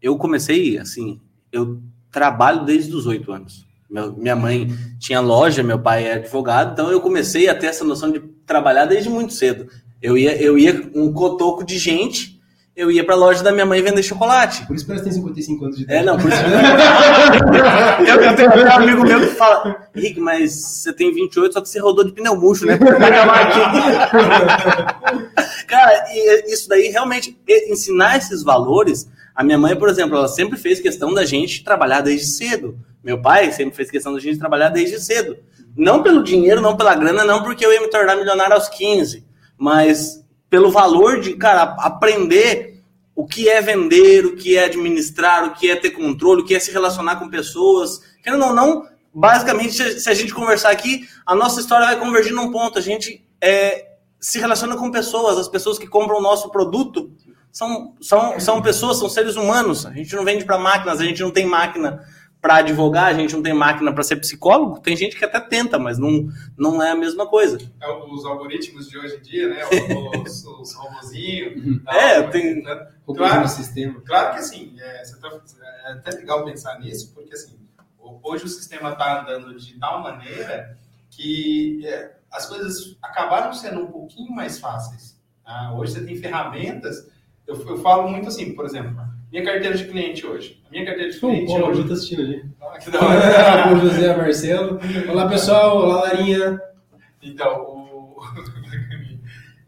eu 0.01 0.17
comecei, 0.17 0.77
assim, 0.77 1.19
eu 1.51 1.81
trabalho 2.09 2.63
desde 2.63 2.95
os 2.95 3.05
oito 3.05 3.33
anos. 3.33 3.67
Meu, 3.89 4.15
minha 4.15 4.33
mãe 4.33 4.69
tinha 4.97 5.19
loja, 5.19 5.61
meu 5.61 5.77
pai 5.77 6.05
é 6.05 6.13
advogado, 6.13 6.71
então 6.71 6.89
eu 6.89 7.01
comecei 7.01 7.49
a 7.49 7.53
ter 7.53 7.67
essa 7.67 7.83
noção 7.83 8.13
de 8.13 8.21
trabalhar 8.45 8.85
desde 8.85 9.09
muito 9.09 9.33
cedo. 9.33 9.67
Eu 10.01 10.17
ia, 10.17 10.41
eu 10.41 10.57
ia 10.57 10.89
um 10.95 11.11
cotoco 11.11 11.65
de 11.65 11.77
gente, 11.77 12.38
eu 12.79 12.89
ia 12.89 13.03
pra 13.03 13.13
loja 13.13 13.43
da 13.43 13.51
minha 13.51 13.65
mãe 13.65 13.81
vender 13.81 14.01
chocolate. 14.01 14.65
Por 14.65 14.73
isso 14.73 14.85
que 14.85 14.91
ela 14.93 15.01
tem 15.01 15.11
55 15.11 15.65
anos 15.65 15.75
de 15.75 15.83
idade. 15.83 15.99
É, 15.99 16.03
não, 16.03 16.17
por 16.17 16.31
isso. 16.31 16.39
eu, 18.07 18.21
eu 18.21 18.35
tenho 18.37 18.49
um 18.49 18.71
amigo 18.71 19.03
meu 19.03 19.19
que 19.19 19.35
fala, 19.35 19.89
Rick, 19.93 20.17
mas 20.17 20.53
você 20.53 20.93
tem 20.93 21.13
28, 21.13 21.51
só 21.51 21.59
que 21.59 21.67
você 21.67 21.77
rodou 21.77 22.05
de 22.05 22.13
pneu 22.13 22.37
murcho, 22.37 22.65
né? 22.65 22.79
Cara, 25.67 26.05
e 26.13 26.53
isso 26.53 26.69
daí 26.69 26.87
realmente, 26.87 27.37
ensinar 27.67 28.15
esses 28.15 28.43
valores. 28.43 29.09
A 29.35 29.43
minha 29.43 29.57
mãe, 29.57 29.75
por 29.75 29.89
exemplo, 29.89 30.15
ela 30.15 30.29
sempre 30.29 30.57
fez 30.57 30.79
questão 30.79 31.13
da 31.13 31.25
gente 31.25 31.65
trabalhar 31.65 31.99
desde 31.99 32.27
cedo. 32.27 32.79
Meu 33.03 33.21
pai 33.21 33.51
sempre 33.51 33.75
fez 33.75 33.91
questão 33.91 34.13
da 34.13 34.21
gente 34.21 34.39
trabalhar 34.39 34.69
desde 34.69 35.01
cedo. 35.01 35.35
Não 35.75 36.01
pelo 36.01 36.23
dinheiro, 36.23 36.61
não 36.61 36.77
pela 36.77 36.95
grana, 36.95 37.25
não 37.25 37.43
porque 37.43 37.65
eu 37.65 37.73
ia 37.73 37.81
me 37.81 37.89
tornar 37.89 38.15
milionário 38.15 38.53
aos 38.53 38.69
15, 38.69 39.25
mas 39.57 40.23
pelo 40.49 40.71
valor 40.71 41.19
de, 41.19 41.33
cara, 41.33 41.75
aprender 41.79 42.68
o 43.19 43.25
que 43.25 43.49
é 43.49 43.61
vender, 43.61 44.25
o 44.25 44.37
que 44.37 44.57
é 44.57 44.63
administrar, 44.63 45.43
o 45.43 45.53
que 45.53 45.69
é 45.69 45.75
ter 45.75 45.89
controle, 45.89 46.41
o 46.41 46.45
que 46.45 46.55
é 46.55 46.59
se 46.59 46.71
relacionar 46.71 47.17
com 47.17 47.27
pessoas. 47.27 47.99
Querendo 48.23 48.45
ou 48.45 48.55
não, 48.55 48.87
basicamente, 49.13 49.99
se 49.99 50.09
a 50.09 50.13
gente 50.13 50.33
conversar 50.33 50.69
aqui, 50.69 51.05
a 51.25 51.35
nossa 51.35 51.59
história 51.59 51.85
vai 51.85 51.99
convergir 51.99 52.31
num 52.31 52.49
ponto. 52.49 52.79
A 52.79 52.81
gente 52.81 53.21
é, 53.41 53.87
se 54.21 54.39
relaciona 54.39 54.77
com 54.77 54.89
pessoas, 54.89 55.37
as 55.37 55.49
pessoas 55.49 55.77
que 55.77 55.85
compram 55.85 56.19
o 56.19 56.21
nosso 56.21 56.49
produto 56.49 57.11
são, 57.51 57.93
são, 57.99 58.39
são 58.39 58.61
pessoas, 58.61 58.97
são 58.99 59.09
seres 59.09 59.35
humanos. 59.35 59.85
A 59.85 59.91
gente 59.91 60.15
não 60.15 60.23
vende 60.23 60.45
para 60.45 60.57
máquinas, 60.57 61.01
a 61.01 61.03
gente 61.03 61.21
não 61.21 61.31
tem 61.31 61.45
máquina 61.45 62.01
para 62.41 62.57
advogar, 62.57 63.07
a 63.07 63.13
gente 63.13 63.35
não 63.35 63.43
tem 63.43 63.53
máquina 63.53 63.93
para 63.93 64.03
ser 64.03 64.15
psicólogo, 64.15 64.79
tem 64.79 64.95
gente 64.95 65.17
que 65.17 65.25
até 65.25 65.39
tenta, 65.41 65.77
mas 65.77 65.97
não, 65.97 66.29
não 66.57 66.81
é 66.81 66.91
a 66.91 66.95
mesma 66.95 67.27
coisa. 67.27 67.57
É, 67.81 67.91
os 67.91 68.25
algoritmos 68.25 68.87
de 68.87 68.97
hoje 68.97 69.17
em 69.17 69.21
dia, 69.21 69.49
né? 69.49 69.61
Os, 70.21 70.45
os 70.45 70.73
robozinhos. 70.73 71.65
Uhum. 71.65 71.81
é, 71.87 72.23
tem. 72.23 72.63
Né? 72.63 72.87
Claro, 73.05 73.47
sistema. 73.47 74.01
claro 74.05 74.33
que 74.33 74.39
assim, 74.39 74.73
é, 74.79 75.03
tá, 75.19 75.41
é 75.85 75.91
até 75.93 76.11
legal 76.11 76.45
pensar 76.45 76.79
nisso, 76.79 77.11
porque 77.13 77.33
assim, 77.33 77.59
hoje 78.23 78.45
o 78.45 78.49
sistema 78.49 78.91
está 78.91 79.21
andando 79.21 79.57
de 79.57 79.77
tal 79.77 80.01
maneira 80.01 80.77
que 81.09 81.85
é, 81.85 82.15
as 82.31 82.45
coisas 82.45 82.95
acabaram 83.01 83.51
sendo 83.51 83.81
um 83.81 83.87
pouquinho 83.87 84.31
mais 84.31 84.59
fáceis. 84.59 85.19
Tá? 85.43 85.73
Hoje 85.73 85.93
você 85.93 86.05
tem 86.05 86.15
ferramentas. 86.15 87.09
Eu, 87.45 87.55
eu 87.67 87.77
falo 87.79 88.07
muito 88.07 88.27
assim, 88.27 88.53
por 88.53 88.65
exemplo, 88.65 88.95
minha 89.31 89.43
carteira 89.43 89.77
de 89.77 89.85
cliente 89.85 90.25
hoje. 90.25 90.61
A 90.67 90.71
minha 90.71 90.85
carteira 90.85 91.11
de 91.11 91.19
cliente 91.19 91.45
Pô, 91.45 91.67
hoje... 91.67 91.81
está 91.81 91.93
assistindo 91.93 92.21
ali. 92.21 92.45
Ah, 92.61 92.77
que 92.77 92.91
da 92.91 92.99
hora. 92.99 93.73
o 93.73 93.79
José 93.79 94.15
Marcelo. 94.15 94.79
Olá, 95.09 95.27
pessoal. 95.27 95.77
Olá, 95.77 96.01
Larinha. 96.01 96.59
Então, 97.21 97.61
o... 97.61 98.21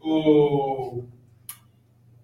o... 0.00 1.04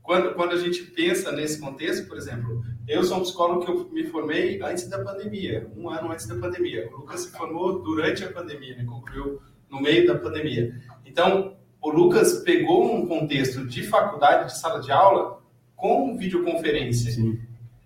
Quando, 0.02 0.34
quando 0.34 0.52
a 0.52 0.56
gente 0.56 0.82
pensa 0.82 1.32
nesse 1.32 1.60
contexto, 1.60 2.06
por 2.08 2.16
exemplo, 2.16 2.62
eu 2.86 3.02
sou 3.02 3.18
um 3.18 3.22
psicólogo 3.22 3.64
que 3.64 3.70
eu 3.70 3.90
me 3.90 4.04
formei 4.04 4.60
antes 4.62 4.88
da 4.88 5.04
pandemia, 5.04 5.70
um 5.76 5.90
ano 5.90 6.10
antes 6.12 6.26
da 6.26 6.36
pandemia. 6.36 6.88
O 6.90 6.98
Lucas 6.98 7.20
se 7.20 7.32
formou 7.32 7.82
durante 7.82 8.24
a 8.24 8.32
pandemia, 8.32 8.76
né? 8.76 8.84
concluiu 8.84 9.42
no 9.68 9.80
meio 9.80 10.06
da 10.06 10.14
pandemia. 10.14 10.80
Então, 11.04 11.56
o 11.80 11.90
Lucas 11.90 12.38
pegou 12.44 12.94
um 12.94 13.06
contexto 13.06 13.66
de 13.66 13.82
faculdade, 13.82 14.46
de 14.46 14.58
sala 14.58 14.80
de 14.80 14.90
aula, 14.90 15.37
com 15.78 16.16
videoconferência. 16.16 17.12
Sim. 17.12 17.38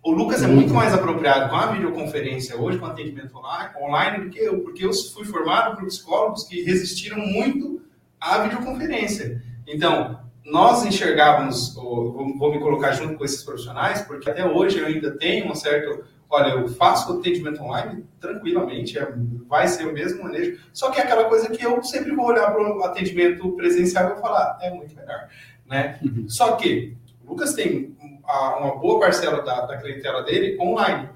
O 0.02 0.10
Lucas 0.10 0.42
é 0.42 0.48
muito 0.48 0.74
mais 0.74 0.92
apropriado 0.92 1.48
com 1.48 1.54
a 1.54 1.66
videoconferência 1.66 2.56
hoje, 2.56 2.76
com 2.76 2.86
atendimento 2.86 3.38
online, 3.80 4.24
do 4.24 4.30
que 4.30 4.40
eu, 4.40 4.60
porque 4.60 4.84
eu 4.84 4.92
fui 4.92 5.24
formado 5.24 5.76
por 5.76 5.86
psicólogos 5.86 6.42
que 6.42 6.64
resistiram 6.64 7.18
muito 7.18 7.82
à 8.20 8.38
videoconferência. 8.38 9.40
Então, 9.64 10.18
nós 10.44 10.84
enxergávamos, 10.84 11.74
vou 11.74 12.50
me 12.50 12.58
colocar 12.58 12.92
junto 12.92 13.16
com 13.16 13.24
esses 13.24 13.44
profissionais, 13.44 14.02
porque 14.02 14.28
até 14.28 14.44
hoje 14.44 14.78
eu 14.78 14.86
ainda 14.86 15.12
tenho 15.12 15.48
um 15.48 15.54
certo. 15.54 16.04
Olha, 16.28 16.48
eu 16.54 16.66
faço 16.68 17.12
atendimento 17.12 17.62
online 17.62 18.04
tranquilamente, 18.18 18.98
é, 18.98 19.06
vai 19.46 19.68
ser 19.68 19.86
o 19.86 19.92
mesmo 19.92 20.24
manejo, 20.24 20.58
só 20.72 20.90
que 20.90 20.98
é 20.98 21.04
aquela 21.04 21.24
coisa 21.24 21.50
que 21.50 21.62
eu 21.62 21.82
sempre 21.84 22.12
vou 22.16 22.24
olhar 22.24 22.50
para 22.50 22.74
o 22.74 22.82
atendimento 22.84 23.52
presencial 23.52 24.06
e 24.06 24.12
vou 24.14 24.22
falar, 24.22 24.58
é 24.62 24.70
muito 24.70 24.96
melhor. 24.96 25.28
Né? 25.68 25.98
Uhum. 26.02 26.26
Só 26.28 26.56
que 26.56 26.96
Lucas 27.32 27.54
tem 27.54 27.96
uma 27.98 28.76
boa 28.76 29.00
parcela 29.00 29.42
da, 29.42 29.66
da 29.66 29.78
clientela 29.78 30.22
dele 30.22 30.56
online. 30.60 31.08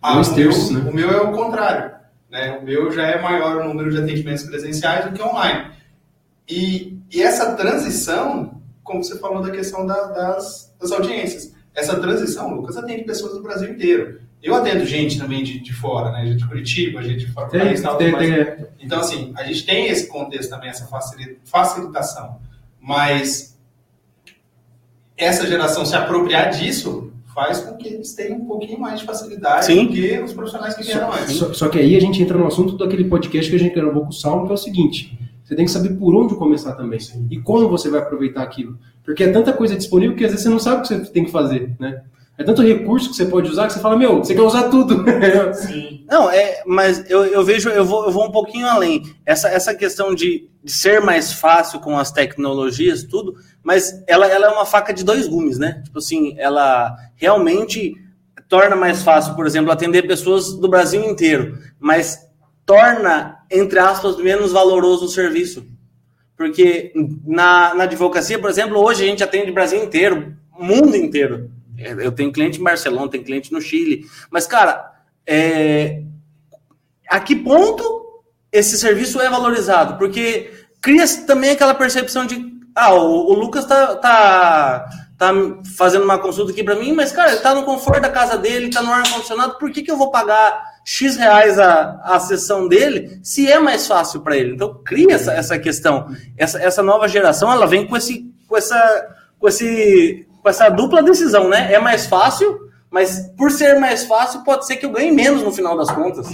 Ah, 0.00 0.20
o, 0.20 0.34
meu, 0.34 0.50
né? 0.50 0.90
o 0.90 0.94
meu 0.94 1.10
é 1.10 1.20
o 1.20 1.32
contrário. 1.32 1.92
Né? 2.30 2.58
O 2.58 2.64
meu 2.64 2.90
já 2.90 3.06
é 3.06 3.20
maior 3.20 3.58
o 3.58 3.68
número 3.68 3.90
de 3.90 3.98
atendimentos 3.98 4.42
presenciais 4.44 5.06
do 5.06 5.12
que 5.12 5.22
online. 5.22 5.70
E, 6.48 6.98
e 7.10 7.22
essa 7.22 7.54
transição, 7.54 8.60
como 8.82 9.02
você 9.02 9.18
falou 9.18 9.42
da 9.42 9.50
questão 9.50 9.86
da, 9.86 10.08
das, 10.08 10.74
das 10.78 10.92
audiências, 10.92 11.54
essa 11.74 11.98
transição, 11.98 12.54
Lucas 12.54 12.76
atende 12.76 13.04
pessoas 13.04 13.32
do 13.32 13.42
Brasil 13.42 13.70
inteiro. 13.70 14.20
Eu 14.42 14.54
atendo 14.54 14.84
gente 14.84 15.18
também 15.18 15.42
de, 15.42 15.60
de 15.60 15.72
fora, 15.72 16.10
né? 16.10 16.26
Gente 16.26 16.38
de 16.38 16.48
Curitiba, 16.48 17.02
gente 17.02 17.26
de 17.26 17.32
fora 17.32 17.46
do 17.46 17.58
país. 17.58 17.80
Tal, 17.80 17.96
tem, 17.96 18.14
tem, 18.14 18.66
Então, 18.80 19.00
assim, 19.00 19.32
a 19.36 19.44
gente 19.44 19.64
tem 19.64 19.86
esse 19.86 20.08
contexto 20.08 20.50
também, 20.50 20.68
essa 20.68 20.86
facilitação. 21.44 22.40
Mas 22.80 23.51
essa 25.22 25.46
geração 25.46 25.84
se 25.84 25.94
apropriar 25.94 26.50
disso 26.50 27.12
faz 27.34 27.60
com 27.60 27.76
que 27.76 27.88
eles 27.88 28.14
tenham 28.14 28.38
um 28.38 28.46
pouquinho 28.46 28.78
mais 28.78 29.00
de 29.00 29.06
facilidade 29.06 29.66
Sim. 29.66 29.86
do 29.86 29.92
que 29.92 30.20
os 30.20 30.32
profissionais 30.32 30.74
que 30.74 30.82
vieram 30.82 31.12
antes. 31.12 31.36
Só, 31.36 31.52
só, 31.52 31.68
que 31.68 31.78
aí 31.78 31.96
a 31.96 32.00
gente 32.00 32.22
entra 32.22 32.36
no 32.36 32.46
assunto 32.46 32.76
daquele 32.76 33.04
podcast 33.04 33.50
que 33.50 33.56
a 33.56 33.58
gente 33.58 33.74
gravou 33.74 34.02
com 34.02 34.10
o 34.10 34.12
Salmo, 34.12 34.46
que 34.46 34.52
é 34.52 34.54
o 34.54 34.58
seguinte: 34.58 35.18
você 35.42 35.56
tem 35.56 35.64
que 35.64 35.70
saber 35.70 35.90
por 35.90 36.14
onde 36.14 36.34
começar 36.34 36.72
também 36.74 37.00
Sim. 37.00 37.26
e 37.30 37.40
como 37.40 37.68
você 37.68 37.88
vai 37.88 38.00
aproveitar 38.00 38.42
aquilo. 38.42 38.78
Porque 39.04 39.24
é 39.24 39.32
tanta 39.32 39.52
coisa 39.52 39.76
disponível 39.76 40.16
que 40.16 40.24
às 40.24 40.30
vezes 40.30 40.44
você 40.44 40.50
não 40.50 40.58
sabe 40.58 40.78
o 40.78 40.82
que 40.82 40.88
você 40.88 40.98
tem 41.06 41.24
que 41.24 41.30
fazer, 41.30 41.74
né? 41.78 42.02
É 42.38 42.44
tanto 42.44 42.62
recurso 42.62 43.10
que 43.10 43.16
você 43.16 43.26
pode 43.26 43.50
usar 43.50 43.66
que 43.66 43.74
você 43.74 43.80
fala, 43.80 43.96
meu, 43.96 44.18
você 44.18 44.34
quer 44.34 44.40
usar 44.40 44.70
tudo. 44.70 45.04
Sim. 45.54 46.04
Não, 46.10 46.30
é, 46.30 46.62
mas 46.66 47.08
eu, 47.10 47.24
eu 47.26 47.44
vejo, 47.44 47.68
eu 47.68 47.84
vou, 47.84 48.06
eu 48.06 48.10
vou 48.10 48.26
um 48.26 48.30
pouquinho 48.30 48.66
além. 48.66 49.02
Essa, 49.24 49.48
essa 49.48 49.74
questão 49.74 50.14
de, 50.14 50.48
de 50.64 50.72
ser 50.72 51.00
mais 51.00 51.32
fácil 51.32 51.78
com 51.80 51.98
as 51.98 52.10
tecnologias, 52.10 53.04
tudo, 53.04 53.34
mas 53.62 54.02
ela, 54.06 54.26
ela 54.26 54.46
é 54.46 54.50
uma 54.50 54.66
faca 54.66 54.92
de 54.92 55.04
dois 55.04 55.28
gumes, 55.28 55.58
né? 55.58 55.82
Tipo 55.84 55.98
assim, 55.98 56.34
ela 56.38 56.96
realmente 57.16 57.94
torna 58.48 58.76
mais 58.76 59.02
fácil, 59.02 59.34
por 59.34 59.46
exemplo, 59.46 59.70
atender 59.70 60.06
pessoas 60.06 60.52
do 60.52 60.68
Brasil 60.68 61.02
inteiro, 61.02 61.58
mas 61.78 62.28
torna, 62.66 63.38
entre 63.50 63.78
aspas, 63.78 64.16
menos 64.18 64.52
valoroso 64.52 65.06
o 65.06 65.08
serviço. 65.08 65.66
Porque 66.36 66.92
na, 67.24 67.74
na 67.74 67.84
advocacia, 67.84 68.38
por 68.38 68.50
exemplo, 68.50 68.78
hoje 68.78 69.04
a 69.04 69.06
gente 69.06 69.24
atende 69.24 69.50
o 69.50 69.54
Brasil 69.54 69.82
inteiro, 69.82 70.36
mundo 70.58 70.96
inteiro. 70.96 71.50
Eu 71.78 72.12
tenho 72.12 72.32
cliente 72.32 72.60
em 72.60 72.64
Barcelona, 72.64 73.10
tenho 73.10 73.24
cliente 73.24 73.52
no 73.52 73.60
Chile. 73.60 74.06
Mas, 74.30 74.46
cara, 74.46 74.92
é... 75.26 76.02
a 77.08 77.20
que 77.20 77.36
ponto 77.36 78.22
esse 78.50 78.76
serviço 78.76 79.20
é 79.20 79.30
valorizado? 79.30 79.96
Porque 79.96 80.50
cria 80.80 81.04
também 81.26 81.50
aquela 81.50 81.74
percepção 81.74 82.26
de 82.26 82.51
ah, 82.74 82.94
o, 82.94 83.30
o 83.30 83.34
Lucas 83.34 83.66
tá, 83.66 83.96
tá, 83.96 84.88
tá 85.18 85.32
fazendo 85.76 86.04
uma 86.04 86.18
consulta 86.18 86.52
aqui 86.52 86.64
para 86.64 86.74
mim, 86.74 86.92
mas, 86.92 87.12
cara, 87.12 87.32
ele 87.32 87.40
tá 87.40 87.54
no 87.54 87.64
conforto 87.64 88.00
da 88.00 88.08
casa 88.08 88.38
dele, 88.38 88.70
tá 88.70 88.82
no 88.82 88.92
ar-condicionado, 88.92 89.58
por 89.58 89.70
que, 89.70 89.82
que 89.82 89.90
eu 89.90 89.96
vou 89.96 90.10
pagar 90.10 90.72
X 90.84 91.16
reais 91.16 91.58
a, 91.58 92.00
a 92.02 92.18
sessão 92.18 92.66
dele 92.66 93.20
se 93.22 93.50
é 93.50 93.58
mais 93.58 93.86
fácil 93.86 94.20
para 94.20 94.36
ele? 94.36 94.54
Então, 94.54 94.80
cria 94.84 95.14
essa, 95.14 95.32
essa 95.32 95.58
questão. 95.58 96.08
Essa, 96.36 96.58
essa 96.62 96.82
nova 96.82 97.06
geração, 97.06 97.52
ela 97.52 97.66
vem 97.66 97.86
com, 97.86 97.96
esse, 97.96 98.26
com, 98.48 98.56
essa, 98.56 99.08
com, 99.38 99.48
esse, 99.48 100.26
com 100.42 100.48
essa 100.48 100.68
dupla 100.70 101.02
decisão, 101.02 101.48
né? 101.48 101.72
É 101.72 101.78
mais 101.78 102.06
fácil, 102.06 102.58
mas 102.90 103.30
por 103.36 103.50
ser 103.50 103.78
mais 103.78 104.04
fácil, 104.04 104.42
pode 104.44 104.66
ser 104.66 104.76
que 104.76 104.86
eu 104.86 104.90
ganhe 104.90 105.12
menos 105.12 105.42
no 105.42 105.52
final 105.52 105.76
das 105.76 105.90
contas. 105.90 106.26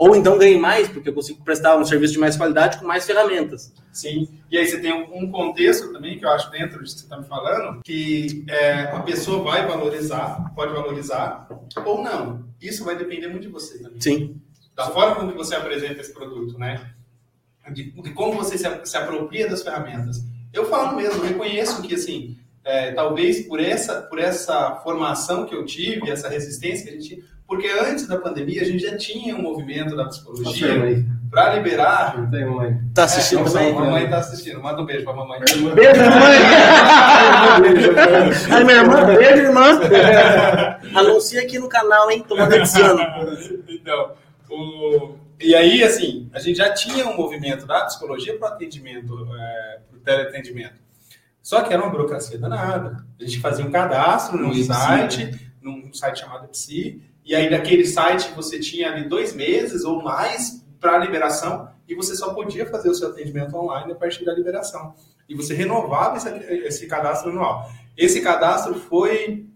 Ou 0.00 0.16
então 0.16 0.38
ganhe 0.38 0.58
mais, 0.58 0.88
porque 0.88 1.10
eu 1.10 1.12
consigo 1.12 1.44
prestar 1.44 1.76
um 1.76 1.84
serviço 1.84 2.14
de 2.14 2.18
mais 2.18 2.34
qualidade 2.34 2.78
com 2.78 2.86
mais 2.86 3.04
ferramentas. 3.04 3.70
Sim. 3.92 4.26
E 4.50 4.56
aí 4.56 4.66
você 4.66 4.80
tem 4.80 4.90
um 4.90 5.30
contexto 5.30 5.92
também, 5.92 6.18
que 6.18 6.24
eu 6.24 6.30
acho 6.30 6.50
dentro 6.50 6.82
disso 6.82 6.94
que 6.94 7.00
você 7.00 7.06
está 7.06 7.18
me 7.18 7.26
falando, 7.26 7.82
que 7.82 8.42
é, 8.48 8.84
a 8.84 9.00
pessoa 9.00 9.42
vai 9.42 9.66
valorizar, 9.66 10.54
pode 10.56 10.72
valorizar, 10.72 11.46
ou 11.84 12.02
não. 12.02 12.46
Isso 12.62 12.82
vai 12.82 12.96
depender 12.96 13.28
muito 13.28 13.42
de 13.42 13.48
você 13.48 13.76
também. 13.76 14.00
Sim. 14.00 14.40
Da 14.74 14.86
forma 14.86 15.16
como 15.16 15.34
você 15.34 15.54
apresenta 15.54 16.00
esse 16.00 16.14
produto, 16.14 16.58
né? 16.58 16.94
De, 17.70 17.90
de 17.90 18.10
como 18.14 18.32
você 18.32 18.56
se, 18.56 18.66
se, 18.84 18.96
apropria 18.96 19.50
das 19.50 19.62
ferramentas. 19.62 20.24
Eu 20.50 20.64
falo 20.64 20.96
mesmo, 20.96 21.22
reconheço 21.22 21.82
que, 21.82 21.94
assim, 21.94 22.38
é, 22.64 22.92
talvez 22.92 23.46
por 23.46 23.60
essa, 23.60 24.00
por 24.00 24.18
essa 24.18 24.76
formação 24.76 25.44
que 25.44 25.54
eu 25.54 25.66
tive, 25.66 26.10
essa 26.10 26.26
resistência 26.26 26.86
que 26.86 26.90
a 26.90 26.98
gente 26.98 27.22
Porque 27.50 27.66
antes 27.66 28.06
da 28.06 28.16
pandemia 28.16 28.62
a 28.62 28.64
gente 28.64 28.80
já 28.80 28.96
tinha 28.96 29.34
um 29.34 29.42
movimento 29.42 29.96
da 29.96 30.04
psicologia 30.04 31.04
para 31.28 31.56
liberar. 31.56 32.16
mãe. 32.30 32.80
Tá 32.94 33.02
assistindo 33.02 33.40
é, 33.40 33.44
também? 33.44 33.74
Mamãe 33.74 34.08
tá 34.08 34.18
assistindo. 34.18 34.62
Manda 34.62 34.80
um 34.80 34.86
beijo 34.86 35.02
pra 35.02 35.14
mamãe. 35.14 35.40
Beijo, 35.40 35.64
mamãe! 35.64 36.38
Ai, 38.52 38.62
minha 38.62 38.76
irmã, 38.76 39.04
beijo, 39.04 39.42
irmã. 39.42 39.80
Anuncia 40.94 41.42
aqui 41.42 41.58
no 41.58 41.68
canal, 41.68 42.08
hein? 42.08 42.24
Tô 42.26 42.36
monetizando. 42.36 43.02
então, 43.68 44.12
o... 44.48 45.16
e 45.40 45.52
aí, 45.52 45.82
assim, 45.82 46.30
a 46.32 46.38
gente 46.38 46.58
já 46.58 46.72
tinha 46.72 47.04
um 47.08 47.16
movimento 47.16 47.66
da 47.66 47.84
psicologia 47.86 48.38
para 48.38 48.50
atendimento, 48.50 49.26
é, 49.34 49.80
para 49.90 49.98
o 49.98 50.00
teleatendimento. 50.00 50.78
Só 51.42 51.62
que 51.62 51.72
era 51.72 51.82
uma 51.82 51.90
burocracia 51.90 52.38
danada. 52.38 53.04
A 53.20 53.24
gente 53.24 53.40
fazia 53.40 53.66
um 53.66 53.72
cadastro 53.72 54.38
num 54.38 54.54
site, 54.54 55.50
num 55.60 55.92
site 55.92 56.20
chamado 56.20 56.46
Psi, 56.46 57.09
e 57.24 57.34
aí 57.34 57.50
naquele 57.50 57.84
site 57.84 58.32
você 58.34 58.58
tinha 58.58 58.90
ali 58.90 59.08
dois 59.08 59.34
meses 59.34 59.84
ou 59.84 60.02
mais 60.02 60.64
para 60.80 60.98
liberação 60.98 61.68
e 61.86 61.94
você 61.94 62.14
só 62.14 62.32
podia 62.32 62.66
fazer 62.66 62.88
o 62.88 62.94
seu 62.94 63.08
atendimento 63.08 63.54
online 63.56 63.92
a 63.92 63.96
partir 63.96 64.24
da 64.24 64.32
liberação. 64.32 64.94
E 65.28 65.34
você 65.34 65.54
renovava 65.54 66.16
esse, 66.16 66.28
esse 66.66 66.86
cadastro 66.86 67.30
anual. 67.30 67.70
Esse 67.96 68.20
cadastro 68.20 68.74
foi, 68.74 69.46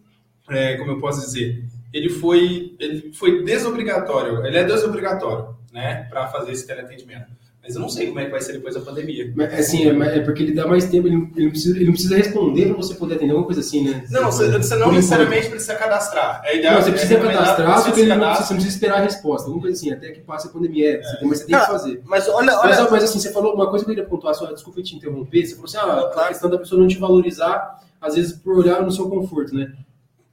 é, 0.48 0.76
como 0.76 0.92
eu 0.92 1.00
posso 1.00 1.20
dizer, 1.20 1.64
ele 1.92 2.08
foi, 2.08 2.74
ele 2.78 3.12
foi 3.12 3.44
desobrigatório, 3.44 4.44
ele 4.44 4.58
é 4.58 4.64
desobrigatório, 4.64 5.56
né, 5.72 6.04
para 6.10 6.26
fazer 6.28 6.52
esse 6.52 6.66
teleatendimento. 6.66 7.30
Mas 7.64 7.76
eu 7.76 7.80
não 7.80 7.88
sei 7.88 8.08
como 8.08 8.20
é 8.20 8.26
que 8.26 8.30
vai 8.30 8.42
ser 8.42 8.52
depois 8.52 8.74
da 8.74 8.82
pandemia. 8.82 9.32
Mas, 9.34 9.54
assim, 9.54 9.88
é, 9.88 10.18
é 10.18 10.20
porque 10.20 10.42
ele 10.42 10.52
dá 10.52 10.66
mais 10.66 10.84
tempo, 10.84 11.08
ele, 11.08 11.16
ele, 11.34 11.44
não, 11.44 11.50
precisa, 11.50 11.76
ele 11.76 11.86
não 11.86 11.92
precisa 11.94 12.16
responder 12.16 12.66
para 12.66 12.76
você 12.76 12.94
poder 12.94 13.14
atender 13.14 13.30
alguma 13.30 13.46
coisa 13.46 13.62
assim, 13.62 13.88
né? 13.88 14.04
Não, 14.10 14.24
você, 14.30 14.50
você 14.50 14.76
não 14.76 14.92
necessariamente 14.92 15.48
precisa 15.48 15.74
cadastrar. 15.74 16.42
É 16.44 16.58
ideal, 16.58 16.74
não, 16.74 16.82
você 16.82 16.90
precisa 16.90 17.14
é 17.14 17.22
cadastrar, 17.22 17.78
só 17.80 17.90
que 17.90 18.00
ele 18.00 18.14
não 18.14 18.18
precisa, 18.18 18.46
você 18.46 18.52
não 18.52 18.60
precisa 18.60 18.76
esperar 18.76 18.98
a 18.98 19.02
resposta. 19.02 19.46
Alguma 19.46 19.62
coisa 19.62 19.78
assim, 19.78 19.90
até 19.90 20.10
que 20.10 20.20
passe 20.20 20.46
a 20.46 20.50
pandemia. 20.50 20.96
É, 20.96 21.02
você 21.02 21.16
tem, 21.16 21.28
mas 21.28 21.38
você 21.38 21.46
tem 21.46 21.58
que 21.58 21.66
fazer. 21.66 22.02
Mas 22.04 22.28
olha, 22.28 22.58
olha... 22.58 22.80
Mas, 22.80 22.90
mas, 22.90 23.04
assim, 23.04 23.18
você 23.18 23.32
falou 23.32 23.54
uma 23.54 23.70
coisa 23.70 23.82
que 23.82 23.90
eu 23.90 23.94
queria 23.94 24.10
pontuar, 24.10 24.34
só, 24.34 24.52
desculpa 24.52 24.82
te 24.82 24.94
interromper. 24.94 25.46
Você 25.46 25.54
falou 25.54 25.64
assim, 25.64 25.78
ah, 25.78 26.22
a 26.22 26.28
questão 26.28 26.50
da 26.50 26.58
pessoa 26.58 26.78
não 26.78 26.86
te 26.86 26.98
valorizar, 26.98 27.80
às 27.98 28.14
vezes 28.14 28.32
por 28.32 28.58
olhar 28.58 28.82
no 28.82 28.92
seu 28.92 29.08
conforto, 29.08 29.54
né? 29.54 29.72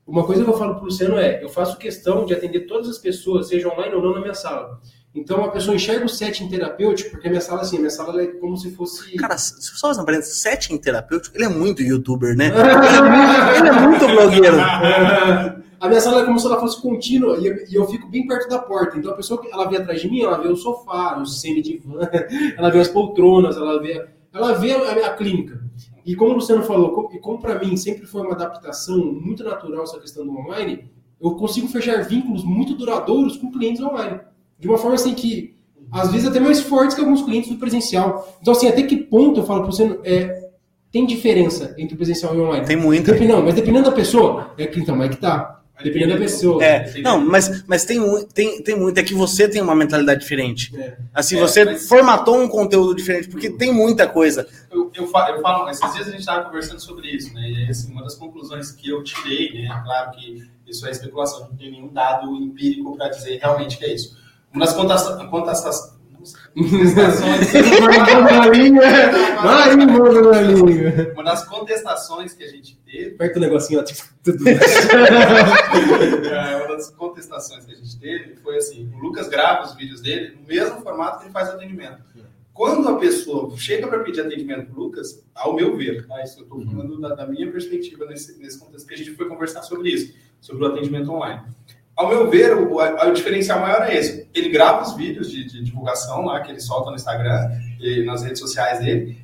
Uma 0.06 0.26
coisa 0.26 0.44
que 0.44 0.50
eu 0.50 0.58
falo 0.58 0.74
para 0.74 0.82
o 0.82 0.86
Luciano 0.88 1.18
é, 1.18 1.42
eu 1.42 1.48
faço 1.48 1.78
questão 1.78 2.26
de 2.26 2.34
atender 2.34 2.62
todas 2.62 2.90
as 2.90 2.98
pessoas, 2.98 3.48
seja 3.48 3.70
online 3.70 3.96
ou 3.96 4.02
não, 4.02 4.14
na 4.14 4.20
minha 4.20 4.34
sala. 4.34 4.82
Então 5.14 5.44
a 5.44 5.50
pessoa 5.50 5.76
enxerga 5.76 6.06
o 6.06 6.10
setting 6.10 6.48
terapêutico, 6.48 7.12
porque 7.12 7.28
a 7.28 7.30
minha 7.30 7.42
sala, 7.42 7.62
assim, 7.62 7.76
a 7.76 7.80
minha 7.80 7.92
sala 7.92 8.22
é 8.22 8.28
como 8.28 8.56
se 8.56 8.72
fosse. 8.72 9.14
Cara, 9.18 9.38
só 9.38 9.90
fazer 9.90 10.02
um 10.02 10.06
parênteses, 10.06 10.38
setting 10.40 10.78
terapêutico, 10.78 11.36
ele 11.36 11.46
é 11.46 11.50
muito 11.50 11.82
youtuber, 11.82 12.36
né? 12.36 12.48
ele, 13.58 13.68
é 13.68 13.72
muito, 13.74 14.08
blogueiro. 14.08 14.58
a 14.58 15.88
minha 15.88 16.00
sala 16.00 16.22
é 16.22 16.26
como 16.26 16.40
se 16.40 16.46
ela 16.46 16.60
fosse 16.62 16.82
contínua 16.82 17.38
e 17.38 17.46
eu, 17.46 17.56
e 17.68 17.76
eu, 17.76 17.86
fico 17.88 18.08
bem 18.10 18.26
perto 18.26 18.48
da 18.48 18.60
porta. 18.60 18.98
Então 18.98 19.12
a 19.12 19.16
pessoa 19.16 19.42
ela 19.52 19.68
vê 19.70 19.78
atrás 19.78 20.00
de 20.00 20.10
mim, 20.10 20.22
ela 20.22 20.38
vê 20.38 20.48
o 20.48 20.56
sofá, 20.56 21.18
o 21.18 21.26
semi-divã, 21.26 22.00
ela 22.58 22.70
vê 22.70 22.80
as 22.80 22.88
poltronas, 22.88 23.58
ela 23.58 23.82
vê, 23.82 24.08
ela 24.34 24.54
vê 24.54 24.72
a, 24.72 25.08
a 25.08 25.14
clínica. 25.14 25.62
E 26.06 26.16
como 26.16 26.32
o 26.32 26.36
Luciano 26.36 26.64
falou, 26.64 27.10
e 27.14 27.20
como 27.20 27.38
para 27.38 27.60
mim 27.60 27.76
sempre 27.76 28.08
foi 28.08 28.22
uma 28.22 28.32
adaptação 28.32 28.98
muito 28.98 29.44
natural 29.44 29.84
essa 29.84 30.00
questão 30.00 30.26
do 30.26 30.32
online, 30.32 30.90
eu 31.22 31.32
consigo 31.32 31.68
fechar 31.68 32.02
vínculos 32.06 32.46
muito 32.46 32.76
duradouros 32.76 33.36
com 33.36 33.52
clientes 33.52 33.84
online 33.84 34.22
de 34.62 34.68
uma 34.68 34.78
forma 34.78 34.96
assim 34.96 35.14
que, 35.16 35.58
às 35.92 36.12
vezes, 36.12 36.28
até 36.28 36.40
mais 36.40 36.62
fortes 36.62 36.96
que 36.96 37.02
alguns 37.02 37.24
clientes 37.24 37.50
do 37.50 37.58
presencial. 37.58 38.38
Então, 38.40 38.54
assim, 38.54 38.68
até 38.68 38.84
que 38.84 38.96
ponto 38.96 39.40
eu 39.40 39.46
falo 39.46 39.64
para 39.64 39.72
você, 39.72 40.00
é, 40.04 40.50
tem 40.92 41.06
diferença 41.06 41.74
entre 41.78 41.96
presencial 41.96 42.36
e 42.36 42.40
online? 42.40 42.66
Tem 42.66 42.78
muita. 42.78 43.14
Não, 43.20 43.42
mas 43.42 43.56
dependendo 43.56 43.90
da 43.90 43.96
pessoa, 43.96 44.54
é 44.58 44.68
que 44.68 44.80
então, 44.80 45.02
é 45.02 45.10
que 45.10 45.18
tá. 45.18 45.58
Dependendo 45.84 46.14
da 46.14 46.20
pessoa. 46.20 46.64
É, 46.64 46.94
não, 47.02 47.20
mas, 47.20 47.64
mas 47.66 47.84
tem, 47.84 48.00
tem, 48.28 48.62
tem 48.62 48.78
muito. 48.78 49.00
É 49.00 49.04
que 49.04 49.16
você 49.16 49.48
tem 49.48 49.62
uma 49.64 49.74
mentalidade 49.74 50.20
diferente. 50.20 50.72
É. 50.78 50.96
Assim, 51.12 51.38
é, 51.38 51.42
você 51.42 51.66
mas... 51.66 51.88
formatou 51.88 52.40
um 52.40 52.48
conteúdo 52.48 52.94
diferente, 52.94 53.28
porque 53.30 53.50
tem 53.50 53.74
muita 53.74 54.08
coisa. 54.08 54.48
Eu, 54.70 54.92
eu, 54.94 55.08
falo, 55.08 55.36
eu 55.36 55.42
falo, 55.42 55.70
esses 55.70 55.94
dias 55.94 56.08
a 56.08 56.12
gente 56.12 56.20
estava 56.20 56.46
conversando 56.46 56.80
sobre 56.80 57.08
isso, 57.08 57.34
né? 57.34 57.50
E 57.50 57.68
assim, 57.68 57.92
uma 57.92 58.04
das 58.04 58.14
conclusões 58.14 58.72
que 58.72 58.90
eu 58.90 59.04
tirei, 59.04 59.54
né? 59.54 59.82
Claro 59.84 60.12
que 60.12 60.44
isso 60.68 60.86
é 60.86 60.92
especulação, 60.92 61.50
não 61.50 61.56
tem 61.56 61.72
nenhum 61.72 61.92
dado 61.92 62.36
empírico 62.36 62.96
para 62.96 63.10
dizer 63.10 63.40
realmente 63.42 63.78
que 63.78 63.86
é 63.86 63.94
isso. 63.94 64.21
Uma 64.54 64.66
das 64.66 64.74
contestações. 64.74 66.02
Uma 71.14 71.24
das 71.24 71.44
contestações 71.48 72.34
que 72.34 72.44
a 72.44 72.48
gente 72.48 72.78
teve. 72.86 73.16
Aperta 73.16 73.40
o 73.40 73.42
negocinho, 73.42 73.80
ó. 73.80 73.84
é, 76.30 76.58
uma 76.58 76.76
das 76.76 76.90
contestações 76.92 77.66
que 77.66 77.72
a 77.72 77.76
gente 77.76 78.00
teve 78.00 78.36
foi 78.36 78.58
assim: 78.58 78.92
o 78.94 79.00
Lucas 79.00 79.30
grava 79.30 79.66
os 79.66 79.76
vídeos 79.76 80.02
dele 80.02 80.38
no 80.40 80.46
mesmo 80.46 80.82
formato 80.82 81.20
que 81.20 81.26
ele 81.26 81.34
faz 81.34 81.50
atendimento. 81.50 82.04
Quando 82.54 82.88
a 82.90 82.98
pessoa 82.98 83.56
chega 83.58 83.88
para 83.88 84.00
pedir 84.00 84.22
atendimento 84.22 84.68
para 84.68 84.80
o 84.80 84.84
Lucas, 84.84 85.26
ao 85.34 85.56
meu 85.56 85.76
ver, 85.78 86.06
tá? 86.06 86.22
isso 86.22 86.40
eu 86.40 86.44
estou 86.44 86.62
falando 86.66 87.00
da, 87.00 87.16
da, 87.16 87.26
minha 87.26 87.50
perspectiva 87.50 88.06
nesse, 88.06 88.38
nesse 88.40 88.60
contexto, 88.60 88.86
que 88.88 88.94
a 88.94 88.98
gente 88.98 89.16
foi 89.16 89.28
conversar 89.28 89.64
sobre 89.64 89.90
isso, 89.90 90.14
sobre 90.42 90.66
o 90.66 90.68
atendimento 90.68 91.10
online. 91.12 91.42
Ao 92.02 92.10
meu 92.10 92.28
ver, 92.28 92.56
o, 92.58 92.78
o, 92.78 93.12
diferencial 93.14 93.60
maior 93.60 93.84
é 93.84 93.96
esse. 93.96 94.28
Ele 94.34 94.50
grava 94.50 94.82
os 94.82 94.96
vídeos 94.96 95.30
de, 95.30 95.46
de, 95.46 95.64
divulgação 95.64 96.26
lá, 96.26 96.40
que 96.42 96.52
ele 96.52 96.60
solta 96.60 96.90
no 96.90 96.96
Instagram 96.96 97.52
e 97.80 98.04
nas 98.04 98.24
redes 98.24 98.40
sociais 98.40 98.80
dele, 98.80 99.24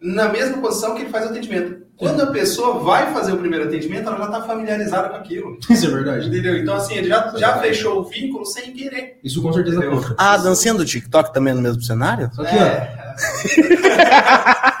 na 0.00 0.30
mesma 0.30 0.56
posição 0.62 0.94
que 0.94 1.02
ele 1.02 1.10
faz 1.10 1.26
o 1.26 1.28
atendimento. 1.28 1.78
Quando 1.98 2.22
a 2.22 2.28
pessoa 2.28 2.78
vai 2.78 3.12
fazer 3.12 3.34
o 3.34 3.36
primeiro 3.36 3.66
atendimento, 3.66 4.08
ela 4.08 4.16
já 4.16 4.24
está 4.24 4.40
familiarizada 4.40 5.10
com 5.10 5.16
aquilo. 5.16 5.58
Isso 5.68 5.84
é 5.84 5.90
verdade. 5.90 6.28
Entendeu? 6.28 6.56
Então, 6.56 6.74
assim, 6.74 6.94
ele 6.94 7.08
já, 7.08 7.34
já 7.36 7.58
fechou 7.58 8.00
o 8.00 8.04
vínculo 8.04 8.46
sem 8.46 8.72
querer. 8.72 9.18
Isso 9.22 9.42
com 9.42 9.52
certeza 9.52 9.86
conta. 9.86 10.14
Ah, 10.16 10.32
a 10.32 10.38
dancinha 10.38 10.72
do 10.72 10.86
TikTok 10.86 11.34
também 11.34 11.52
é 11.52 11.56
no 11.56 11.60
mesmo 11.60 11.82
cenário? 11.82 12.30
Só 12.32 12.42
que, 12.42 12.56
é. 12.56 12.98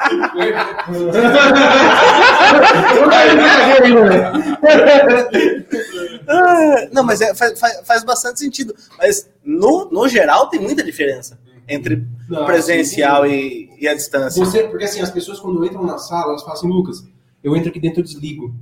ó. 4.00 5.89
Não, 6.92 7.02
mas 7.02 7.20
é, 7.20 7.34
faz, 7.34 7.58
faz 7.84 8.04
bastante 8.04 8.40
sentido. 8.40 8.74
Mas, 8.98 9.28
no, 9.44 9.90
no 9.90 10.08
geral, 10.08 10.48
tem 10.48 10.60
muita 10.60 10.82
diferença 10.82 11.38
entre 11.68 12.06
o 12.30 12.44
presencial 12.44 13.26
e, 13.26 13.70
e, 13.78 13.88
a 13.88 13.94
distância. 13.94 14.44
Você, 14.44 14.64
porque 14.64 14.84
assim, 14.84 15.00
as 15.00 15.10
pessoas 15.10 15.38
quando 15.38 15.64
entram 15.64 15.84
na 15.84 15.98
sala, 15.98 16.30
elas 16.30 16.42
falam 16.42 16.56
assim, 16.56 16.68
Lucas, 16.68 17.04
eu 17.42 17.56
entro 17.56 17.70
aqui 17.70 17.80
dentro 17.80 18.00
e 18.00 18.02
desligo. 18.02 18.54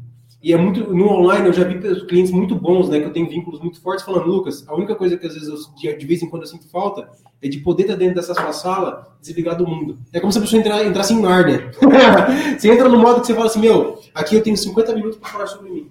E 0.43 0.53
é 0.53 0.57
muito. 0.57 0.95
No 0.95 1.09
online 1.09 1.47
eu 1.47 1.53
já 1.53 1.65
vi 1.65 1.81
clientes 2.07 2.31
muito 2.31 2.55
bons, 2.55 2.89
né? 2.89 3.01
Que 3.01 3.07
eu 3.07 3.13
tenho 3.13 3.29
vínculos 3.29 3.61
muito 3.61 3.81
fortes 3.81 4.05
falando, 4.05 4.27
Lucas, 4.27 4.65
a 4.69 4.75
única 4.75 4.95
coisa 4.95 5.17
que 5.17 5.27
às 5.27 5.35
vezes 5.35 5.49
eu, 5.49 5.99
de 5.99 6.07
vez 6.07 6.23
em 6.23 6.29
quando 6.29 6.43
eu 6.43 6.49
sinto 6.49 6.69
falta 6.71 7.09
é 7.43 7.49
de 7.49 7.59
poder 7.59 7.83
estar 7.83 7.97
dentro 7.97 8.17
dessa 8.17 8.35
sua 8.35 8.53
sala, 8.53 9.17
desligar 9.21 9.57
do 9.57 9.67
mundo. 9.67 9.99
É 10.13 10.21
como 10.21 10.33
se 10.33 10.39
a 10.39 10.41
pessoa 10.41 10.61
entrar, 10.61 10.85
entrasse 10.85 11.13
em 11.13 11.21
Nárnia. 11.21 11.71
você 12.59 12.71
entra 12.71 12.89
no 12.89 12.99
modo 12.99 13.21
que 13.21 13.27
você 13.27 13.35
fala 13.35 13.47
assim, 13.47 13.61
meu, 13.61 13.99
aqui 14.15 14.35
eu 14.37 14.43
tenho 14.43 14.57
50 14.57 14.95
minutos 14.95 15.19
para 15.19 15.29
falar 15.29 15.47
sobre 15.47 15.71
mim. 15.71 15.91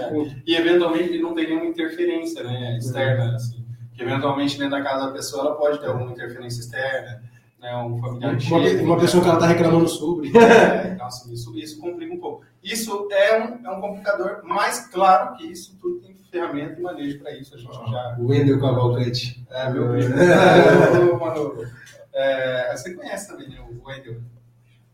É. 0.00 0.42
E 0.46 0.56
eventualmente 0.56 1.18
não 1.18 1.34
tem 1.34 1.48
nenhuma 1.48 1.66
interferência 1.66 2.42
né, 2.42 2.76
externa, 2.78 3.34
assim. 3.34 3.64
Que 3.94 4.02
eventualmente 4.02 4.56
dentro 4.58 4.72
da 4.72 4.82
casa 4.82 5.06
da 5.06 5.12
pessoa 5.12 5.46
ela 5.46 5.56
pode 5.56 5.80
ter 5.80 5.86
alguma 5.86 6.12
interferência 6.12 6.60
externa 6.60 7.28
né, 7.60 7.76
um 7.76 7.98
familiar 7.98 8.36
uma, 8.36 8.82
uma 8.82 8.98
pessoa 8.98 9.22
que 9.22 9.28
ela 9.28 9.38
está 9.38 9.48
reclamando 9.48 9.88
sobre. 9.88 10.32
É, 10.38 10.92
então, 10.94 11.06
assim, 11.06 11.32
isso, 11.32 11.56
isso 11.56 11.80
complica 11.80 12.12
um 12.12 12.18
pouco. 12.18 12.44
Isso 12.62 13.08
é 13.10 13.38
um, 13.38 13.66
é 13.66 13.70
um 13.70 13.80
complicador, 13.80 14.40
mas 14.44 14.88
claro 14.88 15.36
que 15.36 15.46
isso 15.46 15.76
tudo 15.80 16.00
tem 16.00 16.16
ferramenta 16.30 16.78
e 16.78 16.82
manejo 16.82 17.18
para 17.20 17.36
isso. 17.36 17.54
A 17.54 17.58
gente 17.58 17.76
ah, 17.76 17.90
já... 17.90 18.16
O 18.18 18.28
Wendel 18.28 18.60
Cavalcante. 18.60 19.44
É, 19.50 19.70
meu 19.70 19.88
primo. 19.88 20.14
É, 20.14 21.16
mano, 21.16 21.64
é, 22.12 22.76
você 22.76 22.94
conhece 22.94 23.28
também 23.28 23.48
né, 23.48 23.60
o 23.60 23.86
Wendel. 23.86 24.20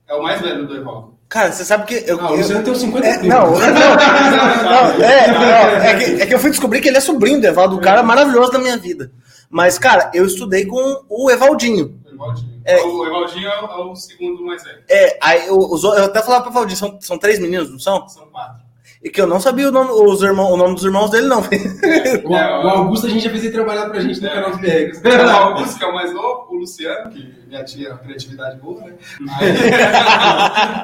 É 0.06 0.14
o 0.14 0.22
mais 0.22 0.40
velho 0.40 0.66
do 0.66 0.76
Evaldo. 0.76 1.18
Cara, 1.34 1.50
você 1.50 1.64
sabe 1.64 1.84
que. 1.86 2.04
Eu, 2.08 2.16
não, 2.16 2.36
você 2.36 2.54
não 2.54 2.62
tem 2.62 2.72
50 2.72 3.04
é, 3.04 3.22
não, 3.24 3.50
não, 3.50 3.58
não, 3.58 5.04
é, 5.04 5.26
não, 5.34 5.82
é, 5.82 5.94
que, 5.96 6.22
é 6.22 6.26
que 6.26 6.32
eu 6.32 6.38
fui 6.38 6.50
descobrir 6.50 6.80
que 6.80 6.86
ele 6.86 6.96
é 6.96 7.00
sobrinho 7.00 7.40
do 7.40 7.46
Evaldo, 7.48 7.74
o 7.74 7.80
cara 7.80 8.04
maravilhoso 8.04 8.52
da 8.52 8.60
minha 8.60 8.76
vida. 8.76 9.10
Mas, 9.50 9.76
cara, 9.76 10.12
eu 10.14 10.24
estudei 10.24 10.64
com 10.64 11.02
o 11.08 11.28
Evaldinho. 11.28 12.00
Evaldinho. 12.06 12.62
É, 12.64 12.80
o 12.80 13.04
Evaldinho 13.04 13.48
é 13.48 13.62
o, 13.62 13.64
é 13.64 13.84
o, 13.84 13.96
segundo 13.96 14.44
mais 14.44 14.62
velho. 14.62 14.78
É, 14.88 15.18
aí 15.20 15.48
eu, 15.48 15.58
eu 15.58 16.04
até 16.04 16.22
falava 16.22 16.44
pro 16.44 16.52
Evaldinho, 16.52 16.78
são, 16.78 16.98
são 17.00 17.18
três 17.18 17.40
meninos, 17.40 17.68
não 17.68 17.80
são? 17.80 18.08
São 18.08 18.26
quatro. 18.26 18.62
E 19.02 19.10
que 19.10 19.20
eu 19.20 19.26
não 19.26 19.40
sabia 19.40 19.68
o 19.68 19.72
nome, 19.72 19.90
os 19.90 20.22
irmãos, 20.22 20.52
o 20.52 20.56
nome 20.56 20.74
dos 20.76 20.84
irmãos 20.84 21.10
dele, 21.10 21.26
não. 21.26 21.40
o, 22.24 22.30
o 22.30 22.68
Augusto 22.68 23.08
a 23.08 23.10
gente 23.10 23.24
já 23.24 23.30
fez 23.30 23.42
ele 23.42 23.52
trabalhar 23.52 23.90
pra 23.90 23.98
gente 23.98 24.20
no 24.20 24.28
é, 24.28 24.34
canal 24.34 24.50
dos 24.52 24.60
BRs. 24.60 25.02
O 25.02 25.30
Augusto, 25.30 25.78
que 25.78 25.84
é 25.84 25.88
o 25.88 25.94
mais 25.94 26.14
novo, 26.14 26.46
o 26.50 26.54
Luciano, 26.60 27.10
que 27.10 27.43
minha 27.54 27.64
tia 27.64 27.88
é 27.90 27.96
criatividade 27.96 28.58
boa, 28.58 28.80
né? 28.80 28.94
Aí, 29.38 29.48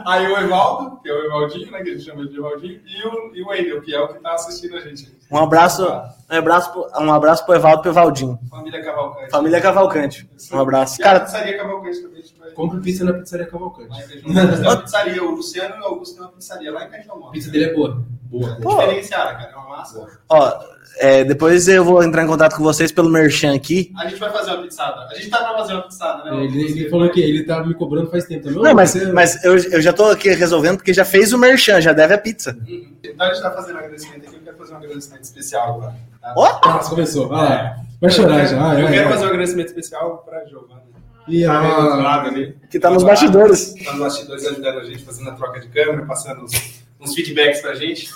aí, 0.27 0.33
o 0.33 0.39
Evaldo, 0.39 1.01
que 1.01 1.09
é 1.09 1.13
o 1.13 1.25
Evaldinho, 1.25 1.71
né? 1.71 1.83
Que 1.83 1.91
a 1.91 1.93
gente 1.93 2.05
chama 2.05 2.27
de 2.27 2.37
Evaldinho, 2.37 2.81
e 2.87 3.07
o, 3.07 3.35
e 3.35 3.43
o 3.43 3.49
Wendel, 3.49 3.83
que 3.83 3.95
é 3.95 4.01
o 4.01 4.09
que 4.09 4.21
tá 4.21 4.35
assistindo 4.35 4.77
a 4.77 4.81
gente. 4.81 5.11
Um 5.31 5.39
abraço, 5.39 5.85
um 5.85 6.37
abraço, 6.37 6.91
um 6.99 7.13
abraço 7.13 7.45
pro 7.45 7.55
Evaldo 7.55 7.81
e 7.81 7.83
pro 7.83 7.91
Evaldinho. 7.91 8.39
Família 8.49 8.85
Cavalcante. 8.85 9.31
Família 9.31 9.61
Cavalcante. 9.61 10.31
Um 10.53 10.61
abraço. 10.61 11.01
E 11.01 11.03
Cara, 11.03 11.19
a 11.19 11.21
pizzaria 11.23 11.59
Cavalcante 11.59 12.03
também. 12.03 12.21
Compre 12.55 12.81
pizza 12.81 13.05
na 13.05 13.15
pizzaria 13.15 13.47
Cavalcante. 13.47 13.89
Mas, 13.91 14.83
pizzaria, 14.83 15.25
o 15.25 15.31
Luciano 15.31 15.77
e 15.77 15.81
o 15.81 15.85
Augusto 15.85 16.15
tem 16.15 16.25
uma 16.25 16.33
pizzaria 16.33 16.73
lá 16.73 16.85
em 16.85 16.89
A 16.89 17.31
pizza 17.31 17.51
dele 17.51 17.65
é 17.65 17.75
boa. 17.75 18.05
Boa. 18.31 18.57
Pô. 18.63 18.77
Diferenciada, 18.77 19.33
cara. 19.35 19.51
É 19.53 19.57
uma 19.57 19.69
massa. 19.69 20.07
Ó, 20.29 20.61
é, 20.99 21.25
depois 21.25 21.67
eu 21.67 21.85
vou 21.85 22.03
entrar 22.03 22.23
em 22.23 22.27
contato 22.27 22.57
com 22.57 22.63
vocês 22.63 22.93
pelo 22.93 23.09
Merchan 23.09 23.55
aqui. 23.55 23.93
A 23.99 24.07
gente 24.07 24.21
vai 24.21 24.31
fazer 24.31 24.53
uma 24.53 24.63
pizzada. 24.63 25.01
A 25.11 25.15
gente 25.15 25.31
tá 25.31 25.39
pra 25.39 25.59
fazer 25.59 25.73
uma 25.73 25.83
pizzada, 25.83 26.31
né? 26.31 26.45
Ele, 26.45 26.63
ele 26.63 26.91
falou 26.91 27.11
que 27.11 27.21
ele 27.21 27.45
tá 27.45 27.65
me 27.65 27.75
cobrando 27.75 28.11
faz 28.11 28.25
tempo 28.27 28.45
também. 28.45 28.63
Não, 28.63 28.75
mas, 28.75 28.91
você... 28.91 29.13
mas 29.13 29.45
eu, 29.45 29.57
eu 29.57 29.83
já 29.83 29.93
tô 29.93 30.05
aqui 30.05 30.31
resolvendo 30.31 30.77
porque 30.77 30.95
já 30.95 31.05
fez 31.05 31.33
o 31.33 31.39
Merchan, 31.39 31.81
já 31.81 31.93
deve 31.93 32.15
a 32.15 32.19
pizza. 32.19 32.57
Uhum. 32.69 32.93
Então 33.03 33.27
a 33.27 33.33
gente 33.33 33.43
tá 33.43 33.51
fazendo 33.51 33.77
um 33.77 33.79
agradecimento 33.79 34.27
aqui. 34.27 34.37
Eu 34.37 34.43
quero 34.43 34.57
fazer 34.59 34.75
um 34.75 34.77
agradecimento 34.77 35.25
especial 35.25 35.75
agora. 35.75 35.95
Tá? 36.21 36.35
Ó! 36.37 36.61
Oh? 36.65 36.91
começou. 36.91 37.29
Vai 37.29 37.49
lá. 37.49 37.55
É. 37.55 37.77
Vai 38.01 38.11
chorar 38.11 38.47
já. 38.47 38.71
Ah, 38.71 38.81
eu 38.81 38.89
é, 38.89 38.93
quero 38.93 39.09
é. 39.09 39.11
fazer 39.11 39.25
um 39.25 39.29
agradecimento 39.29 39.67
especial 39.69 40.19
pra 40.19 40.45
Giovanna. 40.47 40.91
E 41.29 41.45
a... 41.45 41.53
Tá 41.53 42.23
ali. 42.25 42.57
Que 42.71 42.79
tá 42.79 42.91
nos 42.91 43.05
bastidores. 43.05 43.75
Tá 43.85 43.93
nos 43.93 44.01
bastidores 44.01 44.47
ajudando 44.47 44.79
a 44.79 44.85
gente, 44.85 45.05
fazendo 45.05 45.31
a 45.31 45.33
troca 45.33 45.61
de 45.61 45.69
câmera, 45.69 46.05
passando 46.05 46.43
uns, 46.43 46.80
uns 47.01 47.15
feedbacks 47.15 47.61
pra 47.61 47.75
gente. 47.75 48.11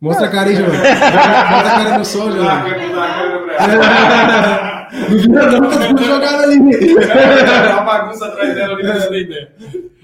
Mostra 0.00 0.26
a 0.26 0.30
cara 0.30 0.48
aí, 0.50 0.56
João. 0.56 0.68
Bota 0.70 0.76
a 0.76 1.62
cara 1.62 1.98
no 1.98 2.04
sol, 2.04 2.30
João. 2.30 2.44
Não 2.44 2.64
vira 5.18 5.50
não, 5.50 5.68
tá 5.68 5.88
tudo 5.88 6.04
jogado 6.04 6.44
ali. 6.44 6.58
uma 6.58 7.80
bagunça 7.82 8.26
atrás 8.26 8.54
dela 8.54 8.74
ali, 8.74 8.84
não 8.84 9.08
tem 9.08 9.22
ideia. 9.22 9.52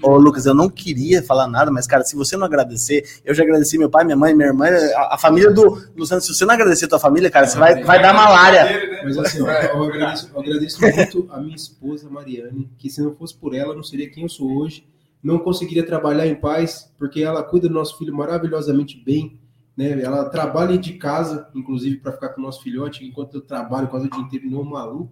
Ô, 0.01 0.17
Lucas, 0.17 0.45
eu 0.45 0.53
não 0.53 0.69
queria 0.69 1.23
falar 1.23 1.47
nada, 1.47 1.71
mas, 1.71 1.87
cara, 1.87 2.03
se 2.03 2.15
você 2.15 2.35
não 2.35 2.45
agradecer, 2.45 3.03
eu 3.23 3.33
já 3.33 3.43
agradeci 3.43 3.77
meu 3.77 3.89
pai, 3.89 4.03
minha 4.03 4.17
mãe, 4.17 4.35
minha 4.35 4.49
irmã, 4.49 4.67
a, 4.67 5.15
a 5.15 5.17
família 5.17 5.49
do 5.51 5.81
Luciano. 5.95 6.21
Se 6.21 6.33
você 6.33 6.45
não 6.45 6.53
agradecer 6.53 6.85
a 6.85 6.89
tua 6.89 6.99
família, 6.99 7.29
cara, 7.29 7.47
você 7.47 7.57
vai, 7.57 7.81
vai 7.83 8.01
dar 8.01 8.13
malária. 8.13 9.01
Mas 9.03 9.17
assim, 9.17 9.39
eu 9.39 9.83
agradeço, 9.83 10.29
eu 10.33 10.41
agradeço 10.41 10.81
muito 10.81 11.29
a 11.31 11.39
minha 11.39 11.55
esposa, 11.55 12.09
Mariane, 12.09 12.69
que 12.77 12.89
se 12.89 13.01
não 13.01 13.15
fosse 13.15 13.35
por 13.35 13.55
ela, 13.55 13.73
não 13.73 13.83
seria 13.83 14.09
quem 14.09 14.23
eu 14.23 14.29
sou 14.29 14.57
hoje. 14.57 14.85
Não 15.23 15.39
conseguiria 15.39 15.85
trabalhar 15.85 16.27
em 16.27 16.35
paz, 16.35 16.91
porque 16.99 17.21
ela 17.21 17.41
cuida 17.41 17.67
do 17.67 17.73
nosso 17.73 17.97
filho 17.97 18.13
maravilhosamente 18.13 19.01
bem 19.03 19.39
né? 19.75 20.01
Ela 20.01 20.25
trabalha 20.25 20.77
de 20.77 20.93
casa, 20.93 21.47
inclusive, 21.53 21.97
para 21.97 22.11
ficar 22.11 22.29
com 22.29 22.41
o 22.41 22.43
nosso 22.43 22.61
filhote, 22.61 23.03
enquanto 23.03 23.35
eu 23.35 23.41
trabalho 23.41 23.87
quase 23.87 24.07
o 24.07 24.09
dia 24.09 24.21
inteiro, 24.21 24.49
não 24.49 24.63
maluco. 24.63 25.11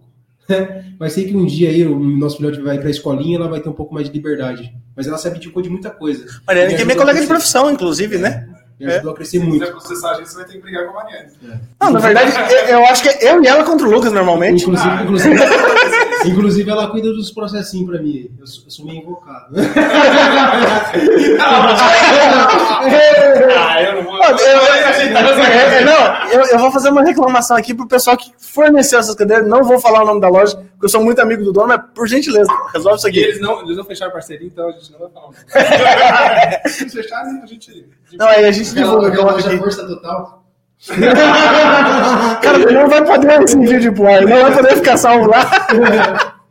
Mas 0.98 1.12
sei 1.12 1.26
que 1.26 1.36
um 1.36 1.46
dia 1.46 1.70
aí 1.70 1.86
o 1.86 1.98
nosso 1.98 2.36
filhote 2.36 2.60
vai 2.60 2.78
para 2.78 2.88
a 2.88 2.90
escolinha, 2.90 3.38
ela 3.38 3.48
vai 3.48 3.60
ter 3.60 3.68
um 3.68 3.74
pouco 3.74 3.94
mais 3.94 4.06
de 4.06 4.12
liberdade. 4.12 4.74
Mas 4.94 5.06
ela 5.06 5.18
se 5.18 5.26
abdicou 5.26 5.62
de 5.62 5.70
muita 5.70 5.90
coisa. 5.90 6.26
Mariana, 6.46 6.74
que 6.74 6.82
é 6.82 6.84
minha 6.84 6.96
colega 6.96 7.20
de 7.20 7.26
profissão, 7.26 7.70
inclusive, 7.70 8.18
né? 8.18 8.48
Me 8.78 8.86
ajudou 8.86 9.10
é. 9.10 9.14
a 9.14 9.16
crescer 9.16 9.38
muito. 9.38 9.52
Se 9.52 9.60
quiser 9.60 9.72
processar 9.72 10.10
a 10.10 10.14
gente, 10.14 10.28
você 10.28 10.36
vai 10.36 10.44
ter 10.44 10.52
que 10.52 10.60
brigar 10.60 10.84
com 10.84 10.90
a 10.90 11.04
Mariana. 11.04 11.28
É. 11.44 11.60
Não, 11.80 11.92
na 11.92 12.00
verdade, 12.00 12.32
eu 12.68 12.84
acho 12.86 13.02
que 13.02 13.08
é 13.08 13.32
eu 13.32 13.42
e 13.42 13.46
ela 13.46 13.64
contra 13.64 13.86
o 13.86 13.90
Lucas, 13.90 14.12
normalmente. 14.12 14.62
Inclusive, 14.62 14.90
ah, 14.90 15.02
inclusive, 15.02 15.34
inclusive 16.26 16.70
ela 16.70 16.88
cuida 16.90 17.12
dos 17.12 17.30
processinhos 17.30 17.90
pra 17.90 18.00
mim. 18.00 18.30
Eu 18.38 18.46
sou, 18.46 18.64
eu 18.64 18.70
sou 18.70 18.86
meio 18.86 19.02
invocado. 19.02 19.54
ah, 23.58 23.82
eu 23.82 23.96
não 23.96 24.02
vou. 24.04 24.18
Não, 25.84 26.42
eu, 26.52 26.58
vou 26.58 26.70
fazer 26.70 26.90
uma 26.90 27.02
reclamação 27.02 27.56
aqui 27.56 27.74
pro 27.74 27.86
pessoal 27.86 28.16
que 28.16 28.32
forneceu 28.38 28.98
essas 28.98 29.14
cadeiras. 29.14 29.46
Não 29.48 29.62
vou 29.62 29.78
falar 29.78 30.02
o 30.02 30.06
nome 30.06 30.20
da 30.20 30.28
loja, 30.28 30.56
porque 30.56 30.86
eu 30.86 30.88
sou 30.88 31.02
muito 31.02 31.20
amigo 31.20 31.44
do 31.44 31.52
dono, 31.52 31.68
mas 31.68 31.80
por 31.94 32.06
gentileza, 32.06 32.50
resolve 32.72 32.98
isso 32.98 33.08
aqui. 33.08 33.20
E 33.20 33.24
eles 33.24 33.40
não, 33.40 33.62
eles 33.62 33.76
não 33.76 33.84
fecharam 33.84 34.12
parceria, 34.12 34.46
então 34.46 34.68
a 34.68 34.72
gente 34.72 34.92
não 34.92 34.98
vai 35.00 35.10
falar. 35.10 35.32
Se 36.68 36.82
eles 36.82 36.94
fecharem, 36.94 37.40
a 37.42 37.46
gente. 37.46 37.86
Não, 38.14 38.26
aí 38.26 38.44
a 38.44 38.52
gente 38.52 38.74
divulga. 38.74 39.08
Aquela 39.08 39.32
loja 39.32 39.58
força 39.58 39.86
total. 39.86 40.41
Cara, 42.42 42.58
não 42.58 42.88
vai 42.88 43.04
poder 43.04 43.42
esse 43.42 43.58
vídeo 43.58 43.94
pro 43.94 44.06
ar, 44.08 44.22
não 44.22 44.42
vai 44.42 44.52
poder 44.52 44.76
ficar 44.76 44.96
salvo 44.96 45.28
lá. 45.28 45.48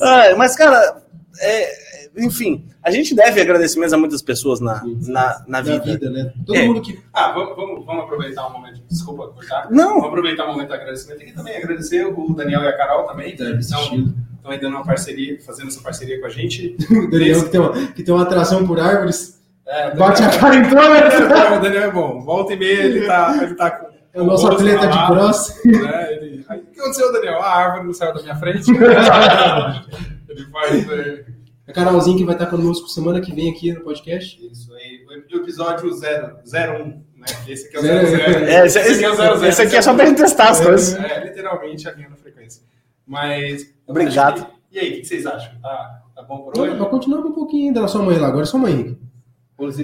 ah, 0.00 0.34
mas, 0.36 0.54
cara, 0.56 1.02
é, 1.40 1.72
enfim, 2.18 2.66
a 2.82 2.90
gente 2.90 3.14
deve 3.14 3.40
agradecimentos 3.40 3.92
a 3.92 3.98
muitas 3.98 4.22
pessoas 4.22 4.60
na, 4.60 4.82
na, 5.06 5.44
na 5.46 5.60
vida. 5.60 5.80
vida 5.80 6.10
né? 6.10 6.32
Todo 6.46 6.56
é. 6.56 6.66
mundo 6.66 6.80
que. 6.80 6.98
Ah, 7.12 7.32
vamos, 7.32 7.56
vamos, 7.56 7.84
vamos 7.84 8.04
aproveitar 8.04 8.46
um 8.46 8.52
momento. 8.52 8.82
Desculpa 8.88 9.28
cortar. 9.28 9.70
Não. 9.70 9.94
Vamos 9.94 10.08
aproveitar 10.08 10.44
um 10.44 10.52
momento 10.52 10.68
de 10.68 10.74
agradecimento 10.74 11.22
aqui 11.22 11.32
também. 11.32 11.56
Agradecer 11.56 12.06
o 12.06 12.34
Daniel 12.34 12.62
e 12.62 12.68
a 12.68 12.76
Carol 12.76 13.06
também. 13.06 13.36
Deve 13.36 13.58
estão, 13.58 13.80
estão 13.80 14.50
aí 14.50 14.60
dando 14.60 14.76
uma 14.76 14.84
parceria, 14.84 15.40
fazendo 15.40 15.68
essa 15.68 15.80
parceria 15.80 16.20
com 16.20 16.26
a 16.26 16.30
gente. 16.30 16.76
o 16.90 17.10
Daniel 17.10 17.44
que 17.44 17.50
tem, 17.50 17.60
uma, 17.60 17.72
que 17.92 18.02
tem 18.02 18.14
uma 18.14 18.22
atração 18.22 18.66
por 18.66 18.80
árvores. 18.80 19.39
É, 19.70 19.94
Bate 19.94 20.20
a 20.24 20.30
cara 20.36 20.56
em 20.56 20.68
toda. 20.68 21.56
O 21.56 21.60
Daniel 21.60 21.84
é 21.84 21.90
bom. 21.92 22.20
Volta 22.22 22.54
e 22.54 22.58
meia 22.58 22.82
ele 22.82 23.06
tá, 23.06 23.38
ele 23.40 23.54
tá 23.54 23.70
com. 23.70 23.88
É 24.12 24.20
o 24.20 24.24
nosso 24.24 24.48
atleta 24.48 24.88
de 24.88 25.06
cross. 25.06 25.64
É, 25.64 26.14
ele... 26.14 26.44
Aí, 26.48 26.58
o 26.58 26.66
que 26.66 26.80
aconteceu, 26.80 27.12
Daniel? 27.12 27.40
A 27.40 27.56
árvore 27.56 27.86
não 27.86 27.92
saiu 27.92 28.12
da 28.12 28.20
minha 28.20 28.34
frente. 28.34 28.68
ele 30.28 30.44
faz. 30.50 30.90
É... 30.90 31.24
A 31.68 31.72
Carolzinha 31.72 32.18
que 32.18 32.24
vai 32.24 32.34
estar 32.34 32.46
conosco 32.46 32.88
semana 32.88 33.20
que 33.20 33.32
vem 33.32 33.52
aqui 33.52 33.72
no 33.72 33.82
podcast. 33.82 34.44
Isso 34.44 34.74
aí. 34.74 35.06
O 35.32 35.36
episódio 35.36 35.88
01. 35.88 35.96
Né? 35.96 37.26
Esse 37.46 37.68
aqui 37.68 37.76
é 37.76 37.78
o 37.78 37.82
00. 37.82 37.92
É, 37.92 38.66
esse, 38.66 38.78
esse, 38.80 38.90
esse, 38.90 39.04
aqui 39.04 39.04
é 39.04 39.10
o 39.10 39.14
00. 39.14 39.46
Esse 39.46 39.62
aqui 39.62 39.76
é 39.76 39.82
só 39.82 39.94
pra 39.94 40.06
gente 40.06 40.16
testar 40.16 40.48
as 40.48 40.60
coisas. 40.60 40.96
É, 40.96 41.24
literalmente 41.26 41.88
a 41.88 41.92
linha 41.92 42.10
da 42.10 42.16
frequência. 42.16 42.64
Mas. 43.06 43.72
Obrigado. 43.86 44.44
Que... 44.44 44.52
E 44.72 44.80
aí, 44.80 44.92
o 44.94 45.00
que 45.02 45.04
vocês 45.04 45.24
acham? 45.24 45.52
Tá, 45.62 46.02
tá 46.16 46.22
bom 46.24 46.38
por 46.38 46.58
hoje? 46.58 46.74
Mas 46.76 46.88
continua 46.88 47.20
um 47.20 47.32
pouquinho 47.32 47.68
ainda 47.68 47.82
na 47.82 47.88
sua 47.88 48.02
mãe 48.02 48.18
lá. 48.18 48.26
Agora 48.26 48.42
é 48.42 48.46
sua 48.46 48.58
mãe. 48.58 48.98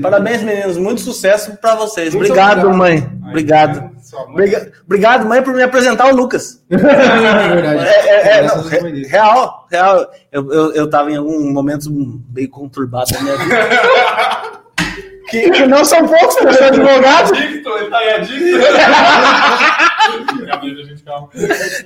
Parabéns, 0.00 0.42
meninos. 0.42 0.78
Muito 0.78 1.00
sucesso 1.00 1.56
para 1.56 1.74
vocês. 1.74 2.14
Obrigado, 2.14 2.66
obrigado, 2.66 2.76
mãe. 2.76 3.08
Obrigado. 3.28 3.90
Obrigado. 4.28 4.72
Obrigado, 4.84 5.26
mãe, 5.26 5.42
por 5.42 5.52
me 5.52 5.62
apresentar 5.62 6.06
o 6.12 6.16
Lucas. 6.16 6.62
é 6.70 6.76
verdade. 6.76 7.84
É, 7.84 8.10
é, 8.10 8.38
é, 8.38 8.42
não, 8.46 8.62
real, 9.08 9.66
real. 9.70 10.10
Eu, 10.32 10.52
eu, 10.52 10.72
eu 10.72 10.90
tava 10.90 11.10
em 11.10 11.16
algum 11.16 11.52
momento 11.52 11.90
meio 12.32 12.48
conturbado 12.48 13.12
da 13.12 13.20
minha 13.20 13.36
vida. 13.36 13.56
que, 15.28 15.50
que, 15.50 15.66
não 15.66 15.84
são 15.84 16.06
poucos 16.06 16.36
para 16.36 16.52
ser 16.54 16.64
advogado. 16.64 17.34
Adicto, 17.34 17.68
ele 17.76 17.90
tá 17.90 17.98
adicto. 18.14 18.46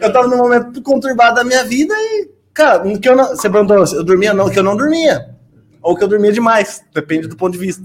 eu 0.00 0.12
tava 0.12 0.28
num 0.28 0.36
momento 0.36 0.80
conturbado 0.82 1.36
da 1.36 1.44
minha 1.44 1.64
vida 1.64 1.94
e, 1.96 2.30
cara, 2.54 2.82
que 2.98 3.08
eu 3.08 3.16
não, 3.16 3.28
você 3.28 3.50
perguntou, 3.50 3.78
eu 3.78 4.04
dormia 4.04 4.32
não, 4.32 4.48
que 4.48 4.58
eu 4.58 4.62
não 4.62 4.76
dormia 4.76 5.39
ou 5.82 5.96
que 5.96 6.04
eu 6.04 6.08
dormia 6.08 6.32
demais, 6.32 6.82
depende 6.94 7.28
do 7.28 7.36
ponto 7.36 7.52
de 7.52 7.58
vista. 7.58 7.84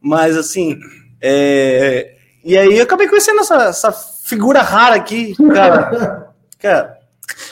Mas 0.00 0.36
assim, 0.36 0.78
é... 1.20 2.14
e 2.44 2.56
aí 2.56 2.76
eu 2.76 2.84
acabei 2.84 3.08
conhecendo 3.08 3.40
essa, 3.40 3.64
essa 3.64 3.92
figura 3.92 4.62
rara 4.62 4.96
aqui, 4.96 5.34
cara. 5.52 6.30
cara. 6.58 6.96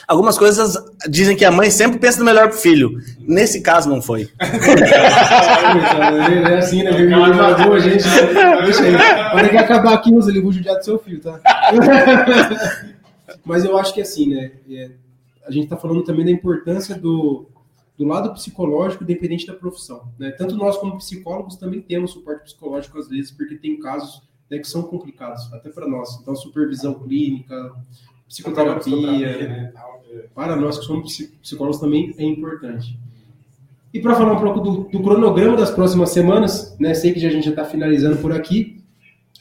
Algumas 0.07 0.37
coisas 0.37 0.77
dizem 1.09 1.35
que 1.35 1.43
a 1.43 1.51
mãe 1.51 1.69
sempre 1.69 1.99
pensa 1.99 2.19
no 2.19 2.25
melhor 2.25 2.47
pro 2.49 2.57
filho. 2.57 2.97
Nesse 3.19 3.59
caso, 3.61 3.89
não 3.89 4.01
foi. 4.01 4.29
é 4.39 4.45
assim, 6.57 6.83
né? 6.83 6.91
A 6.91 7.79
gente. 7.79 8.07
Aí. 8.07 9.31
Quando 9.31 9.47
ele 9.47 9.57
acabar 9.57 9.93
aqui, 9.93 10.13
ele 10.13 10.41
vou 10.41 10.51
judiar 10.51 10.77
do 10.77 10.85
seu 10.85 10.99
filho, 10.99 11.21
tá? 11.21 11.39
Mas 13.43 13.65
eu 13.65 13.75
acho 13.77 13.93
que 13.93 14.01
assim, 14.01 14.33
né? 14.33 14.51
É, 14.69 14.89
a 15.47 15.51
gente 15.51 15.67
tá 15.67 15.77
falando 15.77 16.03
também 16.03 16.25
da 16.25 16.31
importância 16.31 16.95
do, 16.95 17.47
do 17.97 18.05
lado 18.05 18.33
psicológico, 18.33 19.03
independente 19.03 19.47
da 19.47 19.53
profissão. 19.53 20.11
Né? 20.19 20.31
Tanto 20.31 20.55
nós, 20.55 20.77
como 20.77 20.97
psicólogos, 20.97 21.55
também 21.55 21.81
temos 21.81 22.11
suporte 22.11 22.43
psicológico 22.43 22.97
às 22.99 23.07
vezes, 23.07 23.31
porque 23.31 23.55
tem 23.55 23.79
casos 23.79 24.21
né, 24.49 24.59
que 24.59 24.67
são 24.67 24.83
complicados, 24.83 25.51
até 25.53 25.69
para 25.69 25.87
nós. 25.87 26.19
Então, 26.21 26.35
supervisão 26.35 26.93
clínica, 26.95 27.73
psicoterapia, 28.27 29.47
né? 29.47 29.73
para 30.33 30.55
nós 30.55 30.79
que 30.79 30.85
somos 30.85 31.17
psicólogos 31.41 31.79
também 31.79 32.13
é 32.17 32.23
importante. 32.23 32.97
E 33.93 33.99
para 34.01 34.13
falar 34.13 34.33
um 34.33 34.39
pouco 34.41 34.59
do, 34.59 34.71
do, 34.89 35.01
cronograma 35.01 35.55
das 35.55 35.71
próximas 35.71 36.09
semanas, 36.09 36.75
né, 36.77 36.93
sei 36.93 37.13
que 37.13 37.19
já, 37.19 37.29
a 37.29 37.31
gente 37.31 37.45
já 37.45 37.51
está 37.51 37.63
finalizando 37.63 38.17
por 38.17 38.33
aqui. 38.33 38.83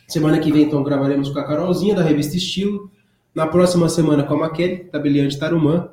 Semana 0.06 0.38
que 0.38 0.52
vem, 0.52 0.62
então, 0.62 0.82
gravaremos 0.84 1.30
com 1.30 1.38
a 1.40 1.44
Carolzinha, 1.44 1.94
da 1.94 2.04
revista 2.04 2.36
Estilo. 2.36 2.88
Na 3.34 3.48
próxima 3.48 3.88
semana, 3.88 4.22
com 4.22 4.34
a 4.34 4.38
Maquele, 4.38 4.84
da 4.92 4.98
Beliante 5.00 5.36
Tarumã. 5.36 5.88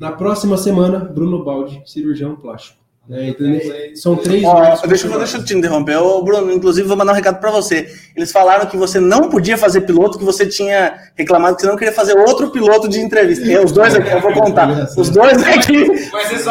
Na 0.00 0.12
próxima 0.12 0.56
semana, 0.56 0.98
Bruno 0.98 1.44
Baldi, 1.44 1.82
cirurgião 1.86 2.36
plástico. 2.36 2.84
É, 3.10 3.94
são 3.94 4.16
três. 4.16 4.42
Oh, 4.42 4.86
deixa, 4.86 5.06
eu, 5.06 5.18
deixa 5.18 5.36
eu 5.36 5.44
te 5.44 5.54
interromper. 5.54 5.98
Ô, 5.98 6.22
Bruno, 6.22 6.50
inclusive, 6.50 6.88
vou 6.88 6.96
mandar 6.96 7.12
um 7.12 7.14
recado 7.14 7.38
para 7.38 7.50
você. 7.50 7.86
Eles 8.16 8.32
falaram 8.32 8.64
que 8.64 8.78
você 8.78 8.98
não 8.98 9.28
podia 9.28 9.58
fazer 9.58 9.82
piloto, 9.82 10.18
que 10.18 10.24
você 10.24 10.46
tinha 10.46 10.94
reclamado 11.14 11.54
que 11.54 11.62
você 11.62 11.68
não 11.68 11.76
queria 11.76 11.92
fazer 11.92 12.16
outro 12.16 12.50
piloto 12.50 12.88
de 12.88 13.00
entrevista. 13.00 13.44
E 13.44 13.58
os 13.58 13.72
dois 13.72 13.94
aqui, 13.94 14.10
eu 14.10 14.20
vou 14.22 14.32
contar. 14.32 14.88
Os 14.96 15.10
dois 15.10 15.42
aqui. 15.42 15.86
Mas 16.10 16.32
isso 16.32 16.50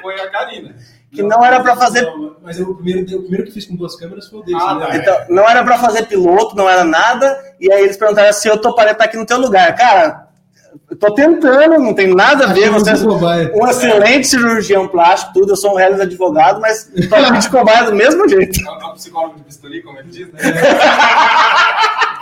foi 0.00 0.20
a 0.20 0.30
Karina. 0.30 0.76
Que 1.10 1.22
não 1.22 1.44
era 1.44 1.60
para 1.60 1.74
fazer. 1.74 2.06
Mas 2.40 2.60
eu, 2.60 2.70
o, 2.70 2.74
primeiro, 2.76 3.00
o 3.18 3.22
primeiro 3.22 3.44
que 3.44 3.52
fiz 3.52 3.66
com 3.66 3.74
duas 3.74 3.96
câmeras 3.96 4.28
foi 4.28 4.40
o 4.40 4.42
deles. 4.44 4.62
Ah, 4.62 4.76
né? 4.76 4.86
tá. 4.86 4.96
Então, 4.96 5.16
não 5.28 5.48
era 5.48 5.64
para 5.64 5.76
fazer 5.76 6.06
piloto, 6.06 6.56
não 6.56 6.70
era 6.70 6.84
nada. 6.84 7.36
E 7.60 7.70
aí 7.70 7.82
eles 7.82 7.96
perguntaram 7.96 8.32
se 8.32 8.46
eu 8.46 8.56
toparia 8.58 8.92
estar 8.92 9.04
aqui 9.04 9.16
no 9.16 9.26
teu 9.26 9.38
lugar. 9.38 9.74
Cara, 9.74 10.21
tô 10.98 11.14
tentando, 11.14 11.78
não 11.78 11.94
tem 11.94 12.14
nada 12.14 12.44
a 12.44 12.52
ver. 12.52 12.70
Você 12.70 12.90
é 12.90 12.94
um 13.54 13.66
excelente 13.66 14.26
cirurgião 14.26 14.88
plástico, 14.88 15.32
tudo. 15.32 15.52
Eu 15.52 15.56
sou 15.56 15.72
um 15.72 15.76
real 15.76 15.94
advogado, 15.94 16.60
mas 16.60 16.90
tô 17.08 17.38
de 17.38 17.50
cobaia 17.50 17.84
do 17.84 17.94
mesmo 17.94 18.28
jeito. 18.28 18.60
É 18.66 18.86
um 18.86 18.94
psicólogo 18.94 19.36
de 19.36 19.44
bisturi, 19.44 19.82
como 19.82 19.98
ele 19.98 20.08
diz, 20.08 20.32
né? 20.32 20.40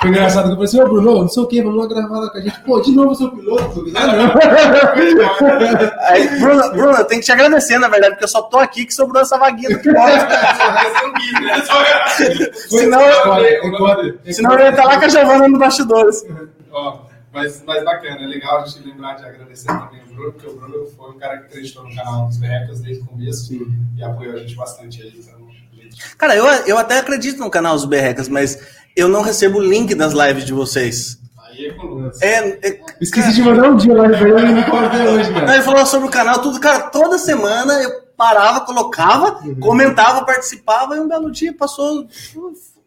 Foi 0.01 0.09
engraçado 0.09 0.45
que 0.45 0.53
eu 0.53 0.55
falei 0.55 0.65
assim, 0.65 0.81
ô 0.81 0.89
Bruno, 0.89 1.21
não 1.21 1.29
sei 1.29 1.43
o 1.43 1.47
que, 1.47 1.63
vamos 1.63 1.79
lá 1.79 1.87
gravar 1.87 2.21
lá 2.21 2.31
com 2.31 2.39
a 2.39 2.41
gente. 2.41 2.59
Pô, 2.61 2.81
de 2.81 2.91
novo 2.91 3.11
eu 3.11 3.15
sou 3.15 3.31
piloto. 3.33 3.85
Não. 3.91 4.01
Aí, 6.09 6.41
Bruno, 6.41 6.71
Bruno, 6.71 6.97
eu 6.97 7.05
tenho 7.05 7.21
que 7.21 7.27
te 7.27 7.33
agradecer, 7.33 7.79
na 7.79 7.89
verdade, 7.89 8.15
porque 8.15 8.25
eu 8.25 8.29
só 8.29 8.41
tô 8.41 8.57
aqui 8.57 8.87
que 8.87 8.95
sobrou 8.95 9.21
essa 9.21 9.37
vaguinha 9.37 9.69
do 9.69 9.79
piloto. 9.79 10.09
senão, 12.71 13.03
eu, 13.03 14.33
senão 14.33 14.55
eu 14.55 14.61
ia 14.61 14.71
estar 14.71 14.85
lá 14.85 14.99
com 14.99 15.05
a 15.05 15.09
Giovana 15.09 15.49
no 15.49 15.59
bastidores. 15.59 16.25
Ó, 16.73 17.10
mas, 17.33 17.63
mas 17.65 17.85
bacana, 17.85 18.23
é 18.23 18.27
legal 18.27 18.63
a 18.63 18.67
gente 18.67 18.87
lembrar 18.87 19.15
de 19.15 19.25
agradecer 19.25 19.67
também 19.67 20.03
o 20.03 20.15
Bruno, 20.15 20.33
porque 20.33 20.47
o 20.49 20.57
Bruno 20.57 20.87
foi 20.97 21.11
um 21.11 21.19
cara 21.19 21.39
que 21.39 21.45
acreditou 21.45 21.89
no 21.89 21.95
canal 21.95 22.27
dos 22.27 22.37
Berrecas 22.39 22.81
desde 22.81 23.03
o 23.03 23.07
começo 23.07 23.47
Sim. 23.47 23.73
e 23.97 24.03
apoiou 24.03 24.35
a 24.35 24.39
gente 24.39 24.57
bastante 24.57 25.03
aí. 25.03 25.15
Então, 25.17 25.49
gente... 25.73 26.17
Cara, 26.17 26.35
eu, 26.35 26.45
eu 26.67 26.77
até 26.77 26.99
acredito 26.99 27.39
no 27.39 27.51
canal 27.51 27.75
dos 27.75 27.85
Berrecas, 27.85 28.29
mas 28.29 28.59
eu 28.97 29.09
não 29.09 29.23
recebo 29.23 29.59
o 29.59 29.63
link 29.63 29.95
das 29.95 30.13
lives 30.13 30.45
de 30.45 30.53
vocês. 30.53 31.19
Aí 31.39 31.67
é 31.67 31.73
coluna. 31.75 32.11
É, 32.21 32.69
é, 32.69 32.81
Esqueci 33.01 33.23
cara, 33.23 33.35
de 33.35 33.43
mandar 33.43 33.71
um 33.71 33.77
dia 33.77 33.95
lá 33.95 34.09
pra 34.09 34.29
ele 34.29 34.53
não 34.53 34.63
pode 34.65 34.97
hoje, 34.97 35.33
cara. 35.33 35.55
Ele 35.55 35.63
falou 35.63 35.87
sobre 35.87 36.09
o 36.09 36.11
canal, 36.11 36.41
tudo, 36.41 36.59
cara, 36.59 36.91
toda 36.91 37.19
semana 37.19 37.75
eu 37.83 38.03
parava, 38.17 38.61
colocava, 38.63 39.41
uhum. 39.43 39.61
comentava, 39.61 40.25
participava, 40.25 40.97
e 40.97 41.01
um 41.01 41.09
belo 41.09 41.31
dia 41.31 41.55
passou. 41.57 42.07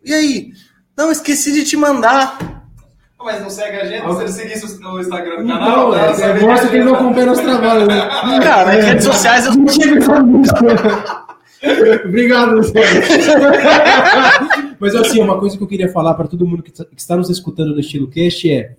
E 0.03 0.13
aí? 0.13 0.51
Não, 0.95 1.11
esqueci 1.11 1.51
de 1.51 1.63
te 1.63 1.75
mandar. 1.75 2.62
Mas 3.23 3.41
não 3.41 3.49
segue 3.49 3.77
a 3.77 3.85
gente? 3.85 4.13
Se 4.13 4.21
ele 4.21 4.31
seguisse 4.31 4.81
no 4.81 4.99
Instagram 4.99 5.43
do 5.43 5.47
canal, 5.47 5.91
não, 5.91 5.95
é, 5.95 6.07
é, 6.07 6.39
mostra 6.41 6.69
que 6.69 6.75
ele 6.75 6.83
não 6.83 6.95
acompanha 6.95 7.25
nosso 7.27 7.41
trabalho, 7.41 7.87
né? 7.87 8.09
Cara, 8.43 8.77
em 8.77 8.83
redes 8.83 9.05
sociais 9.05 9.45
eu 9.45 9.53
não 9.53 9.65
tive 9.65 9.99
Obrigado, 12.05 12.55
Mas 14.79 14.95
assim, 14.95 15.21
uma 15.21 15.39
coisa 15.39 15.57
que 15.57 15.63
eu 15.63 15.67
queria 15.67 15.89
falar 15.89 16.13
para 16.15 16.27
todo 16.27 16.45
mundo 16.45 16.61
que 16.61 16.73
está 16.97 17.15
nos 17.15 17.29
escutando 17.29 17.73
no 17.73 17.79
Estilo 17.79 18.09
Cast 18.09 18.51
é: 18.51 18.75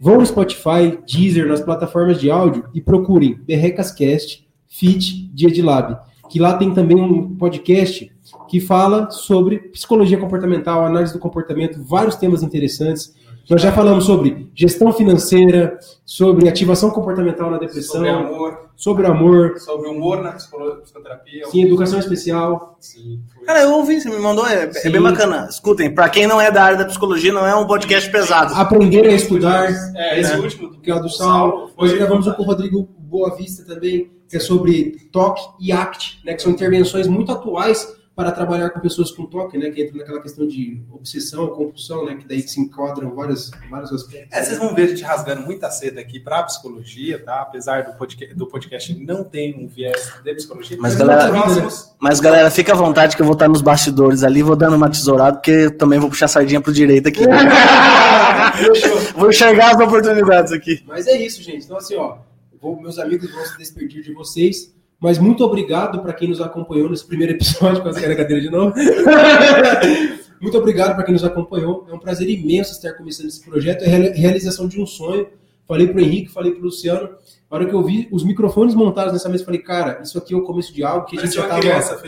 vão 0.00 0.16
no 0.16 0.24
Spotify, 0.24 0.98
Deezer, 1.06 1.46
nas 1.46 1.60
plataformas 1.60 2.18
de 2.18 2.30
áudio 2.30 2.64
e 2.72 2.80
procurem 2.80 3.38
Berrecas 3.46 3.92
Cast, 3.92 4.46
Fit, 4.66 5.30
Dia 5.34 5.50
de 5.50 5.60
Lab. 5.60 5.98
Que 6.30 6.38
lá 6.40 6.56
tem 6.56 6.72
também 6.72 6.96
um 6.96 7.36
podcast 7.36 8.10
que 8.48 8.58
fala 8.60 9.10
sobre 9.10 9.58
psicologia 9.58 10.16
comportamental, 10.16 10.84
análise 10.84 11.12
do 11.12 11.18
comportamento, 11.18 11.82
vários 11.82 12.16
temas 12.16 12.42
interessantes. 12.42 13.14
Nós 13.48 13.60
já 13.60 13.70
falamos 13.70 14.04
sobre 14.04 14.50
gestão 14.54 14.90
financeira, 14.92 15.78
sobre 16.04 16.48
ativação 16.48 16.90
comportamental 16.90 17.50
na 17.50 17.58
depressão, 17.58 17.96
sobre 17.96 18.08
amor, 18.08 18.70
sobre 18.74 19.06
amor, 19.06 19.58
sobre 19.58 19.88
humor 19.88 20.22
na 20.22 20.32
psicoterapia. 20.32 21.46
Sim, 21.46 21.64
educação 21.64 21.98
especial. 21.98 22.76
Sim. 22.80 23.20
Cara, 23.44 23.62
eu 23.62 23.72
ouvi, 23.72 24.00
você 24.00 24.08
me 24.08 24.18
mandou, 24.18 24.46
é, 24.46 24.70
é 24.74 24.88
bem 24.88 25.02
bacana. 25.02 25.46
Escutem, 25.50 25.94
para 25.94 26.08
quem 26.08 26.26
não 26.26 26.40
é 26.40 26.50
da 26.50 26.62
área 26.62 26.78
da 26.78 26.86
psicologia, 26.86 27.32
não 27.32 27.46
é 27.46 27.54
um 27.54 27.66
podcast 27.66 28.10
pesado. 28.10 28.54
Aprender 28.54 29.06
a 29.06 29.12
estudar. 29.12 29.70
É, 29.94 30.20
esse 30.20 30.32
né? 30.32 30.40
último, 30.40 30.80
que 30.80 30.90
é 30.90 30.94
o 30.94 31.00
do 31.00 31.10
Saulo. 31.10 31.70
Hoje 31.76 31.96
gravamos 31.96 32.26
um 32.26 32.32
com 32.32 32.42
o 32.42 32.46
Rodrigo 32.46 32.88
Boa 32.98 33.36
Vista 33.36 33.62
também, 33.62 34.10
que 34.26 34.38
é 34.38 34.40
sobre 34.40 35.08
toque 35.12 35.42
e 35.60 35.70
act, 35.70 36.20
né, 36.24 36.32
que 36.32 36.40
são 36.40 36.50
intervenções 36.50 37.06
muito 37.06 37.30
atuais 37.30 37.86
para 38.14 38.30
trabalhar 38.30 38.70
com 38.70 38.78
pessoas 38.78 39.10
com 39.10 39.26
toque, 39.26 39.58
né, 39.58 39.70
que 39.70 39.82
entra 39.82 39.98
naquela 39.98 40.22
questão 40.22 40.46
de 40.46 40.80
obsessão, 40.92 41.48
compulsão, 41.48 42.04
né, 42.06 42.14
que 42.14 42.28
daí 42.28 42.40
se 42.46 42.60
enquadram 42.60 43.12
vários, 43.12 43.50
vários 43.68 43.92
aspectos. 43.92 44.28
É, 44.30 44.42
vocês 44.42 44.58
vão 44.58 44.72
ver 44.72 44.82
a 44.82 44.86
gente 44.86 45.02
rasgando 45.02 45.42
muita 45.42 45.68
seda 45.70 46.00
aqui 46.00 46.20
para 46.20 46.38
a 46.38 46.42
psicologia, 46.44 47.18
tá? 47.18 47.40
Apesar 47.40 47.82
do 47.82 47.94
podcast, 47.94 48.34
do 48.34 48.46
podcast 48.46 49.04
não 49.04 49.24
ter 49.24 49.56
um 49.56 49.66
viés 49.66 50.12
de 50.22 50.34
psicologia. 50.34 50.76
Mas, 50.80 50.94
galera, 50.94 51.28
próximos... 51.28 51.94
mas 51.98 52.20
galera, 52.20 52.50
fica 52.50 52.72
à 52.72 52.76
vontade 52.76 53.16
que 53.16 53.22
eu 53.22 53.26
vou 53.26 53.34
estar 53.34 53.48
nos 53.48 53.60
bastidores 53.60 54.22
ali, 54.22 54.42
vou 54.42 54.54
dando 54.54 54.76
uma 54.76 54.88
tesourada, 54.88 55.38
porque 55.38 55.70
também 55.70 55.98
vou 55.98 56.08
puxar 56.08 56.26
a 56.26 56.28
sardinha 56.28 56.60
pro 56.60 56.72
direito 56.72 57.08
aqui. 57.08 57.24
vou 59.16 59.28
enxergar 59.28 59.74
as 59.74 59.80
oportunidades 59.80 60.52
aqui. 60.52 60.84
Mas 60.86 61.08
é 61.08 61.16
isso, 61.16 61.42
gente. 61.42 61.64
Então, 61.64 61.78
assim, 61.78 61.96
ó, 61.96 62.18
vou, 62.60 62.80
meus 62.80 62.98
amigos 62.98 63.28
vão 63.32 63.44
se 63.44 63.58
despedir 63.58 64.04
de 64.04 64.12
vocês. 64.12 64.73
Mas 65.00 65.18
muito 65.18 65.44
obrigado 65.44 66.00
para 66.00 66.12
quem 66.12 66.28
nos 66.28 66.40
acompanhou 66.40 66.88
nesse 66.88 67.06
primeiro 67.06 67.32
episódio, 67.32 67.80
quase 67.82 67.98
que 67.98 68.04
era 68.04 68.16
cadeira 68.16 68.40
de 68.40 68.50
novo. 68.50 68.74
muito 70.40 70.58
obrigado 70.58 70.94
para 70.94 71.04
quem 71.04 71.12
nos 71.12 71.24
acompanhou. 71.24 71.86
É 71.90 71.94
um 71.94 71.98
prazer 71.98 72.28
imenso 72.28 72.72
estar 72.72 72.92
começando 72.94 73.26
esse 73.26 73.44
projeto. 73.44 73.82
É 73.82 73.94
a 73.94 74.12
realização 74.14 74.66
de 74.68 74.80
um 74.80 74.86
sonho. 74.86 75.26
Falei 75.66 75.86
para 75.86 75.96
o 75.96 76.00
Henrique, 76.00 76.30
falei 76.30 76.52
para 76.52 76.60
o 76.60 76.64
Luciano. 76.64 77.10
A 77.50 77.56
hora 77.56 77.66
que 77.66 77.74
eu 77.74 77.82
vi 77.82 78.08
os 78.10 78.24
microfones 78.24 78.74
montados 78.74 79.12
nessa 79.12 79.28
mesa, 79.28 79.44
falei, 79.44 79.60
cara, 79.60 80.00
isso 80.02 80.18
aqui 80.18 80.34
é 80.34 80.36
o 80.36 80.42
começo 80.42 80.74
de 80.74 80.82
algo 80.82 81.06
que 81.06 81.18
a 81.18 81.22
gente 81.22 81.34
já 81.34 81.42
estava. 81.42 81.60
Criança, 81.60 82.02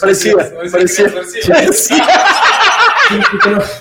parecia, 0.00 0.36
parecia, 0.70 1.10
parecia. 1.10 1.46
parecia. 1.46 1.96
porque, 3.30 3.50
nós, 3.50 3.80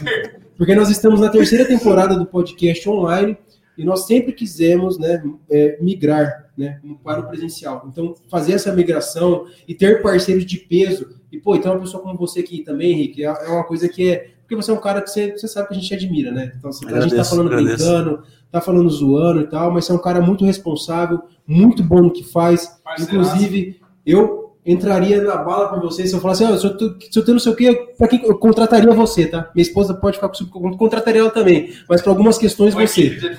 porque 0.57 0.75
nós 0.75 0.89
estamos 0.89 1.19
na 1.21 1.29
terceira 1.29 1.65
temporada 1.65 2.15
do 2.15 2.25
podcast 2.25 2.87
online 2.89 3.37
e 3.77 3.83
nós 3.83 4.05
sempre 4.05 4.33
quisemos 4.33 4.97
né, 4.97 5.23
é, 5.49 5.77
migrar 5.81 6.49
né, 6.57 6.79
para 7.03 7.21
o 7.21 7.27
presencial. 7.27 7.85
Então, 7.89 8.15
fazer 8.29 8.53
essa 8.53 8.71
migração 8.71 9.45
e 9.67 9.73
ter 9.73 10.01
parceiros 10.01 10.45
de 10.45 10.57
peso. 10.57 11.19
E, 11.31 11.37
pô, 11.37 11.55
então 11.55 11.73
uma 11.73 11.81
pessoa 11.81 12.01
como 12.01 12.17
você 12.17 12.39
aqui 12.39 12.63
também, 12.63 12.93
Henrique, 12.93 13.23
é, 13.23 13.27
é 13.27 13.49
uma 13.49 13.63
coisa 13.63 13.89
que 13.89 14.09
é. 14.09 14.31
Porque 14.41 14.55
você 14.55 14.69
é 14.69 14.73
um 14.73 14.79
cara 14.79 15.01
que 15.01 15.09
você, 15.09 15.31
você 15.31 15.47
sabe 15.47 15.69
que 15.69 15.73
a 15.73 15.77
gente 15.77 15.93
admira, 15.93 16.31
né? 16.31 16.53
Então, 16.55 16.69
assim, 16.69 16.85
agradeço, 16.85 17.07
a 17.07 17.09
gente 17.09 17.17
tá 17.17 17.29
falando 17.29 17.47
agradeço. 17.47 17.77
brincando, 17.77 18.23
tá 18.51 18.61
falando 18.61 18.89
zoando 18.89 19.41
e 19.41 19.47
tal, 19.47 19.71
mas 19.71 19.85
você 19.85 19.91
é 19.91 19.95
um 19.95 20.01
cara 20.01 20.21
muito 20.21 20.45
responsável, 20.45 21.19
muito 21.47 21.83
bom 21.83 22.01
no 22.03 22.13
que 22.13 22.23
faz. 22.23 22.79
Inclusive, 22.99 23.81
eu 24.05 24.44
entraria 24.65 25.21
na 25.21 25.37
bala 25.37 25.69
com 25.69 25.79
você 25.79 26.07
se 26.07 26.13
eu 26.13 26.19
falasse, 26.19 26.43
oh, 26.43 26.57
se, 26.57 26.65
eu 26.65 26.75
tô, 26.75 26.95
se 26.99 27.19
eu 27.19 27.23
tenho 27.23 27.35
não 27.35 27.39
sei 27.39 27.51
o 27.51 27.55
que, 27.55 27.73
para 27.97 28.07
quem 28.07 28.25
eu 28.25 28.37
contrataria 28.37 28.91
você, 28.91 29.27
tá? 29.27 29.49
Minha 29.53 29.61
esposa 29.61 29.93
pode 29.93 30.17
ficar 30.17 30.29
com 30.29 30.75
contrataria 30.75 31.21
ela 31.21 31.29
também, 31.29 31.71
mas 31.87 32.01
para 32.01 32.11
algumas 32.11 32.37
questões 32.37 32.73
você. 32.73 33.15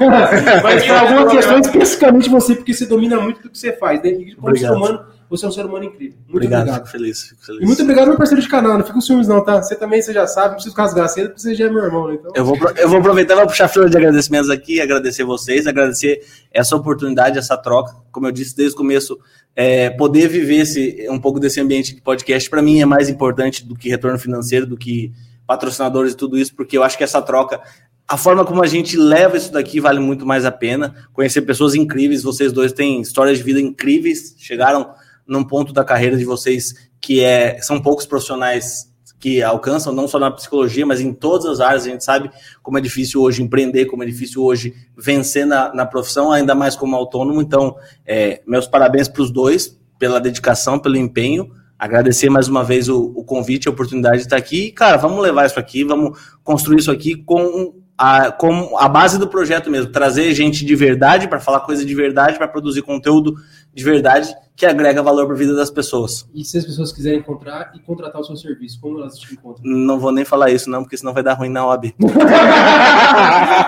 mas 0.62 0.84
para 0.84 1.00
algumas 1.00 1.32
questões 1.32 1.66
especificamente 1.66 2.30
você, 2.30 2.54
porque 2.54 2.72
você 2.72 2.86
domina 2.86 3.20
muito 3.20 3.42
do 3.42 3.50
que 3.50 3.58
você 3.58 3.72
faz, 3.72 4.00
né? 4.02 4.10
E 4.10 4.34
como 4.36 4.56
ser 4.56 4.70
humano, 4.70 5.00
você 5.28 5.44
é 5.44 5.48
um 5.48 5.52
ser 5.52 5.66
humano 5.66 5.84
incrível. 5.84 6.16
Muito 6.18 6.36
obrigado. 6.36 6.60
obrigado. 6.62 6.86
Fico 6.86 6.98
feliz, 6.98 7.22
fico 7.22 7.44
feliz. 7.44 7.62
E 7.62 7.66
muito 7.66 7.82
obrigado, 7.82 8.08
meu 8.08 8.16
parceiro 8.16 8.42
de 8.42 8.48
canal. 8.48 8.74
Não 8.74 8.80
fica 8.80 8.94
com 8.94 9.00
ciúmes, 9.00 9.26
não, 9.26 9.42
tá? 9.44 9.62
Você 9.62 9.74
também, 9.74 10.00
você 10.00 10.12
já 10.12 10.26
sabe, 10.26 10.48
não 10.48 10.54
precisa 10.54 10.76
rasgar 10.76 11.08
cedo, 11.08 11.28
porque 11.28 11.40
você 11.40 11.54
já 11.54 11.66
é 11.66 11.70
meu 11.70 11.84
irmão, 11.84 12.12
então. 12.12 12.30
Eu 12.34 12.44
vou, 12.44 12.56
eu 12.76 12.88
vou 12.88 12.98
aproveitar 12.98 13.34
e 13.34 13.36
vou 13.36 13.46
puxar 13.46 13.64
a 13.64 13.68
fila 13.68 13.90
de 13.90 13.96
agradecimentos 13.96 14.50
aqui, 14.50 14.80
agradecer 14.80 15.24
vocês, 15.24 15.66
agradecer 15.66 16.24
essa 16.52 16.76
oportunidade, 16.76 17.38
essa 17.38 17.56
troca. 17.56 17.94
Como 18.12 18.26
eu 18.26 18.32
disse 18.32 18.56
desde 18.56 18.74
o 18.74 18.78
começo, 18.78 19.18
é, 19.54 19.90
poder 19.90 20.28
viver 20.28 20.58
esse, 20.58 21.06
um 21.10 21.18
pouco 21.18 21.40
desse 21.40 21.60
ambiente 21.60 21.94
de 21.94 22.00
podcast, 22.02 22.48
para 22.48 22.62
mim, 22.62 22.80
é 22.80 22.86
mais 22.86 23.08
importante 23.08 23.64
do 23.64 23.74
que 23.74 23.88
retorno 23.88 24.18
financeiro, 24.18 24.66
do 24.66 24.76
que 24.76 25.12
patrocinadores 25.46 26.12
e 26.12 26.16
tudo 26.16 26.36
isso, 26.36 26.54
porque 26.54 26.76
eu 26.76 26.82
acho 26.82 26.98
que 26.98 27.04
essa 27.04 27.22
troca, 27.22 27.60
a 28.06 28.16
forma 28.16 28.44
como 28.44 28.62
a 28.62 28.66
gente 28.66 28.96
leva 28.96 29.36
isso 29.36 29.52
daqui 29.52 29.80
vale 29.80 29.98
muito 29.98 30.26
mais 30.26 30.44
a 30.44 30.52
pena. 30.52 30.94
Conhecer 31.12 31.42
pessoas 31.42 31.74
incríveis, 31.74 32.22
vocês 32.22 32.52
dois 32.52 32.72
têm 32.72 33.00
histórias 33.00 33.38
de 33.38 33.44
vida 33.44 33.60
incríveis, 33.60 34.34
chegaram 34.38 34.90
num 35.26 35.44
ponto 35.44 35.72
da 35.72 35.84
carreira 35.84 36.16
de 36.16 36.24
vocês 36.24 36.74
que 37.00 37.22
é, 37.22 37.60
são 37.60 37.80
poucos 37.80 38.06
profissionais 38.06 38.92
que 39.18 39.42
alcançam, 39.42 39.92
não 39.92 40.06
só 40.06 40.18
na 40.18 40.30
psicologia, 40.30 40.84
mas 40.84 41.00
em 41.00 41.12
todas 41.12 41.46
as 41.46 41.60
áreas. 41.60 41.86
A 41.86 41.88
gente 41.88 42.04
sabe 42.04 42.30
como 42.62 42.78
é 42.78 42.80
difícil 42.80 43.22
hoje 43.22 43.42
empreender, 43.42 43.86
como 43.86 44.02
é 44.02 44.06
difícil 44.06 44.42
hoje 44.42 44.74
vencer 44.96 45.46
na, 45.46 45.72
na 45.74 45.86
profissão, 45.86 46.30
ainda 46.30 46.54
mais 46.54 46.76
como 46.76 46.94
autônomo. 46.94 47.40
Então, 47.40 47.76
é, 48.06 48.42
meus 48.46 48.66
parabéns 48.66 49.08
para 49.08 49.22
os 49.22 49.30
dois 49.30 49.78
pela 49.98 50.20
dedicação, 50.20 50.78
pelo 50.78 50.96
empenho. 50.96 51.50
Agradecer 51.78 52.30
mais 52.30 52.48
uma 52.48 52.62
vez 52.62 52.88
o, 52.88 53.12
o 53.16 53.24
convite, 53.24 53.68
a 53.68 53.70
oportunidade 53.70 54.18
de 54.18 54.22
estar 54.22 54.36
aqui. 54.36 54.66
E, 54.66 54.72
cara, 54.72 54.96
vamos 54.96 55.20
levar 55.22 55.46
isso 55.46 55.58
aqui, 55.58 55.84
vamos 55.84 56.18
construir 56.42 56.78
isso 56.78 56.90
aqui 56.90 57.16
com 57.16 57.74
a, 57.98 58.30
com 58.30 58.76
a 58.78 58.88
base 58.88 59.18
do 59.18 59.26
projeto 59.26 59.70
mesmo, 59.70 59.90
trazer 59.90 60.32
gente 60.34 60.64
de 60.64 60.74
verdade 60.74 61.28
para 61.28 61.40
falar 61.40 61.60
coisa 61.60 61.84
de 61.84 61.94
verdade, 61.94 62.36
para 62.36 62.46
produzir 62.46 62.82
conteúdo 62.82 63.36
de 63.74 63.82
verdade 63.82 64.34
que 64.56 64.64
agrega 64.64 65.02
valor 65.02 65.26
para 65.26 65.34
a 65.34 65.38
vida 65.38 65.54
das 65.54 65.70
pessoas. 65.70 66.26
E 66.34 66.42
se 66.42 66.56
as 66.56 66.64
pessoas 66.64 66.90
quiserem 66.90 67.18
encontrar 67.18 67.72
e 67.74 67.78
contratar 67.78 68.22
o 68.22 68.24
seu 68.24 68.36
serviço, 68.36 68.80
como 68.80 68.98
elas 68.98 69.18
te 69.18 69.34
encontram? 69.34 69.62
Não 69.64 70.00
vou 70.00 70.10
nem 70.10 70.24
falar 70.24 70.50
isso, 70.50 70.70
não, 70.70 70.82
porque 70.82 70.96
senão 70.96 71.12
vai 71.12 71.22
dar 71.22 71.34
ruim 71.34 71.50
na 71.50 71.66
OAB. 71.66 71.94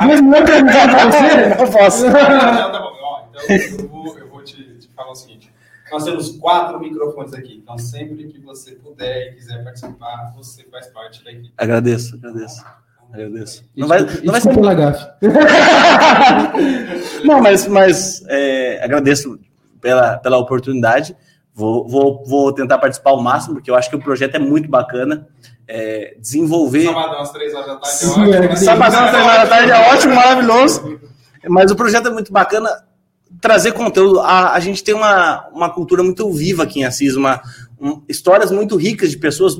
Mas 0.06 0.22
não 0.22 0.34
é 0.34 0.42
para 0.42 1.10
você? 1.10 1.48
Não 1.58 1.70
posso. 1.70 2.06
Não, 2.06 2.12
tá 2.12 2.80
bom. 2.80 2.92
Ó, 3.02 3.24
então 3.28 3.42
eu 3.56 3.88
vou, 3.88 4.18
eu 4.18 4.28
vou 4.28 4.42
te, 4.42 4.62
te 4.78 4.88
falar 4.96 5.12
o 5.12 5.14
seguinte. 5.14 5.52
Nós 5.92 6.04
temos 6.04 6.30
quatro 6.38 6.80
microfones 6.80 7.34
aqui, 7.34 7.60
então 7.62 7.76
sempre 7.78 8.26
que 8.26 8.40
você 8.40 8.72
puder 8.72 9.32
e 9.32 9.36
quiser 9.36 9.62
participar, 9.64 10.32
você 10.36 10.64
faz 10.70 10.86
parte 10.88 11.24
da 11.24 11.30
equipe. 11.30 11.52
Agradeço, 11.56 12.16
agradeço. 12.16 12.62
Agradeço. 13.10 13.64
Não 13.74 13.88
vai, 13.88 14.00
não 14.00 14.32
vai 14.32 14.40
ser 14.40 14.52
não, 17.24 17.40
mas, 17.40 17.66
mas 17.66 18.22
é, 18.28 18.84
agradeço 18.84 19.37
pela, 19.80 20.16
pela 20.18 20.38
oportunidade. 20.38 21.16
Vou, 21.54 21.88
vou, 21.88 22.24
vou 22.24 22.52
tentar 22.52 22.78
participar 22.78 23.10
ao 23.10 23.20
máximo, 23.20 23.54
porque 23.54 23.70
eu 23.70 23.74
acho 23.74 23.90
que 23.90 23.96
o 23.96 23.98
projeto 23.98 24.36
é 24.36 24.38
muito 24.38 24.68
bacana. 24.68 25.26
É, 25.66 26.16
desenvolver. 26.18 26.84
Sabadão 26.84 27.20
às 27.20 27.32
três 27.32 27.52
horas 27.52 27.66
da 27.66 27.76
tarde 27.76 28.04
é 28.04 28.08
ótimo. 28.08 28.34
É, 28.34 28.56
Sabadão 28.56 29.04
às 29.04 29.10
três 29.10 29.26
horas 29.26 29.38
da 29.38 29.46
tarde 29.46 29.70
é 29.70 29.92
ótimo, 29.92 30.14
maravilhoso. 30.14 31.00
Mas 31.48 31.70
o 31.70 31.76
projeto 31.76 32.08
é 32.08 32.10
muito 32.10 32.32
bacana. 32.32 32.70
Trazer 33.40 33.72
conteúdo. 33.72 34.20
A, 34.20 34.54
a 34.54 34.60
gente 34.60 34.82
tem 34.82 34.94
uma, 34.94 35.48
uma 35.52 35.68
cultura 35.68 36.02
muito 36.02 36.30
viva 36.32 36.62
aqui 36.62 36.80
em 36.80 36.84
Assis, 36.84 37.16
uma, 37.16 37.42
um, 37.80 38.02
histórias 38.08 38.50
muito 38.50 38.76
ricas 38.76 39.10
de 39.10 39.18
pessoas 39.18 39.54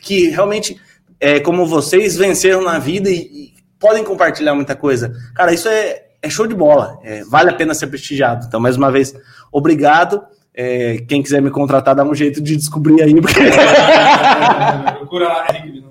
que 0.00 0.28
realmente, 0.28 0.80
é, 1.18 1.40
como 1.40 1.66
vocês, 1.66 2.16
venceram 2.16 2.62
na 2.62 2.78
vida 2.78 3.10
e, 3.10 3.16
e 3.16 3.54
podem 3.78 4.04
compartilhar 4.04 4.54
muita 4.54 4.76
coisa. 4.76 5.12
Cara, 5.34 5.52
isso 5.52 5.68
é, 5.68 6.09
é 6.22 6.30
show 6.30 6.46
de 6.46 6.54
bola. 6.54 6.98
É, 7.02 7.24
vale 7.24 7.50
a 7.50 7.54
pena 7.54 7.74
ser 7.74 7.86
prestigiado. 7.86 8.46
Então, 8.46 8.60
mais 8.60 8.76
uma 8.76 8.90
vez, 8.90 9.14
obrigado. 9.50 10.22
É, 10.54 10.98
quem 11.08 11.22
quiser 11.22 11.40
me 11.40 11.50
contratar, 11.50 11.94
dá 11.94 12.04
um 12.04 12.14
jeito 12.14 12.40
de 12.40 12.56
descobrir 12.56 13.02
aí. 13.02 13.20
Porque... 13.20 13.40
Procura 14.98 15.28
lá, 15.28 15.46
Henrique. 15.54 15.90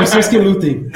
Vocês 0.00 0.28
que 0.28 0.38
lutem. 0.38 0.90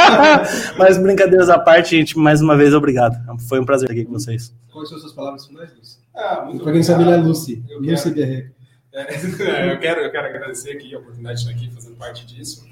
Mas 0.76 0.98
brincadeiras 0.98 1.48
à 1.48 1.58
parte, 1.58 1.96
gente, 1.96 2.18
mais 2.18 2.40
uma 2.40 2.56
vez, 2.56 2.74
obrigado. 2.74 3.16
Foi 3.48 3.58
um 3.60 3.64
prazer 3.64 3.90
estar 3.90 4.00
aqui 4.00 4.04
com 4.04 4.12
vocês. 4.12 4.54
Quais 4.70 4.88
são 4.88 4.96
as 4.96 5.02
suas 5.02 5.14
palavras 5.14 5.46
finais, 5.46 5.70
Lucy? 5.76 5.98
Ah, 6.14 6.42
muito 6.44 6.62
Pra 6.62 6.72
quem 6.72 6.82
sabe, 6.82 7.02
ele 7.02 7.12
é 7.12 7.16
Lucy. 7.16 7.64
Eu 7.68 7.80
Lucy 7.80 8.10
Berreca. 8.10 8.52
É, 8.94 9.72
eu, 9.72 9.80
quero, 9.80 10.02
eu 10.02 10.12
quero 10.12 10.26
agradecer 10.26 10.72
aqui 10.72 10.94
a 10.94 10.98
oportunidade 10.98 11.42
de 11.42 11.48
estar 11.48 11.58
aqui 11.58 11.74
fazendo 11.74 11.96
parte 11.96 12.26
disso. 12.26 12.62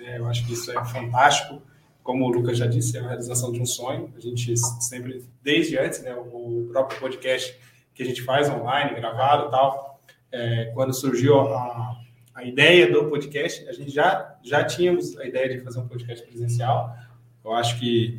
É, 0.00 0.16
eu 0.16 0.26
acho 0.26 0.46
que 0.46 0.54
isso 0.54 0.70
é 0.70 0.82
fantástico. 0.86 1.60
Como 2.08 2.24
o 2.24 2.30
Lucas 2.30 2.56
já 2.56 2.66
disse, 2.66 2.96
é 2.96 3.00
a 3.00 3.06
realização 3.06 3.52
de 3.52 3.60
um 3.60 3.66
sonho. 3.66 4.10
A 4.16 4.18
gente 4.18 4.56
sempre, 4.56 5.28
desde 5.42 5.76
antes, 5.78 6.00
né, 6.00 6.14
o 6.14 6.66
próprio 6.72 6.98
podcast 6.98 7.54
que 7.94 8.02
a 8.02 8.06
gente 8.06 8.22
faz 8.22 8.48
online, 8.48 8.94
gravado 8.94 9.48
e 9.48 9.50
tal, 9.50 10.00
é, 10.32 10.70
quando 10.72 10.94
surgiu 10.94 11.38
a, 11.38 12.00
a 12.34 12.44
ideia 12.44 12.90
do 12.90 13.10
podcast, 13.10 13.68
a 13.68 13.74
gente 13.74 13.90
já, 13.90 14.38
já 14.42 14.64
tínhamos 14.64 15.18
a 15.18 15.26
ideia 15.26 15.50
de 15.50 15.60
fazer 15.62 15.80
um 15.80 15.86
podcast 15.86 16.26
presencial. 16.26 16.96
Eu 17.44 17.52
acho 17.52 17.78
que 17.78 18.18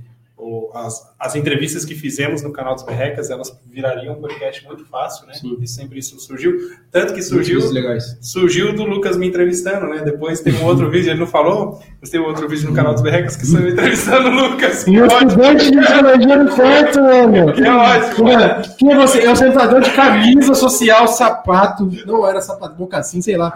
as, 0.73 1.13
as 1.19 1.35
entrevistas 1.35 1.83
que 1.83 1.95
fizemos 1.95 2.41
no 2.41 2.51
canal 2.51 2.73
dos 2.73 2.83
Berrecas, 2.83 3.29
elas 3.29 3.57
virariam 3.65 4.15
um 4.15 4.21
podcast 4.21 4.65
muito 4.65 4.85
fácil, 4.85 5.27
né? 5.27 5.33
Sim. 5.33 5.57
E 5.59 5.67
sempre 5.67 5.99
isso 5.99 6.19
surgiu. 6.19 6.57
Tanto 6.91 7.13
que 7.13 7.21
surgiu 7.21 7.59
surgiu 8.21 8.73
do 8.73 8.83
Lucas 8.83 9.17
me 9.17 9.27
entrevistando, 9.27 9.87
né? 9.87 10.01
Depois 10.03 10.39
teve 10.39 10.63
um 10.63 10.65
outro 10.65 10.89
vídeo, 10.91 11.11
ele 11.11 11.19
não 11.19 11.27
falou, 11.27 11.81
mas 11.99 12.09
teve 12.09 12.23
um 12.23 12.27
outro 12.27 12.47
vídeo 12.47 12.69
no 12.69 12.75
canal 12.75 12.93
dos 12.93 13.03
Berrecas 13.03 13.35
que 13.35 13.45
saiu 13.45 13.69
entrevistando 13.69 14.29
o 14.29 14.31
Lucas. 14.31 14.85
Meu 14.87 15.05
ótimo, 15.05 15.27
estudante 15.27 15.71
de 15.71 15.77
biologia 15.77 16.43
no 16.43 16.55
quarto, 16.55 17.01
mano. 17.01 17.53
que 17.53 17.63
ótimo. 17.63 18.23
Mano, 18.25 18.63
Quem 18.77 18.91
é 18.91 18.95
você? 18.95 19.19
É 19.19 19.31
o 19.31 19.35
sentador 19.35 19.81
de 19.81 19.91
camisa 19.91 20.53
social, 20.53 21.07
sapato. 21.07 21.89
Não 22.05 22.25
era 22.25 22.41
sapato, 22.41 22.79
mocassim, 22.79 23.21
sei 23.21 23.35
lá. 23.35 23.53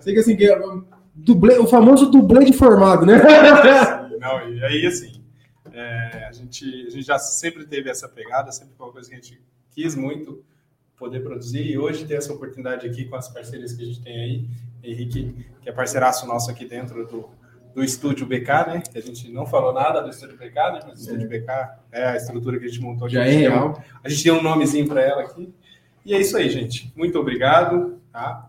Sei 0.00 0.14
que 0.14 0.20
assim, 0.20 0.34
que 0.34 0.46
é 0.46 0.58
o 0.58 0.82
dublê, 1.14 1.58
o 1.58 1.66
famoso 1.66 2.06
dublê 2.06 2.44
de 2.44 2.52
formado, 2.52 3.04
né? 3.04 3.22
Não, 4.20 4.48
e 4.48 4.64
aí 4.64 4.86
assim, 4.86 5.11
é, 5.72 6.26
a, 6.28 6.32
gente, 6.32 6.64
a 6.86 6.90
gente 6.90 7.02
já 7.02 7.18
sempre 7.18 7.66
teve 7.66 7.90
essa 7.90 8.08
pegada, 8.08 8.52
sempre 8.52 8.74
foi 8.76 8.86
uma 8.86 8.92
coisa 8.92 9.08
que 9.08 9.14
a 9.14 9.18
gente 9.18 9.40
quis 9.70 9.94
muito 9.94 10.44
poder 10.96 11.20
produzir 11.20 11.62
e 11.62 11.76
hoje 11.78 12.04
ter 12.04 12.14
essa 12.14 12.32
oportunidade 12.32 12.86
aqui 12.86 13.04
com 13.06 13.16
as 13.16 13.28
parcerias 13.28 13.72
que 13.72 13.82
a 13.82 13.86
gente 13.86 14.00
tem 14.02 14.20
aí. 14.20 14.48
Henrique, 14.84 15.46
que 15.62 15.68
é 15.68 15.72
parceiraço 15.72 16.26
nosso 16.26 16.50
aqui 16.50 16.64
dentro 16.64 17.06
do, 17.06 17.28
do 17.74 17.84
estúdio 17.84 18.26
BK, 18.26 18.48
né? 18.66 18.82
Que 18.90 18.98
a 18.98 19.02
gente 19.02 19.30
não 19.30 19.46
falou 19.46 19.72
nada 19.72 20.00
do 20.00 20.10
estúdio 20.10 20.36
BK, 20.36 20.54
né? 20.54 20.80
Mas 20.86 20.98
o 20.98 21.02
estúdio 21.02 21.28
BK 21.28 21.48
é 21.92 22.04
a 22.08 22.16
estrutura 22.16 22.58
que 22.58 22.64
a 22.64 22.68
gente 22.68 22.80
montou. 22.80 23.08
Já 23.08 23.22
a 23.22 23.26
é 23.26 23.30
real. 23.30 23.82
A 24.02 24.08
gente 24.08 24.24
deu 24.24 24.34
um 24.34 24.42
nomezinho 24.42 24.88
para 24.88 25.00
ela 25.00 25.22
aqui. 25.22 25.52
E 26.04 26.14
é 26.14 26.20
isso 26.20 26.36
aí, 26.36 26.50
gente. 26.50 26.92
Muito 26.96 27.18
obrigado. 27.18 28.00
Tá? 28.12 28.48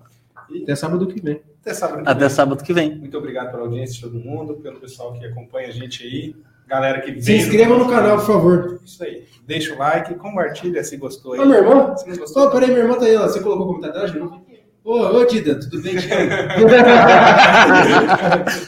E 0.49 0.63
Até 0.63 0.75
sábado 0.75 1.07
que 1.07 1.21
vem. 1.21 1.41
até 1.61 1.73
sábado. 1.73 2.03
que 2.03 2.09
Até 2.09 2.19
vem. 2.19 2.29
sábado 2.29 2.63
que 2.63 2.73
vem. 2.73 2.95
Muito 2.97 3.17
obrigado 3.17 3.51
pela 3.51 3.63
audiência 3.63 3.95
de 3.95 4.01
todo 4.01 4.19
mundo, 4.19 4.55
pelo 4.55 4.79
pessoal 4.79 5.13
que 5.13 5.25
acompanha 5.25 5.67
a 5.67 5.71
gente 5.71 6.03
aí. 6.03 6.35
Galera 6.67 7.01
que 7.01 7.21
Se 7.21 7.35
inscreva 7.35 7.77
no 7.77 7.87
canal, 7.87 8.17
por 8.17 8.25
favor. 8.25 8.79
Isso 8.83 9.03
aí. 9.03 9.25
Deixa 9.45 9.73
o 9.75 9.77
like, 9.77 10.15
compartilha 10.15 10.83
se 10.83 10.97
gostou 10.97 11.33
aí. 11.33 11.39
Ô, 11.39 11.45
meu 11.45 11.57
irmão? 11.57 11.95
Se 11.97 12.07
não 12.09 12.17
gostou, 12.17 12.47
Ô, 12.47 12.51
peraí, 12.51 12.69
minha 12.69 12.79
irmã 12.81 12.97
tá 12.97 13.05
aí, 13.05 13.15
ó. 13.15 13.23
Você 13.27 13.41
colocou 13.41 13.67
comentário 13.67 14.13
dela? 14.13 14.41
Ô, 14.83 14.99
ô, 14.99 15.25
Dida, 15.25 15.59
tudo 15.59 15.81
bem? 15.81 15.95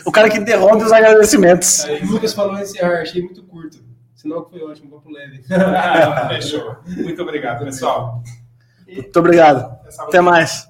O 0.05 0.11
cara 0.11 0.29
que 0.29 0.37
interrompe 0.37 0.83
os 0.83 0.91
agradecimentos. 0.91 1.85
aí. 1.85 2.03
O 2.03 2.11
Lucas 2.11 2.33
falou 2.33 2.57
encerrar, 2.57 3.01
achei 3.01 3.21
muito 3.21 3.43
curto. 3.43 3.77
Sinal 4.15 4.45
que 4.45 4.57
foi 4.57 4.67
ótimo, 4.67 5.01
pro 5.01 5.11
leve. 5.11 5.43
Ah, 5.51 6.27
Fechou. 6.33 6.77
Muito 6.87 7.21
obrigado, 7.21 7.63
pessoal. 7.65 8.23
Muito 8.87 9.19
obrigado. 9.19 9.77
Até 9.99 10.21
mais. 10.21 10.67